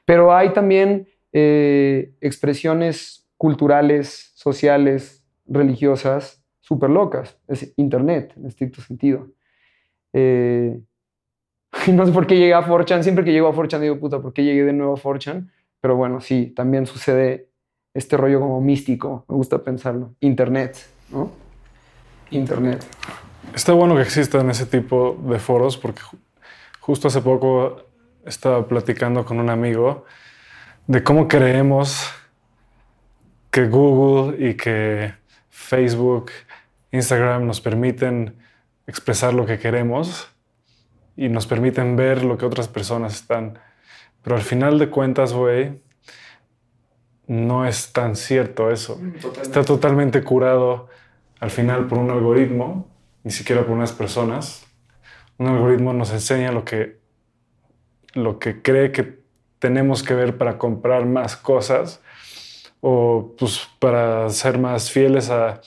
Pero 0.05 0.35
hay 0.35 0.53
también 0.53 1.07
eh, 1.31 2.13
expresiones 2.21 3.27
culturales, 3.37 4.33
sociales, 4.35 5.25
religiosas, 5.47 6.43
súper 6.61 6.91
locas. 6.91 7.39
Es 7.47 7.73
Internet, 7.75 8.33
en 8.37 8.45
estricto 8.45 8.81
sentido. 8.81 9.29
Eh, 10.13 10.79
no 11.91 12.05
sé 12.05 12.11
por 12.11 12.27
qué 12.27 12.37
llegué 12.37 12.53
a 12.53 12.63
Forchan. 12.63 13.03
Siempre 13.03 13.23
que 13.23 13.31
llego 13.31 13.47
a 13.47 13.53
Forchan 13.53 13.81
digo, 13.81 13.99
puta, 13.99 14.19
¿por 14.19 14.33
qué 14.33 14.43
llegué 14.43 14.63
de 14.63 14.73
nuevo 14.73 14.93
a 14.93 14.97
Forchan? 14.97 15.51
Pero 15.81 15.95
bueno, 15.95 16.21
sí, 16.21 16.53
también 16.55 16.85
sucede 16.85 17.49
este 17.93 18.17
rollo 18.17 18.39
como 18.39 18.61
místico. 18.61 19.25
Me 19.27 19.35
gusta 19.35 19.59
pensarlo. 19.59 20.13
Internet, 20.19 20.77
¿no? 21.09 21.31
Internet. 22.31 22.85
Está 23.53 23.73
bueno 23.73 23.95
que 23.95 24.01
existan 24.01 24.49
ese 24.49 24.65
tipo 24.65 25.19
de 25.27 25.39
foros 25.39 25.77
porque 25.77 26.01
justo 26.79 27.07
hace 27.07 27.21
poco 27.21 27.83
estaba 28.25 28.67
platicando 28.67 29.25
con 29.25 29.39
un 29.39 29.49
amigo 29.49 30.05
de 30.87 31.03
cómo 31.03 31.27
creemos 31.27 32.09
que 33.51 33.67
Google 33.67 34.49
y 34.49 34.55
que 34.55 35.13
Facebook, 35.49 36.31
Instagram 36.91 37.45
nos 37.45 37.61
permiten 37.61 38.35
expresar 38.87 39.33
lo 39.33 39.45
que 39.45 39.59
queremos 39.59 40.32
y 41.15 41.29
nos 41.29 41.47
permiten 41.47 41.95
ver 41.95 42.23
lo 42.23 42.37
que 42.37 42.45
otras 42.45 42.67
personas 42.67 43.15
están. 43.15 43.59
Pero 44.23 44.35
al 44.35 44.41
final 44.41 44.79
de 44.79 44.89
cuentas, 44.89 45.33
güey, 45.33 45.81
no 47.27 47.65
es 47.65 47.93
tan 47.93 48.15
cierto 48.15 48.71
eso. 48.71 48.99
Está 49.41 49.63
totalmente 49.63 50.23
curado 50.23 50.89
al 51.39 51.51
final 51.51 51.87
por 51.87 51.97
un 51.97 52.09
algoritmo, 52.09 52.87
ni 53.23 53.31
siquiera 53.31 53.61
por 53.61 53.71
unas 53.71 53.91
personas. 53.91 54.65
Un 55.37 55.47
algoritmo 55.47 55.93
nos 55.93 56.11
enseña 56.11 56.51
lo 56.51 56.63
que 56.63 57.03
lo 58.13 58.39
que 58.39 58.61
cree 58.61 58.91
que 58.91 59.19
tenemos 59.59 60.03
que 60.03 60.13
ver 60.13 60.37
para 60.37 60.57
comprar 60.57 61.05
más 61.05 61.35
cosas 61.35 62.01
o 62.81 63.33
pues, 63.37 63.67
para 63.79 64.29
ser 64.29 64.59
más 64.59 64.91
fieles 64.91 65.29
a, 65.29 65.61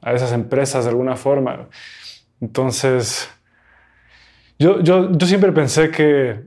a 0.00 0.12
esas 0.12 0.32
empresas 0.32 0.84
de 0.84 0.90
alguna 0.90 1.16
forma. 1.16 1.68
Entonces, 2.40 3.28
yo, 4.58 4.80
yo, 4.80 5.12
yo 5.12 5.26
siempre 5.26 5.52
pensé 5.52 5.90
que 5.90 6.42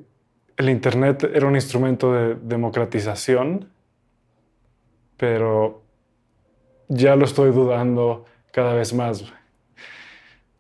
el 0.58 0.70
Internet 0.70 1.30
era 1.34 1.46
un 1.46 1.56
instrumento 1.56 2.14
de 2.14 2.36
democratización, 2.36 3.70
pero 5.18 5.84
ya 6.88 7.16
lo 7.16 7.26
estoy 7.26 7.52
dudando 7.52 8.26
cada 8.52 8.74
vez 8.74 8.94
más. 8.94 9.24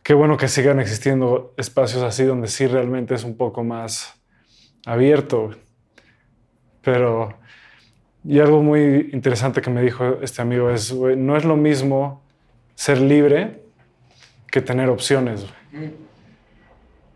Qué 0.03 0.13
bueno 0.13 0.37
que 0.37 0.47
sigan 0.47 0.79
existiendo 0.79 1.53
espacios 1.57 2.03
así 2.03 2.23
donde 2.23 2.47
sí 2.47 2.67
realmente 2.67 3.15
es 3.15 3.23
un 3.23 3.35
poco 3.35 3.63
más 3.63 4.21
abierto. 4.85 5.51
Pero, 6.81 7.37
y 8.23 8.39
algo 8.39 8.61
muy 8.61 9.09
interesante 9.11 9.61
que 9.61 9.69
me 9.69 9.81
dijo 9.81 10.19
este 10.21 10.41
amigo 10.41 10.69
es, 10.69 10.93
no 10.93 11.35
es 11.35 11.43
lo 11.43 11.57
mismo 11.57 12.23
ser 12.75 13.01
libre 13.01 13.63
que 14.49 14.61
tener 14.61 14.89
opciones. 14.89 15.45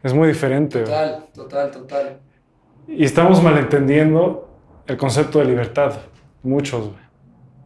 Es 0.04 0.14
muy 0.14 0.28
diferente. 0.30 0.82
Total, 0.82 1.26
total, 1.34 1.72
total. 1.72 2.20
Y 2.88 3.04
estamos 3.04 3.41
malentendiendo 3.43 4.49
el 4.88 4.97
concepto 4.97 5.39
de 5.39 5.45
libertad, 5.45 5.93
muchos, 6.41 6.91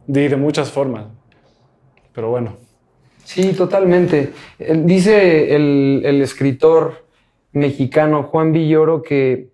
y 0.06 0.12
de 0.12 0.36
muchas 0.36 0.70
formas. 0.70 1.06
Pero 2.12 2.30
bueno. 2.30 2.56
Sí, 3.24 3.54
totalmente. 3.54 4.32
Dice 4.58 5.54
el, 5.56 6.20
escritor 6.22 7.06
mexicano 7.52 8.24
Juan 8.24 8.52
Villoro 8.52 9.02
que 9.02 9.50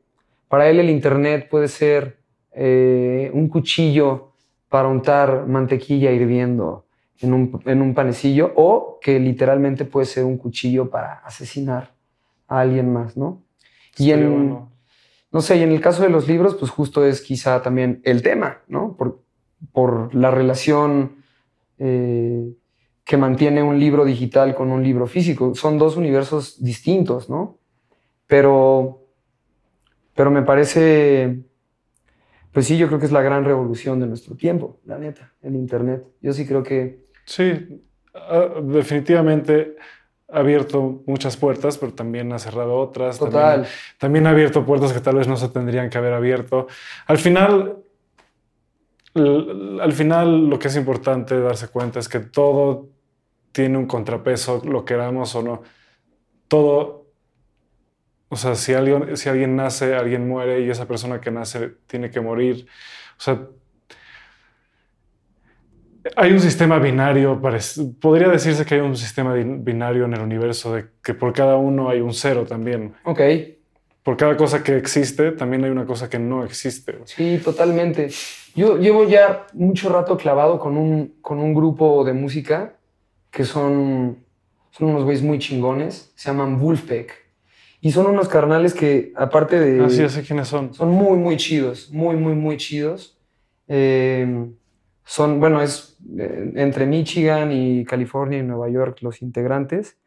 para 0.48 0.68
él 0.68 0.80
el 0.80 0.90
Internet 0.90 1.48
puede 1.48 1.68
ser 1.68 2.18
eh, 2.52 3.30
un 3.32 3.48
cuchillo 3.48 4.32
para 4.68 4.88
untar 4.88 5.46
mantequilla 5.46 6.10
hirviendo 6.10 6.84
en 7.20 7.32
un, 7.32 7.62
en 7.64 7.80
un 7.80 7.94
panecillo 7.94 8.52
o 8.56 8.98
que 9.00 9.18
literalmente 9.18 9.84
puede 9.84 10.06
ser 10.06 10.24
un 10.24 10.36
cuchillo 10.36 10.90
para 10.90 11.14
asesinar 11.24 11.91
a 12.52 12.60
alguien 12.60 12.92
más, 12.92 13.16
¿no? 13.16 13.42
Y 13.96 14.10
en, 14.10 14.58
no 15.32 15.40
sé, 15.40 15.56
y 15.56 15.62
en 15.62 15.72
el 15.72 15.80
caso 15.80 16.02
de 16.02 16.10
los 16.10 16.28
libros, 16.28 16.54
pues 16.56 16.70
justo 16.70 17.04
es 17.04 17.22
quizá 17.22 17.62
también 17.62 18.00
el 18.04 18.22
tema, 18.22 18.58
¿no? 18.68 18.96
Por, 18.96 19.22
por 19.72 20.14
la 20.14 20.30
relación 20.30 21.16
eh, 21.78 22.52
que 23.04 23.16
mantiene 23.16 23.62
un 23.62 23.78
libro 23.78 24.04
digital 24.04 24.54
con 24.54 24.70
un 24.70 24.82
libro 24.82 25.06
físico. 25.06 25.54
Son 25.54 25.78
dos 25.78 25.96
universos 25.96 26.62
distintos, 26.62 27.30
¿no? 27.30 27.58
Pero, 28.26 29.06
pero 30.14 30.30
me 30.30 30.42
parece, 30.42 31.42
pues 32.52 32.66
sí, 32.66 32.76
yo 32.76 32.86
creo 32.86 32.98
que 32.98 33.06
es 33.06 33.12
la 33.12 33.22
gran 33.22 33.44
revolución 33.44 33.98
de 33.98 34.06
nuestro 34.06 34.36
tiempo, 34.36 34.80
la 34.84 34.98
neta, 34.98 35.32
el 35.42 35.56
Internet. 35.56 36.04
Yo 36.20 36.32
sí 36.32 36.46
creo 36.46 36.62
que... 36.62 37.02
Sí, 37.24 37.82
ah, 38.14 38.60
definitivamente 38.62 39.76
ha 40.32 40.38
abierto 40.38 41.02
muchas 41.06 41.36
puertas, 41.36 41.78
pero 41.78 41.92
también 41.92 42.32
ha 42.32 42.38
cerrado 42.38 42.76
otras. 42.76 43.18
Total. 43.18 43.66
También, 43.98 44.26
ha 44.26 44.30
abierto 44.30 44.64
puertas 44.64 44.92
que 44.92 45.00
tal 45.00 45.16
vez 45.16 45.28
no 45.28 45.36
se 45.36 45.48
tendrían 45.48 45.90
que 45.90 45.98
haber 45.98 46.12
abierto. 46.12 46.66
Al 47.06 47.18
final, 47.18 47.76
al 49.14 49.92
final 49.92 50.48
lo 50.48 50.58
que 50.58 50.68
es 50.68 50.76
importante 50.76 51.38
darse 51.38 51.68
cuenta 51.68 51.98
es 51.98 52.08
que 52.08 52.20
todo 52.20 52.88
tiene 53.52 53.76
un 53.76 53.86
contrapeso, 53.86 54.62
lo 54.64 54.84
queramos 54.84 55.34
o 55.34 55.42
no. 55.42 55.62
Todo, 56.48 57.06
o 58.28 58.36
sea, 58.36 58.54
si 58.54 58.72
alguien, 58.72 59.16
si 59.16 59.28
alguien 59.28 59.54
nace, 59.54 59.94
alguien 59.94 60.26
muere 60.26 60.60
y 60.62 60.70
esa 60.70 60.86
persona 60.86 61.20
que 61.20 61.30
nace 61.30 61.74
tiene 61.86 62.10
que 62.10 62.20
morir. 62.20 62.66
O 63.18 63.20
sea, 63.20 63.46
hay 66.16 66.32
un 66.32 66.40
sistema 66.40 66.78
binario, 66.78 67.40
podría 68.00 68.28
decirse 68.28 68.64
que 68.64 68.74
hay 68.74 68.80
un 68.80 68.96
sistema 68.96 69.34
binario 69.34 70.04
en 70.04 70.14
el 70.14 70.20
universo, 70.20 70.74
de 70.74 70.86
que 71.02 71.14
por 71.14 71.32
cada 71.32 71.56
uno 71.56 71.88
hay 71.88 72.00
un 72.00 72.12
cero 72.12 72.44
también. 72.48 72.94
Ok. 73.04 73.20
Por 74.02 74.16
cada 74.16 74.36
cosa 74.36 74.64
que 74.64 74.76
existe, 74.76 75.30
también 75.32 75.64
hay 75.64 75.70
una 75.70 75.86
cosa 75.86 76.10
que 76.10 76.18
no 76.18 76.44
existe. 76.44 76.98
Sí, 77.04 77.40
totalmente. 77.42 78.10
Yo 78.54 78.76
llevo 78.78 79.08
ya 79.08 79.46
mucho 79.52 79.90
rato 79.90 80.16
clavado 80.16 80.58
con 80.58 80.76
un, 80.76 81.14
con 81.20 81.38
un 81.38 81.54
grupo 81.54 82.04
de 82.04 82.12
música 82.12 82.74
que 83.30 83.44
son, 83.44 84.18
son 84.72 84.88
unos 84.88 85.04
güeyes 85.04 85.22
muy 85.22 85.38
chingones, 85.38 86.12
se 86.16 86.30
llaman 86.30 86.58
Wolfpack. 86.58 87.22
Y 87.80 87.92
son 87.92 88.06
unos 88.06 88.28
carnales 88.28 88.74
que, 88.74 89.12
aparte 89.16 89.58
de... 89.58 89.84
Así, 89.84 90.22
quiénes 90.22 90.48
son. 90.48 90.74
Son 90.74 90.88
muy, 90.90 91.16
muy 91.18 91.36
chidos, 91.36 91.90
muy, 91.90 92.16
muy, 92.16 92.34
muy 92.34 92.56
chidos. 92.56 93.18
Eh, 93.68 94.46
son, 95.12 95.40
bueno, 95.40 95.60
es 95.60 95.98
eh, 96.18 96.52
entre 96.54 96.86
Michigan 96.86 97.52
y 97.52 97.84
California 97.84 98.38
y 98.38 98.42
Nueva 98.42 98.70
York 98.70 98.96
los 99.02 99.20
integrantes, 99.20 99.98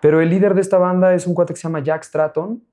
pero 0.00 0.22
el 0.22 0.30
líder 0.30 0.54
de 0.54 0.62
esta 0.62 0.78
banda 0.78 1.12
es 1.12 1.26
un 1.26 1.34
cuate 1.34 1.52
que 1.52 1.60
se 1.60 1.64
llama 1.64 1.84
Jack 1.84 2.02
Stratton 2.02 2.64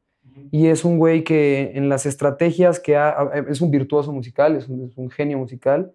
y 0.51 0.67
es 0.67 0.85
un 0.85 0.97
güey 0.97 1.25
que 1.25 1.73
en 1.75 1.89
las 1.89 2.05
estrategias 2.05 2.79
que 2.79 2.95
ha, 2.95 3.29
es 3.49 3.59
un 3.59 3.71
virtuoso 3.71 4.13
musical, 4.13 4.55
es 4.55 4.69
un, 4.69 4.87
es 4.87 4.97
un 4.97 5.09
genio 5.09 5.37
musical, 5.37 5.91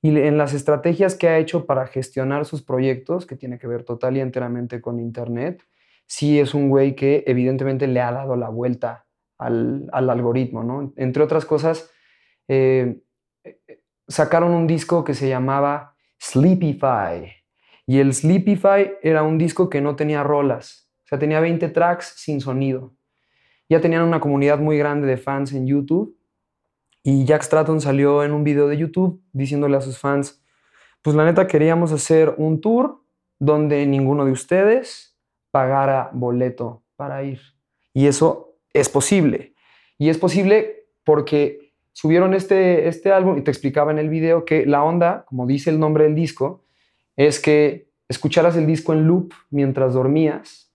y 0.00 0.16
en 0.16 0.38
las 0.38 0.54
estrategias 0.54 1.16
que 1.16 1.26
ha 1.26 1.38
hecho 1.38 1.66
para 1.66 1.88
gestionar 1.88 2.44
sus 2.44 2.62
proyectos, 2.62 3.26
que 3.26 3.34
tiene 3.34 3.58
que 3.58 3.66
ver 3.66 3.82
total 3.82 4.16
y 4.16 4.20
enteramente 4.20 4.80
con 4.80 5.00
Internet, 5.00 5.64
sí 6.06 6.38
es 6.38 6.54
un 6.54 6.68
güey 6.68 6.94
que 6.94 7.24
evidentemente 7.26 7.88
le 7.88 8.00
ha 8.00 8.12
dado 8.12 8.36
la 8.36 8.48
vuelta 8.48 9.06
al, 9.38 9.88
al 9.92 10.08
algoritmo, 10.08 10.62
¿no? 10.62 10.92
Entre 10.94 11.20
otras 11.20 11.44
cosas, 11.44 11.90
eh, 12.46 13.00
sacaron 14.12 14.52
un 14.52 14.66
disco 14.66 15.04
que 15.04 15.14
se 15.14 15.28
llamaba 15.28 15.96
Sleepify. 16.20 17.32
Y 17.86 17.98
el 17.98 18.14
Sleepify 18.14 18.92
era 19.02 19.22
un 19.22 19.38
disco 19.38 19.68
que 19.68 19.80
no 19.80 19.96
tenía 19.96 20.22
rolas. 20.22 20.90
O 21.04 21.08
sea, 21.08 21.18
tenía 21.18 21.40
20 21.40 21.68
tracks 21.70 22.14
sin 22.16 22.40
sonido. 22.40 22.94
Ya 23.68 23.80
tenían 23.80 24.02
una 24.02 24.20
comunidad 24.20 24.58
muy 24.58 24.76
grande 24.78 25.06
de 25.06 25.16
fans 25.16 25.52
en 25.52 25.66
YouTube. 25.66 26.16
Y 27.02 27.24
Jack 27.24 27.42
Stratton 27.42 27.80
salió 27.80 28.22
en 28.22 28.32
un 28.32 28.44
video 28.44 28.68
de 28.68 28.76
YouTube 28.76 29.22
diciéndole 29.32 29.76
a 29.76 29.80
sus 29.80 29.98
fans, 29.98 30.44
pues 31.00 31.16
la 31.16 31.24
neta 31.24 31.46
queríamos 31.46 31.90
hacer 31.90 32.34
un 32.36 32.60
tour 32.60 33.02
donde 33.40 33.86
ninguno 33.86 34.24
de 34.24 34.30
ustedes 34.30 35.18
pagara 35.50 36.10
boleto 36.12 36.84
para 36.96 37.24
ir. 37.24 37.40
Y 37.92 38.06
eso 38.06 38.58
es 38.72 38.88
posible. 38.88 39.54
Y 39.98 40.10
es 40.10 40.18
posible 40.18 40.86
porque 41.02 41.61
subieron 41.92 42.34
este, 42.34 42.88
este 42.88 43.12
álbum 43.12 43.38
y 43.38 43.42
te 43.42 43.50
explicaba 43.50 43.92
en 43.92 43.98
el 43.98 44.08
video 44.08 44.44
que 44.44 44.66
la 44.66 44.82
onda, 44.82 45.24
como 45.26 45.46
dice 45.46 45.70
el 45.70 45.78
nombre 45.78 46.04
del 46.04 46.14
disco, 46.14 46.64
es 47.16 47.40
que 47.40 47.88
escucharas 48.08 48.56
el 48.56 48.66
disco 48.66 48.92
en 48.92 49.06
loop 49.06 49.32
mientras 49.50 49.94
dormías 49.94 50.72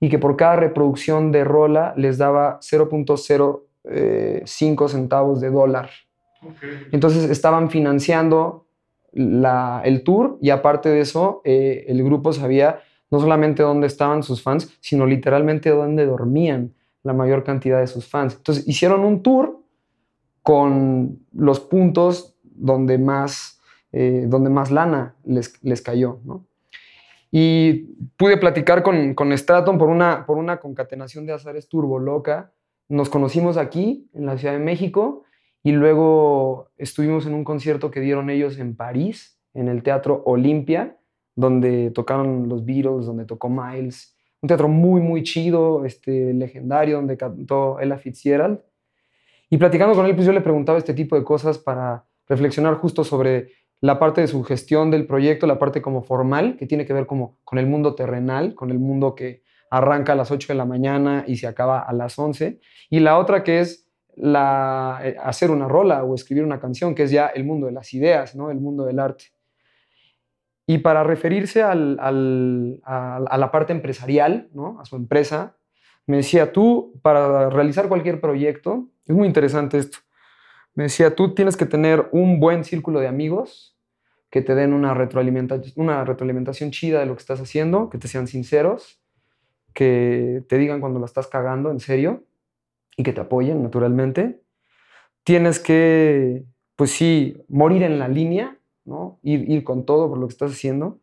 y 0.00 0.08
que 0.08 0.18
por 0.18 0.36
cada 0.36 0.56
reproducción 0.56 1.30
de 1.32 1.44
rola 1.44 1.94
les 1.96 2.18
daba 2.18 2.58
0.05 2.60 3.60
eh, 3.84 4.42
centavos 4.88 5.40
de 5.40 5.50
dólar. 5.50 5.90
Entonces 6.90 7.30
estaban 7.30 7.70
financiando 7.70 8.66
el 9.12 10.02
tour 10.04 10.38
y 10.40 10.50
aparte 10.50 10.88
de 10.88 11.00
eso, 11.00 11.40
eh, 11.44 11.84
el 11.86 12.02
grupo 12.02 12.32
sabía 12.32 12.80
no 13.10 13.20
solamente 13.20 13.62
dónde 13.62 13.86
estaban 13.86 14.22
sus 14.22 14.42
fans, 14.42 14.76
sino 14.80 15.06
literalmente 15.06 15.70
dónde 15.70 16.06
dormían 16.06 16.74
la 17.02 17.12
mayor 17.12 17.44
cantidad 17.44 17.78
de 17.78 17.86
sus 17.86 18.08
fans. 18.08 18.34
Entonces 18.36 18.66
hicieron 18.66 19.04
un 19.04 19.22
tour 19.22 19.61
con 20.42 21.20
los 21.32 21.60
puntos 21.60 22.36
donde 22.42 22.98
más, 22.98 23.60
eh, 23.92 24.26
donde 24.28 24.50
más 24.50 24.70
lana 24.70 25.16
les, 25.24 25.62
les 25.62 25.82
cayó. 25.82 26.20
¿no? 26.24 26.44
Y 27.30 27.94
pude 28.16 28.36
platicar 28.36 28.82
con, 28.82 29.14
con 29.14 29.32
Straton 29.32 29.78
por 29.78 29.88
una, 29.88 30.26
por 30.26 30.36
una 30.36 30.58
concatenación 30.58 31.24
de 31.26 31.32
azares 31.32 31.68
turbo 31.68 31.98
loca. 31.98 32.52
Nos 32.88 33.08
conocimos 33.08 33.56
aquí, 33.56 34.10
en 34.12 34.26
la 34.26 34.36
Ciudad 34.36 34.52
de 34.52 34.60
México, 34.60 35.24
y 35.62 35.72
luego 35.72 36.68
estuvimos 36.76 37.26
en 37.26 37.34
un 37.34 37.44
concierto 37.44 37.90
que 37.90 38.00
dieron 38.00 38.28
ellos 38.28 38.58
en 38.58 38.76
París, 38.76 39.38
en 39.54 39.68
el 39.68 39.82
Teatro 39.82 40.22
Olimpia, 40.26 40.98
donde 41.34 41.90
tocaron 41.90 42.48
los 42.48 42.64
Beatles, 42.66 43.06
donde 43.06 43.24
tocó 43.24 43.48
Miles. 43.48 44.14
Un 44.42 44.48
teatro 44.48 44.68
muy, 44.68 45.00
muy 45.00 45.22
chido, 45.22 45.84
este, 45.84 46.34
legendario, 46.34 46.96
donde 46.96 47.16
cantó 47.16 47.80
Ella 47.80 47.96
Fitzgerald. 47.96 48.60
Y 49.52 49.58
platicando 49.58 49.94
con 49.94 50.06
él, 50.06 50.14
pues 50.14 50.26
yo 50.26 50.32
le 50.32 50.40
preguntaba 50.40 50.78
este 50.78 50.94
tipo 50.94 51.14
de 51.14 51.24
cosas 51.24 51.58
para 51.58 52.06
reflexionar 52.26 52.76
justo 52.76 53.04
sobre 53.04 53.52
la 53.82 53.98
parte 53.98 54.22
de 54.22 54.26
su 54.26 54.42
gestión 54.44 54.90
del 54.90 55.06
proyecto, 55.06 55.46
la 55.46 55.58
parte 55.58 55.82
como 55.82 56.02
formal, 56.02 56.56
que 56.56 56.66
tiene 56.66 56.86
que 56.86 56.94
ver 56.94 57.04
como 57.04 57.36
con 57.44 57.58
el 57.58 57.66
mundo 57.66 57.94
terrenal, 57.94 58.54
con 58.54 58.70
el 58.70 58.78
mundo 58.78 59.14
que 59.14 59.42
arranca 59.68 60.14
a 60.14 60.16
las 60.16 60.30
8 60.30 60.54
de 60.54 60.54
la 60.54 60.64
mañana 60.64 61.24
y 61.26 61.36
se 61.36 61.46
acaba 61.46 61.80
a 61.80 61.92
las 61.92 62.18
11, 62.18 62.60
y 62.88 63.00
la 63.00 63.18
otra 63.18 63.44
que 63.44 63.60
es 63.60 63.86
la, 64.16 65.00
eh, 65.04 65.16
hacer 65.22 65.50
una 65.50 65.68
rola 65.68 66.02
o 66.02 66.14
escribir 66.14 66.44
una 66.44 66.58
canción, 66.58 66.94
que 66.94 67.02
es 67.02 67.10
ya 67.10 67.26
el 67.26 67.44
mundo 67.44 67.66
de 67.66 67.72
las 67.72 67.92
ideas, 67.92 68.34
¿no? 68.34 68.50
el 68.50 68.58
mundo 68.58 68.86
del 68.86 69.00
arte. 69.00 69.34
Y 70.66 70.78
para 70.78 71.04
referirse 71.04 71.62
al, 71.62 71.98
a, 72.00 73.16
a, 73.16 73.36
la 73.36 73.50
parte 73.50 73.74
empresarial, 73.74 74.48
¿no? 74.54 74.80
a 74.80 74.86
su 74.86 74.96
empresa, 74.96 75.58
me 76.06 76.16
decía, 76.16 76.52
tú 76.52 76.98
para 77.02 77.50
realizar 77.50 77.88
cualquier 77.88 78.18
proyecto, 78.18 78.88
es 79.06 79.14
muy 79.14 79.26
interesante 79.26 79.78
esto, 79.78 79.98
me 80.74 80.84
decía, 80.84 81.14
tú 81.14 81.34
tienes 81.34 81.56
que 81.56 81.66
tener 81.66 82.08
un 82.12 82.40
buen 82.40 82.64
círculo 82.64 83.00
de 83.00 83.08
amigos 83.08 83.76
que 84.30 84.40
te 84.40 84.54
den 84.54 84.72
una 84.72 84.94
retroalimentación, 84.94 86.70
chida 86.70 87.00
de 87.00 87.06
lo 87.06 87.14
que 87.14 87.20
estás 87.20 87.40
haciendo, 87.40 87.90
que 87.90 87.98
te 87.98 88.08
sean 88.08 88.26
sinceros, 88.26 88.98
que 89.74 90.42
te 90.48 90.56
digan 90.56 90.80
cuando 90.80 90.98
la 91.00 91.04
estás 91.04 91.26
cagando, 91.26 91.70
en 91.70 91.80
serio, 91.80 92.24
y 92.96 93.02
que 93.02 93.12
te 93.12 93.20
apoyen, 93.20 93.62
naturalmente. 93.62 94.40
tienes 95.24 95.60
que, 95.60 96.44
pues 96.76 96.90
sí, 96.92 97.36
morir 97.48 97.82
en 97.82 97.98
la 97.98 98.08
línea, 98.08 98.58
¿no? 98.84 99.20
Ir 99.22 99.64
con 99.64 99.84
todo 99.84 100.08
por 100.08 100.18
lo 100.18 100.26
que 100.26 100.32
estás 100.32 100.52
haciendo. 100.52 101.00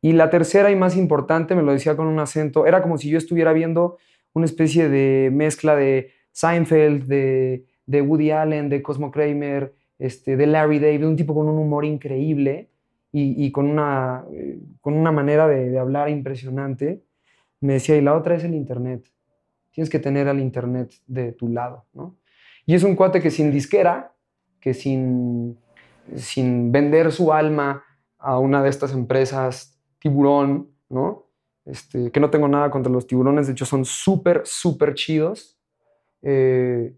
Y 0.00 0.12
la 0.12 0.30
tercera 0.30 0.70
y 0.70 0.76
más 0.76 0.96
importante, 0.96 1.54
me 1.54 1.62
lo 1.62 1.72
decía 1.72 1.96
con 1.96 2.06
un 2.06 2.18
acento, 2.18 2.66
era 2.66 2.80
como 2.82 2.96
si 2.96 3.10
yo 3.10 3.18
estuviera 3.18 3.52
viendo 3.52 3.98
una 4.32 4.46
especie 4.46 4.88
de 4.88 5.30
mezcla 5.30 5.76
de 5.76 6.12
Seinfeld, 6.40 7.06
de, 7.06 7.64
de 7.86 8.02
Woody 8.02 8.30
Allen, 8.30 8.68
de 8.68 8.82
Cosmo 8.82 9.10
Kramer, 9.10 9.74
este, 9.98 10.36
de 10.36 10.46
Larry 10.46 10.78
David, 10.78 11.06
un 11.06 11.16
tipo 11.16 11.34
con 11.34 11.48
un 11.48 11.58
humor 11.58 11.84
increíble 11.84 12.70
y, 13.12 13.44
y 13.44 13.52
con, 13.52 13.66
una, 13.68 14.24
eh, 14.32 14.58
con 14.80 14.94
una 14.94 15.12
manera 15.12 15.46
de, 15.46 15.78
hablar 15.78 16.08
impresionante. 16.08 17.04
Me 17.60 17.74
decía, 17.74 17.96
y 17.96 18.00
la 18.00 18.16
otra 18.16 18.36
es 18.36 18.44
el 18.44 18.54
Internet. 18.54 19.04
Tienes 19.72 19.90
que 19.90 19.98
tener 19.98 20.28
al 20.28 20.40
Internet 20.40 20.92
de 21.06 21.32
tu 21.32 21.48
lado, 21.48 21.84
¿no? 21.92 22.16
Y 22.64 22.74
es 22.74 22.82
un 22.82 22.96
cuate 22.96 23.20
que 23.20 23.30
sin 23.30 23.50
disquera, 23.50 24.14
que 24.60 24.74
sin, 24.74 25.58
sin 26.16 26.72
vender 26.72 27.12
su 27.12 27.32
alma 27.32 27.84
a 28.18 28.38
una 28.38 28.62
de 28.62 28.70
estas 28.70 28.92
empresas 28.92 29.78
tiburón, 29.98 30.70
¿no? 30.88 31.26
Este, 31.66 32.10
que 32.10 32.20
no 32.20 32.30
tengo 32.30 32.48
nada 32.48 32.70
contra 32.70 32.90
los 32.90 33.06
tiburones, 33.06 33.46
de 33.46 33.52
hecho 33.52 33.66
son 33.66 33.84
súper, 33.84 34.42
súper 34.44 34.94
chidos. 34.94 35.59
Eh, 36.22 36.94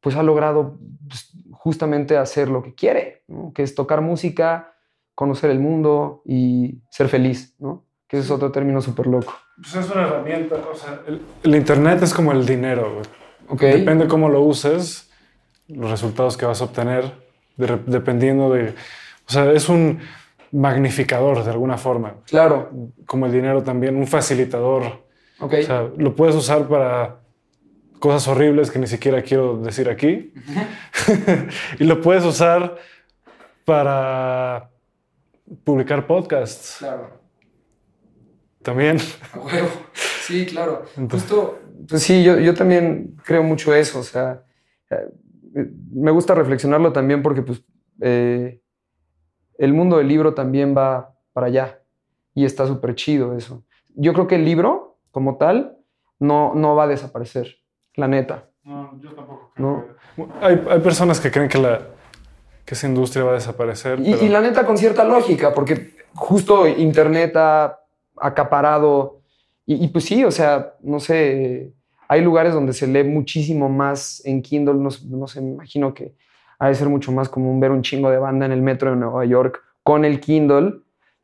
pues 0.00 0.16
ha 0.16 0.22
logrado 0.22 0.78
pues, 1.08 1.32
justamente 1.50 2.16
hacer 2.16 2.48
lo 2.48 2.62
que 2.62 2.74
quiere, 2.74 3.24
¿no? 3.28 3.52
que 3.52 3.62
es 3.62 3.74
tocar 3.74 4.00
música, 4.00 4.74
conocer 5.14 5.50
el 5.50 5.58
mundo 5.58 6.22
y 6.24 6.80
ser 6.90 7.08
feliz, 7.08 7.54
¿no? 7.58 7.84
que 8.06 8.16
ese 8.16 8.26
es 8.26 8.30
otro 8.30 8.50
término 8.50 8.80
súper 8.80 9.06
loco. 9.06 9.34
Pues 9.56 9.74
es 9.74 9.90
una 9.90 10.02
herramienta, 10.02 10.56
o 10.56 10.74
sea, 10.74 11.00
el, 11.06 11.20
el 11.42 11.54
Internet 11.54 12.02
es 12.02 12.14
como 12.14 12.32
el 12.32 12.46
dinero, 12.46 12.94
güey. 12.94 13.06
Okay. 13.48 13.80
Depende 13.80 14.06
cómo 14.06 14.28
lo 14.28 14.40
uses, 14.42 15.10
los 15.68 15.90
resultados 15.90 16.36
que 16.36 16.46
vas 16.46 16.60
a 16.60 16.64
obtener, 16.64 17.12
de, 17.56 17.78
dependiendo 17.86 18.50
de... 18.50 18.70
O 19.26 19.30
sea, 19.30 19.50
es 19.52 19.68
un 19.68 20.00
magnificador 20.52 21.44
de 21.44 21.50
alguna 21.50 21.76
forma. 21.76 22.14
Claro. 22.26 22.70
Como 23.06 23.26
el 23.26 23.32
dinero 23.32 23.62
también, 23.62 23.96
un 23.96 24.06
facilitador. 24.06 25.04
Okay. 25.40 25.64
O 25.64 25.66
sea, 25.66 25.88
lo 25.96 26.14
puedes 26.14 26.34
usar 26.34 26.66
para 26.66 27.20
cosas 27.98 28.26
horribles 28.28 28.70
que 28.70 28.78
ni 28.78 28.86
siquiera 28.86 29.22
quiero 29.22 29.58
decir 29.58 29.88
aquí. 29.88 30.32
y 31.78 31.84
lo 31.84 32.00
puedes 32.00 32.24
usar 32.24 32.76
para 33.64 34.70
publicar 35.64 36.06
podcasts. 36.06 36.76
Claro. 36.78 37.18
También. 38.62 38.98
A 39.32 39.38
huevo. 39.38 39.68
Sí, 39.92 40.46
claro. 40.46 40.84
Entonces, 40.96 41.30
Justo, 41.30 41.58
pues 41.88 42.02
sí, 42.02 42.22
yo, 42.22 42.38
yo 42.38 42.54
también 42.54 43.16
creo 43.24 43.42
mucho 43.42 43.74
eso. 43.74 44.00
O 44.00 44.02
sea, 44.02 44.42
me 45.92 46.10
gusta 46.10 46.34
reflexionarlo 46.34 46.92
también 46.92 47.22
porque, 47.22 47.42
pues, 47.42 47.62
eh, 48.00 48.60
el 49.58 49.72
mundo 49.72 49.98
del 49.98 50.08
libro 50.08 50.34
también 50.34 50.76
va 50.76 51.14
para 51.32 51.48
allá 51.48 51.82
y 52.34 52.44
está 52.44 52.66
súper 52.66 52.94
chido 52.94 53.36
eso. 53.36 53.64
Yo 53.94 54.12
creo 54.12 54.26
que 54.26 54.36
el 54.36 54.44
libro, 54.44 54.98
como 55.10 55.36
tal, 55.36 55.76
no, 56.18 56.54
no 56.54 56.76
va 56.76 56.84
a 56.84 56.88
desaparecer, 56.88 57.56
la 57.98 58.08
neta. 58.08 58.48
No, 58.64 58.98
yo 59.00 59.14
tampoco 59.14 59.52
creo. 59.54 59.66
¿No? 59.66 59.84
Que... 60.16 60.46
Hay, 60.46 60.64
hay, 60.70 60.80
personas 60.80 61.20
que 61.20 61.30
creen 61.30 61.48
que, 61.48 61.58
la, 61.58 61.80
que 62.64 62.74
esa 62.74 62.86
industria 62.86 63.24
va 63.24 63.32
a 63.32 63.34
desaparecer. 63.34 64.00
Y, 64.00 64.12
pero... 64.12 64.24
y 64.24 64.28
la 64.28 64.40
neta 64.40 64.64
con 64.64 64.78
cierta 64.78 65.04
lógica, 65.04 65.52
porque 65.52 65.96
justo 66.14 66.66
Internet 66.66 67.36
ha 67.36 67.78
acaparado, 68.16 69.20
y, 69.66 69.84
y, 69.84 69.88
pues 69.88 70.04
sí, 70.04 70.24
o 70.24 70.30
sea, 70.30 70.74
no 70.80 70.98
sé, 70.98 71.74
hay 72.08 72.22
lugares 72.22 72.54
donde 72.54 72.72
se 72.72 72.86
lee 72.86 73.04
muchísimo 73.04 73.68
más 73.68 74.24
en 74.24 74.40
Kindle, 74.40 74.74
no, 74.74 74.88
no 75.10 75.26
sé, 75.26 75.40
me 75.40 75.50
imagino 75.50 75.92
que 75.92 76.14
ha 76.58 76.68
de 76.68 76.74
ser 76.74 76.88
mucho 76.88 77.12
más 77.12 77.28
común 77.28 77.60
ver 77.60 77.70
un 77.70 77.82
chingo 77.82 78.10
de 78.10 78.18
banda 78.18 78.46
en 78.46 78.52
el 78.52 78.62
metro 78.62 78.90
de 78.90 78.96
Nueva 78.96 79.24
York 79.24 79.62
con 79.82 80.04
el 80.04 80.20
Kindle. 80.20 80.80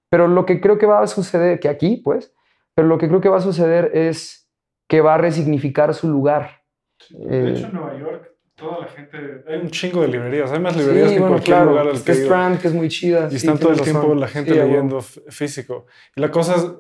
Pero 0.09 0.29
lo 0.29 0.47
que 0.47 0.61
creo 0.61 0.79
que 0.79 0.87
va 0.87 1.03
a 1.03 1.07
suceder, 1.07 1.59
que 1.59 1.69
aquí, 1.69 1.97
pues, 1.97 2.33
pero 2.75 2.87
lo 2.87 2.99
que 2.99 3.09
creo 3.09 3.21
que 3.21 3.29
va 3.29 3.39
a 3.39 3.41
suceder 3.41 3.91
es 3.95 4.49
que 4.89 5.01
va 5.01 5.15
a 5.15 5.19
resignificar 5.19 5.95
su 5.95 6.09
lugar. 6.09 6.64
Sí, 6.99 7.17
de 7.19 7.49
eh, 7.49 7.53
hecho, 7.53 7.67
en 7.67 7.73
Nueva 7.75 7.99
York, 7.99 8.31
toda 8.55 8.81
la 8.81 8.87
gente. 8.87 9.17
Hay 9.49 9.61
un 9.61 9.71
chingo 9.71 10.03
de 10.03 10.09
librerías. 10.09 10.51
Hay 10.53 10.61
más 10.61 10.77
librerías 10.77 11.09
sí, 11.09 11.15
que 11.15 11.21
bueno, 11.21 11.35
cualquier 11.35 11.57
claro. 11.57 11.71
lugar 11.71 11.89
al 11.89 12.03
que 12.03 12.13
es 12.13 12.19
Strand, 12.19 12.61
que 12.61 12.69
es 12.69 12.75
muy 12.75 12.89
chida. 12.89 13.29
Y 13.31 13.37
están 13.37 13.57
sí, 13.57 13.63
todo 13.63 13.73
el 13.73 13.79
razón. 13.79 13.93
tiempo 13.93 14.15
la 14.15 14.29
gente 14.29 14.53
sí, 14.53 14.59
leyendo 14.59 14.97
bueno. 14.97 15.31
físico. 15.31 15.87
Y 16.17 16.21
la 16.21 16.31
cosa 16.31 16.57
es, 16.57 16.71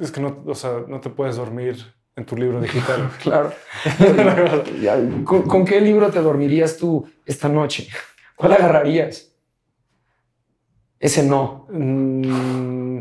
es 0.00 0.12
que 0.12 0.20
no, 0.20 0.44
o 0.46 0.54
sea, 0.54 0.84
no 0.86 1.00
te 1.00 1.10
puedes 1.10 1.36
dormir 1.36 1.76
en 2.16 2.24
tu 2.24 2.36
libro 2.36 2.60
digital. 2.60 3.10
claro. 3.22 3.52
¿Con, 5.24 5.42
¿Con, 5.42 5.64
qué 5.64 5.80
libro 5.80 6.10
te 6.10 6.20
dormirías 6.20 6.76
tú 6.76 7.06
esta 7.24 7.48
noche? 7.48 7.88
¿Cuál 8.36 8.52
agarrarías? 8.52 9.34
Ese 10.98 11.22
no. 11.22 11.66
Mm, 11.70 13.00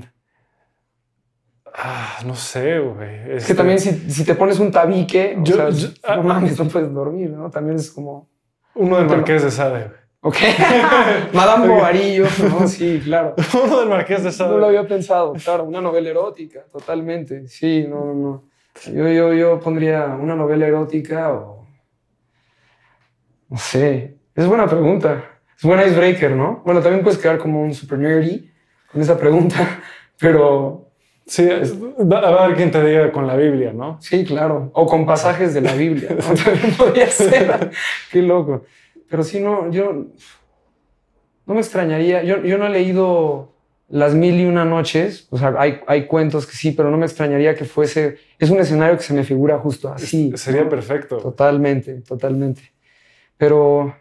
ah, 1.73 2.19
no 2.25 2.35
sé, 2.35 2.79
güey. 2.79 3.15
Este... 3.15 3.35
Es 3.35 3.47
que 3.47 3.53
también 3.55 3.79
si, 3.79 3.91
si, 4.11 4.23
te 4.23 4.35
pones 4.35 4.59
un 4.59 4.71
tabique, 4.71 5.37
yo, 5.41 5.55
o 5.55 5.57
sea, 5.57 5.69
yo, 5.69 5.87
no 5.87 5.93
ah, 6.03 6.21
mames, 6.21 6.57
no 6.57 6.67
puedes 6.67 6.93
dormir, 6.93 7.29
¿no? 7.31 7.49
También 7.49 7.77
es 7.77 7.91
como... 7.91 8.29
Uno 8.75 8.97
del 8.97 9.07
Marqués 9.07 9.43
de 9.43 9.51
Sade, 9.51 9.85
güey. 9.85 10.03
Ok. 10.25 10.37
Madame 11.33 11.67
Bovary, 11.67 12.19
¿no? 12.49 12.67
Sí, 12.67 13.01
claro. 13.03 13.35
Uno 13.65 13.79
del 13.81 13.89
Marqués 13.89 14.23
de 14.23 14.31
Sade. 14.31 14.51
No 14.51 14.57
lo 14.57 14.67
había 14.67 14.87
pensado, 14.87 15.33
claro. 15.33 15.65
Una 15.65 15.81
novela 15.81 16.09
erótica, 16.09 16.61
totalmente. 16.71 17.47
Sí, 17.49 17.85
no, 17.87 18.05
no, 18.05 18.13
no. 18.13 18.43
Yo, 18.85 19.07
yo, 19.09 19.33
yo 19.33 19.59
pondría 19.59 20.05
una 20.19 20.35
novela 20.35 20.65
erótica 20.65 21.33
o... 21.33 21.67
No 23.49 23.57
sé. 23.57 24.17
Es 24.33 24.47
buena 24.47 24.65
pregunta. 24.65 25.25
Es 25.57 25.63
buen 25.63 25.79
icebreaker, 25.81 26.31
¿no? 26.31 26.61
Bueno, 26.65 26.81
también 26.81 27.03
puedes 27.03 27.19
quedar 27.19 27.37
como 27.37 27.61
un 27.61 27.73
super 27.73 27.99
nerdy 27.99 28.49
con 28.91 29.01
esa 29.01 29.17
pregunta, 29.17 29.81
pero... 30.19 30.89
Sí, 31.25 31.43
es, 31.43 31.73
va 31.81 32.19
a 32.19 32.43
haber 32.43 32.57
quien 32.57 32.71
te 32.71 32.83
diga 32.83 33.11
con 33.11 33.27
la 33.27 33.35
Biblia, 33.35 33.71
¿no? 33.71 33.97
Sí, 34.01 34.25
claro. 34.25 34.71
O 34.73 34.85
con 34.85 35.05
pasajes 35.05 35.53
de 35.53 35.61
la 35.61 35.73
Biblia. 35.73 36.09
¿no? 36.11 36.77
Podría 36.77 37.07
ser. 37.07 37.71
Qué 38.11 38.21
loco. 38.21 38.65
Pero 39.09 39.23
sí, 39.23 39.39
no, 39.39 39.71
yo... 39.71 40.07
No 41.45 41.53
me 41.53 41.59
extrañaría. 41.59 42.23
Yo, 42.23 42.43
yo 42.43 42.57
no 42.57 42.67
he 42.67 42.69
leído 42.69 43.53
Las 43.87 44.13
Mil 44.13 44.39
y 44.39 44.45
Una 44.45 44.65
Noches. 44.65 45.27
O 45.29 45.37
sea, 45.37 45.55
hay, 45.57 45.79
hay 45.87 46.07
cuentos 46.07 46.45
que 46.45 46.55
sí, 46.55 46.71
pero 46.71 46.91
no 46.91 46.97
me 46.97 47.05
extrañaría 47.05 47.55
que 47.55 47.65
fuese... 47.65 48.17
Es 48.37 48.49
un 48.49 48.59
escenario 48.59 48.97
que 48.97 49.03
se 49.03 49.13
me 49.13 49.23
figura 49.23 49.57
justo 49.59 49.89
así. 49.93 50.31
Es, 50.33 50.41
sería 50.41 50.63
¿no? 50.63 50.69
perfecto. 50.69 51.17
Totalmente, 51.17 52.01
totalmente. 52.01 52.73
Pero... 53.37 53.95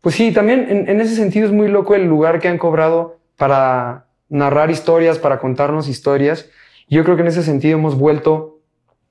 Pues 0.00 0.14
sí, 0.14 0.32
también 0.32 0.66
en, 0.70 0.88
en, 0.88 1.00
ese 1.00 1.14
sentido 1.14 1.44
es 1.46 1.52
muy 1.52 1.68
loco 1.68 1.94
el 1.94 2.06
lugar 2.06 2.38
que 2.38 2.48
han 2.48 2.56
cobrado 2.56 3.18
para 3.36 4.06
narrar 4.30 4.70
historias, 4.70 5.18
para 5.18 5.38
contarnos 5.38 5.88
historias. 5.88 6.48
Yo 6.88 7.04
creo 7.04 7.16
que 7.16 7.22
en 7.22 7.28
ese 7.28 7.42
sentido 7.42 7.76
hemos 7.76 7.98
vuelto 7.98 8.60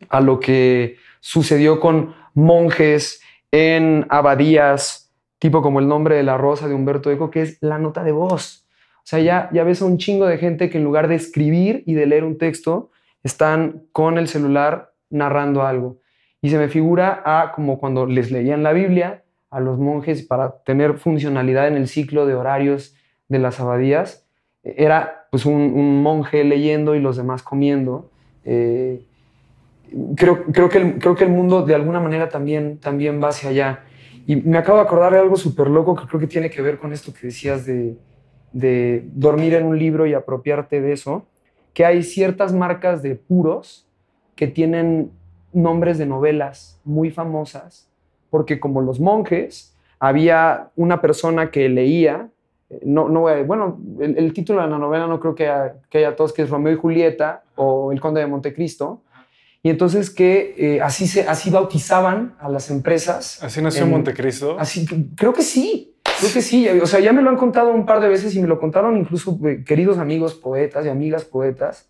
a 0.09 0.21
lo 0.21 0.39
que 0.39 0.97
sucedió 1.19 1.79
con 1.79 2.15
monjes 2.33 3.21
en 3.51 4.05
abadías, 4.09 5.13
tipo 5.37 5.61
como 5.61 5.79
el 5.79 5.87
nombre 5.87 6.15
de 6.15 6.23
la 6.23 6.37
rosa 6.37 6.67
de 6.67 6.73
Humberto 6.73 7.11
Eco, 7.11 7.29
que 7.29 7.43
es 7.43 7.57
la 7.61 7.77
nota 7.77 8.03
de 8.03 8.11
voz. 8.11 8.65
O 8.97 9.09
sea, 9.09 9.19
ya, 9.19 9.49
ya 9.53 9.63
ves 9.63 9.81
a 9.81 9.85
un 9.85 9.97
chingo 9.97 10.25
de 10.25 10.37
gente 10.37 10.69
que 10.69 10.77
en 10.77 10.83
lugar 10.83 11.07
de 11.07 11.15
escribir 11.15 11.83
y 11.85 11.93
de 11.93 12.05
leer 12.05 12.23
un 12.23 12.37
texto, 12.37 12.91
están 13.23 13.83
con 13.91 14.17
el 14.17 14.27
celular 14.27 14.93
narrando 15.09 15.63
algo. 15.63 15.99
Y 16.41 16.49
se 16.49 16.57
me 16.57 16.69
figura 16.69 17.21
a 17.25 17.51
como 17.51 17.79
cuando 17.79 18.05
les 18.05 18.31
leían 18.31 18.63
la 18.63 18.71
Biblia, 18.71 19.23
a 19.49 19.59
los 19.59 19.79
monjes 19.79 20.23
para 20.23 20.61
tener 20.63 20.97
funcionalidad 20.97 21.67
en 21.67 21.75
el 21.75 21.87
ciclo 21.87 22.25
de 22.25 22.35
horarios 22.35 22.95
de 23.27 23.39
las 23.39 23.59
abadías. 23.59 24.28
Era 24.63 25.27
pues 25.31 25.45
un, 25.45 26.01
monje 26.01 26.43
leyendo 26.43 26.95
y 26.95 26.99
los 26.99 27.17
demás 27.17 27.43
comiendo. 27.43 28.09
Eh, 28.45 29.03
creo, 30.15 30.45
creo, 30.45 30.69
que 30.69 30.77
el, 30.77 30.99
creo 30.99 31.15
que 31.15 31.23
el 31.23 31.31
mundo 31.31 31.63
de 31.63 31.75
alguna 31.75 31.99
manera 31.99 32.29
también, 32.29 32.77
también 32.77 33.21
va 33.21 33.29
hacia 33.29 33.49
allá. 33.49 33.83
Y 34.27 34.35
me 34.35 34.57
acabo 34.57 34.77
de 34.77 34.83
acordar 34.83 35.13
de 35.13 35.19
algo 35.19 35.35
súper 35.35 35.67
loco 35.67 35.95
que 35.95 36.05
creo 36.05 36.19
que 36.19 36.27
tiene 36.27 36.49
que 36.49 36.61
ver 36.61 36.77
con 36.77 36.93
esto 36.93 37.13
que 37.13 37.27
decías 37.27 37.65
de, 37.65 37.97
de 38.51 39.03
dormir 39.13 39.53
en 39.55 39.65
un 39.65 39.79
libro 39.79 40.05
y 40.05 40.13
apropiarte 40.13 40.81
de 40.81 40.93
eso, 40.93 41.25
que 41.73 41.85
hay 41.85 42.03
ciertas 42.03 42.53
marcas 42.53 43.01
de 43.01 43.15
puros 43.15 43.87
que 44.35 44.47
tienen 44.47 45.11
nombres 45.51 45.97
de 45.97 46.05
novelas 46.05 46.79
muy 46.83 47.09
famosas 47.09 47.89
porque 48.29 48.59
como 48.59 48.81
los 48.81 48.99
monjes, 48.99 49.75
había 49.99 50.69
una 50.75 51.01
persona 51.01 51.51
que 51.51 51.67
leía, 51.69 52.29
no, 52.83 53.09
no, 53.09 53.21
bueno, 53.45 53.79
el, 53.99 54.17
el, 54.17 54.33
título 54.33 54.61
de 54.61 54.69
la 54.69 54.77
novela 54.77 55.07
no 55.07 55.19
creo 55.19 55.33
que 55.33 55.47
haya, 55.47 55.75
que 55.89 55.99
haya 55.99 56.15
todos, 56.15 56.33
que 56.33 56.43
es 56.43 56.49
Romeo 56.49 56.73
y 56.73 56.77
Julieta 56.77 57.43
o 57.55 57.91
El 57.91 57.99
Conde 57.99 58.21
de 58.21 58.27
Montecristo, 58.27 59.01
y 59.63 59.69
entonces 59.69 60.09
que 60.09 60.55
eh, 60.57 60.81
así, 60.81 61.07
se, 61.07 61.27
así 61.27 61.49
bautizaban 61.49 62.35
a 62.39 62.47
las 62.47 62.69
empresas. 62.69 63.43
¿Así 63.43 63.61
nació 63.61 63.83
en, 63.83 63.91
Montecristo? 63.91 64.57
Así, 64.59 64.85
creo 65.15 65.33
que 65.33 65.41
sí, 65.41 65.95
creo 66.19 66.31
que 66.31 66.41
sí, 66.41 66.69
o 66.69 66.85
sea, 66.85 66.99
ya 66.99 67.11
me 67.11 67.23
lo 67.23 67.29
han 67.29 67.37
contado 67.37 67.71
un 67.73 67.85
par 67.85 67.99
de 68.01 68.07
veces 68.07 68.35
y 68.35 68.41
me 68.41 68.47
lo 68.47 68.59
contaron 68.59 68.97
incluso 68.97 69.37
eh, 69.45 69.63
queridos 69.65 69.97
amigos 69.97 70.35
poetas 70.35 70.85
y 70.85 70.89
amigas 70.89 71.25
poetas, 71.25 71.89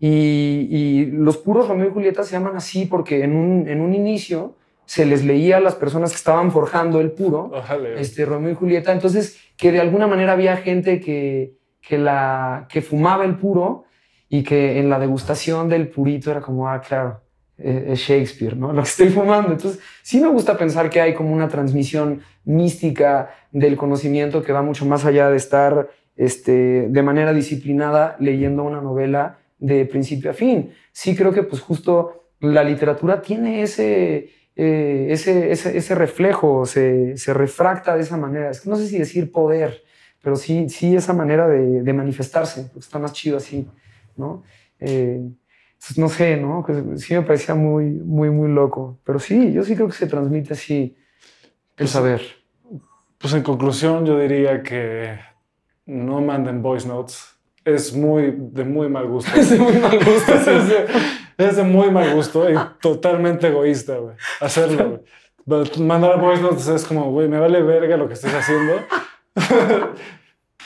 y, 0.00 0.66
y 0.70 1.06
los 1.06 1.36
puros 1.36 1.68
Romeo 1.68 1.88
y 1.88 1.92
Julieta 1.92 2.24
se 2.24 2.32
llaman 2.32 2.56
así 2.56 2.86
porque 2.86 3.22
en 3.22 3.36
un, 3.36 3.68
en 3.68 3.80
un 3.80 3.94
inicio 3.94 4.56
se 4.90 5.06
les 5.06 5.24
leía 5.24 5.58
a 5.58 5.60
las 5.60 5.76
personas 5.76 6.10
que 6.10 6.16
estaban 6.16 6.50
forjando 6.50 7.00
el 7.00 7.12
puro, 7.12 7.52
este, 7.96 8.24
Romeo 8.24 8.50
y 8.50 8.54
Julieta. 8.56 8.90
Entonces, 8.90 9.38
que 9.56 9.70
de 9.70 9.78
alguna 9.78 10.08
manera 10.08 10.32
había 10.32 10.56
gente 10.56 10.98
que, 10.98 11.54
que, 11.80 11.96
la, 11.96 12.66
que 12.68 12.82
fumaba 12.82 13.24
el 13.24 13.36
puro 13.36 13.84
y 14.28 14.42
que 14.42 14.80
en 14.80 14.90
la 14.90 14.98
degustación 14.98 15.68
del 15.68 15.86
purito 15.86 16.32
era 16.32 16.40
como, 16.40 16.68
ah, 16.68 16.80
claro, 16.80 17.20
eh, 17.56 17.90
es 17.90 18.00
Shakespeare, 18.00 18.56
¿no? 18.56 18.72
Lo 18.72 18.82
que 18.82 18.88
estoy 18.88 19.10
fumando. 19.10 19.52
Entonces, 19.52 19.80
sí 20.02 20.20
me 20.20 20.26
gusta 20.26 20.58
pensar 20.58 20.90
que 20.90 21.00
hay 21.00 21.14
como 21.14 21.32
una 21.32 21.46
transmisión 21.46 22.22
mística 22.44 23.30
del 23.52 23.76
conocimiento 23.76 24.42
que 24.42 24.52
va 24.52 24.60
mucho 24.60 24.86
más 24.86 25.04
allá 25.04 25.30
de 25.30 25.36
estar 25.36 25.88
este, 26.16 26.88
de 26.88 27.02
manera 27.04 27.32
disciplinada 27.32 28.16
leyendo 28.18 28.64
una 28.64 28.80
novela 28.80 29.38
de 29.56 29.86
principio 29.86 30.32
a 30.32 30.34
fin. 30.34 30.72
Sí 30.90 31.14
creo 31.14 31.32
que 31.32 31.44
pues 31.44 31.62
justo 31.62 32.24
la 32.40 32.64
literatura 32.64 33.22
tiene 33.22 33.62
ese, 33.62 34.39
eh, 34.56 35.08
ese, 35.10 35.52
ese, 35.52 35.76
ese, 35.76 35.94
reflejo, 35.94 36.66
se, 36.66 37.16
se, 37.16 37.32
refracta 37.32 37.94
de 37.94 38.02
esa 38.02 38.16
manera. 38.16 38.50
Es 38.50 38.60
que 38.60 38.70
no 38.70 38.76
sé 38.76 38.86
si 38.88 38.98
decir 38.98 39.32
poder, 39.32 39.82
pero 40.22 40.36
sí, 40.36 40.68
sí 40.68 40.94
esa 40.94 41.12
manera 41.12 41.48
de, 41.48 41.82
de 41.82 41.92
manifestarse, 41.92 42.64
porque 42.64 42.80
está 42.80 42.98
más 42.98 43.12
chido 43.12 43.36
así, 43.36 43.66
¿no? 44.16 44.42
Eh, 44.78 45.20
pues 45.78 45.98
no 45.98 46.08
sé, 46.08 46.36
¿no? 46.36 46.64
Sí 46.96 47.14
me 47.14 47.22
parecía 47.22 47.54
muy, 47.54 47.86
muy, 47.86 48.30
muy 48.30 48.50
loco. 48.50 48.98
Pero 49.04 49.18
sí, 49.18 49.52
yo 49.52 49.62
sí 49.64 49.74
creo 49.74 49.88
que 49.88 49.94
se 49.94 50.06
transmite 50.06 50.52
así 50.52 50.96
el 51.70 51.76
Pues, 51.76 51.90
saber. 51.90 52.20
Pues 53.18 53.32
en 53.32 53.42
conclusión, 53.42 54.04
yo 54.04 54.18
diría 54.18 54.62
que 54.62 55.18
no 55.86 56.20
manden 56.20 56.62
voice 56.62 56.86
notes. 56.86 57.34
Es 57.64 57.94
muy 57.94 58.34
de 58.36 58.64
muy 58.64 58.88
mal 58.88 59.06
gusto. 59.08 59.30
Es 59.36 59.50
de 59.50 59.58
muy 59.58 59.76
mal 59.78 59.98
gusto, 60.04 60.32
sí, 60.44 60.50
sí. 60.68 60.74
Es 61.40 61.56
de 61.56 61.62
muy 61.62 61.90
mal 61.90 62.14
gusto 62.14 62.48
y 62.50 62.54
totalmente 62.80 63.48
egoísta, 63.48 63.96
güey. 63.96 64.14
Hacerlo, 64.40 65.00
güey. 65.46 65.70
Mandar 65.80 66.20
voice 66.20 66.42
notes 66.42 66.68
es 66.68 66.84
como, 66.84 67.10
güey, 67.10 67.28
me 67.28 67.38
vale 67.40 67.62
verga 67.62 67.96
lo 67.96 68.06
que 68.08 68.14
estés 68.14 68.32
haciendo. 68.34 68.74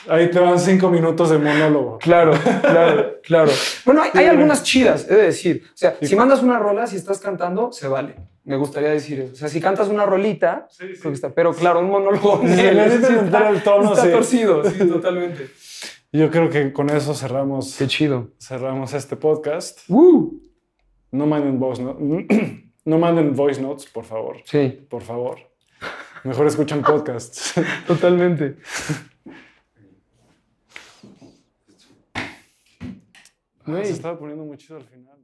Ahí 0.07 0.29
te 0.29 0.39
van 0.39 0.59
cinco 0.59 0.89
minutos 0.89 1.31
de 1.31 1.39
monólogo. 1.39 1.97
Claro, 1.97 2.33
claro, 2.61 3.15
claro. 3.23 3.51
Bueno, 3.85 4.03
hay, 4.03 4.11
hay 4.13 4.25
Sí, 4.25 4.29
algunas 4.29 4.61
chidas, 4.63 5.07
he 5.09 5.15
de 5.15 5.21
decir. 5.23 5.63
O 5.65 5.77
sea, 5.77 5.95
Sí. 5.99 6.07
si 6.07 6.15
mandas 6.15 6.43
una 6.43 6.59
rola, 6.59 6.85
si 6.85 6.95
estás 6.95 7.19
cantando, 7.19 7.71
se 7.71 7.87
vale. 7.87 8.15
Me 8.43 8.55
gustaría 8.55 8.89
decir 8.89 9.21
eso. 9.21 9.33
O 9.33 9.35
sea, 9.35 9.47
si 9.47 9.59
cantas 9.59 9.87
una 9.87 10.05
rolita, 10.05 10.67
Sí, 10.69 10.85
sí. 10.93 10.99
creo 10.99 11.11
que 11.11 11.15
está. 11.15 11.29
Pero 11.33 11.53
claro, 11.53 11.79
un 11.79 11.89
monólogo. 11.89 12.41
Sí, 12.41 12.55
le 12.55 12.85
está- 12.85 13.47
al 13.47 13.63
tono, 13.63 13.93
Está 13.93 14.11
torcido, 14.11 14.63
sí, 14.69 14.77
totalmente. 14.87 15.49
Yo 16.11 16.29
creo 16.29 16.49
que 16.51 16.71
con 16.71 16.91
eso 16.91 17.15
cerramos, 17.15 17.75
Qué 17.75 17.87
chido. 17.87 18.29
cerramos 18.39 18.93
este 18.93 19.15
podcast. 19.15 19.79
Uh, 19.89 20.31
No 21.15 21.25
manden 21.25 21.59
voice 21.59 21.81
notes. 21.81 22.01
No 22.87 22.99
manden 22.99 23.33
voice 23.33 23.59
notes, 23.59 23.87
por 23.87 24.03
favor. 24.05 24.37
sí, 24.45 24.69
Por 24.87 25.01
favor. 25.01 25.39
Mejor 26.23 26.45
escuchan 26.45 26.83
podcasts. 26.83 27.55
totalmente. 27.87 28.57
Se 33.65 33.81
estaba 33.89 34.19
poniendo 34.19 34.43
muy 34.45 34.57
chido 34.57 34.77
al 34.77 34.83
final. 34.83 35.14